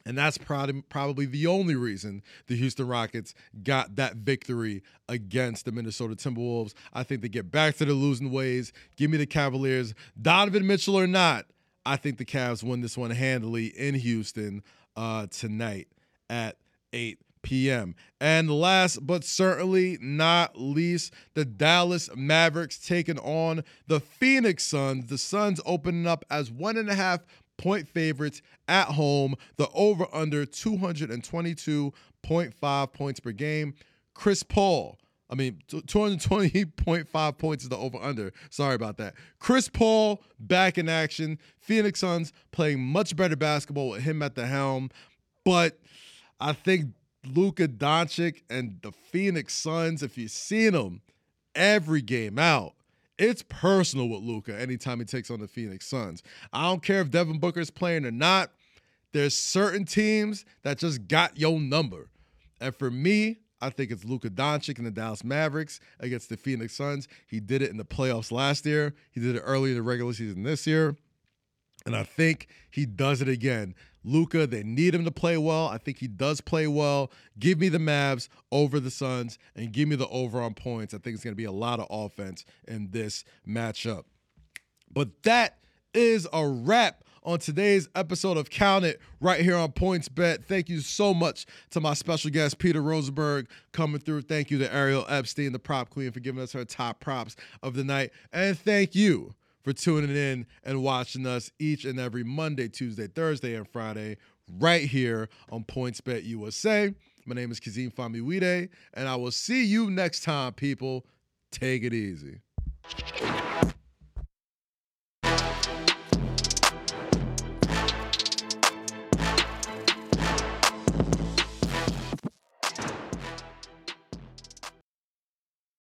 And 0.07 0.19
that's 0.19 0.39
probably 0.39 1.25
the 1.25 1.47
only 1.47 1.75
reason 1.75 2.23
the 2.47 2.57
Houston 2.57 2.87
Rockets 2.87 3.35
got 3.63 3.97
that 3.97 4.17
victory 4.17 4.83
against 5.09 5.65
the 5.65 5.73
Minnesota 5.73 6.15
Timberwolves. 6.15 6.75
I 6.93 7.05
think 7.05 7.23
they 7.23 7.29
get 7.29 7.51
back 7.51 7.77
to 7.77 7.87
the 7.87 7.95
losing 7.95 8.31
ways. 8.31 8.73
Give 8.97 9.11
me 9.11 9.17
the 9.17 9.27
Cavaliers, 9.27 9.95
Donovan 10.21 10.67
Mitchell 10.67 10.99
or 10.99 11.07
not. 11.07 11.47
I 11.87 11.97
think 11.97 12.19
the 12.19 12.25
Cavs 12.25 12.63
win 12.63 12.83
this 12.83 12.99
one 12.99 13.13
handily 13.13 13.67
in 13.67 13.95
Houston 13.95 14.63
uh, 14.97 15.27
tonight 15.31 15.89
at 16.29 16.57
eight 16.93 17.19
p.m. 17.43 17.95
And 18.21 18.51
last 18.51 19.07
but 19.07 19.23
certainly 19.23 19.99
not 20.01 20.59
least, 20.59 21.13
the 21.35 21.45
Dallas 21.45 22.09
Mavericks 22.17 22.79
taking 22.79 23.19
on 23.19 23.65
the 23.87 24.01
Phoenix 24.01 24.65
Suns. 24.65 25.07
The 25.07 25.19
Suns 25.19 25.61
opening 25.67 26.07
up 26.07 26.25
as 26.31 26.51
one 26.51 26.79
and 26.79 26.89
a 26.89 26.95
half 26.95 27.21
point 27.57 27.89
favorites 27.89 28.43
at 28.69 28.89
home. 28.89 29.35
The 29.57 29.69
over 29.75 30.07
under 30.13 30.45
222.5 30.47 32.93
points 32.93 33.21
per 33.21 33.33
game. 33.33 33.75
Chris 34.15 34.43
Paul. 34.43 34.99
I 35.31 35.37
mean, 35.37 35.61
220.5 35.69 37.39
points 37.39 37.65
is 37.65 37.71
the 37.71 37.79
over 37.79 37.99
under. 37.99 38.33
Sorry 38.51 38.75
about 38.75 38.99
that. 38.99 39.15
Chris 39.39 39.69
Paul 39.69 40.23
back 40.39 40.77
in 40.79 40.89
action. 40.89 41.39
Phoenix 41.59 42.01
Suns 42.01 42.33
playing 42.53 42.81
much 42.81 43.17
better 43.17 43.37
basketball 43.37 43.91
with 43.91 44.03
him 44.03 44.23
at 44.23 44.35
the 44.35 44.47
helm. 44.47 44.91
But 45.45 45.79
I 46.41 46.53
think 46.53 46.95
Luka 47.27 47.69
Doncic 47.69 48.43
and 48.51 48.79
the 48.83 48.93
Phoenix 48.93 49.55
Suns, 49.55 50.03
if 50.03 50.19
you've 50.19 50.31
seen 50.31 50.73
them 50.73 51.01
every 51.55 52.03
game 52.03 52.39
out, 52.39 52.75
it's 53.19 53.45
personal 53.49 54.09
with 54.09 54.23
Luka 54.23 54.61
anytime 54.61 54.99
he 54.99 55.05
takes 55.05 55.31
on 55.31 55.41
the 55.41 55.49
Phoenix 55.49 55.87
Suns. 55.87 56.23
I 56.53 56.69
don't 56.69 56.83
care 56.83 57.01
if 57.01 57.11
Devin 57.11 57.39
Booker's 57.39 57.71
playing 57.71 58.05
or 58.05 58.11
not. 58.11 58.51
There's 59.13 59.37
certain 59.37 59.85
teams 59.85 60.45
that 60.63 60.79
just 60.79 61.07
got 61.07 61.39
your 61.39 61.61
number. 61.61 62.11
And 62.61 62.75
for 62.75 62.91
me, 62.91 63.39
I 63.61 63.71
think 63.71 63.91
it's 63.91 64.05
Luka 64.05 64.29
Doncic 64.29 64.79
and 64.79 64.87
the 64.87 64.91
Dallas 64.91 65.25
Mavericks 65.25 65.81
against 66.01 66.29
the 66.29 66.37
Phoenix 66.37 66.75
Suns. 66.75 67.09
He 67.27 67.41
did 67.41 67.63
it 67.63 67.71
in 67.71 67.77
the 67.77 67.85
playoffs 67.85 68.33
last 68.33 68.67
year. 68.67 68.95
He 69.13 69.21
did 69.21 69.37
it 69.37 69.43
early 69.45 69.71
in 69.71 69.77
the 69.77 69.83
regular 69.83 70.13
season 70.13 70.43
this 70.43 70.67
year. 70.67 70.97
And 71.87 71.95
I 71.95 72.03
think 72.03 72.49
he 72.71 72.87
does 72.87 73.23
it 73.23 73.29
again. 73.29 73.75
Luka, 74.05 74.47
they 74.47 74.63
need 74.63 74.95
him 74.95 75.05
to 75.05 75.11
play 75.11 75.39
well. 75.39 75.67
I 75.67 75.79
think 75.79 75.99
he 75.99 76.07
does 76.07 76.41
play 76.41 76.67
well. 76.67 77.11
Give 77.39 77.59
me 77.59 77.69
the 77.69 77.79
Mavs 77.79 78.29
over 78.53 78.79
the 78.79 78.91
Suns 78.91 79.39
and 79.57 79.73
give 79.73 79.89
me 79.89 79.97
the 79.97 80.09
over 80.09 80.41
on 80.41 80.55
points. 80.55 80.95
I 80.95 80.99
think 80.99 81.15
it's 81.15 81.25
going 81.25 81.33
to 81.33 81.37
be 81.37 81.45
a 81.45 81.53
lot 81.53 81.81
of 81.81 81.87
offense 81.91 82.45
in 82.69 82.91
this 82.91 83.25
matchup. 83.49 84.05
But 84.93 85.23
that 85.25 85.59
is 85.95 86.29
a 86.33 86.47
wrap 86.47 87.03
on 87.25 87.39
today's 87.39 87.89
episode 87.95 88.37
of 88.37 88.51
Count 88.51 88.85
It 88.85 89.01
right 89.21 89.41
here 89.41 89.57
on 89.57 89.73
PointsBet. 89.73 90.45
Thank 90.45 90.69
you 90.69 90.81
so 90.81 91.15
much 91.15 91.47
to 91.71 91.81
my 91.81 91.95
special 91.95 92.31
guest, 92.31 92.59
Peter 92.59 92.83
Rosenberg, 92.83 93.49
coming 93.73 94.01
through. 94.01 94.23
Thank 94.23 94.51
you 94.51 94.59
to 94.59 94.75
Ariel 94.75 95.07
Epstein, 95.09 95.53
the 95.53 95.59
prop 95.59 95.89
queen, 95.89 96.13
for 96.13 96.21
giving 96.21 96.43
us 96.43 96.53
her 96.53 96.65
top 96.65 97.01
props 97.01 97.37
of 97.63 97.75
the 97.75 97.85
night. 97.85 98.11
And 98.33 98.59
thank 98.59 98.95
you 98.95 99.35
for 99.65 99.73
tuning 99.73 100.15
in 100.15 100.47
and 100.63 100.83
watching 100.83 101.27
us 101.27 101.51
each 101.59 101.85
and 101.85 101.99
every 101.99 102.23
Monday, 102.23 102.69
Tuesday, 102.69 103.09
Thursday, 103.09 103.55
and 103.55 103.67
Friday 103.67 104.19
right 104.61 104.83
here 104.83 105.29
on 105.51 105.65
PointsBet 105.65 106.25
USA. 106.25 106.95
My 107.27 107.35
name 107.35 107.51
is 107.51 107.59
Kazeem 107.59 107.93
Famuyide, 107.93 108.69
and 108.93 109.09
I 109.09 109.17
will 109.17 109.31
see 109.31 109.65
you 109.65 109.91
next 109.91 110.23
time, 110.23 110.53
people. 110.53 111.07
Take 111.51 111.83
it 111.83 111.95
easy. 111.95 112.41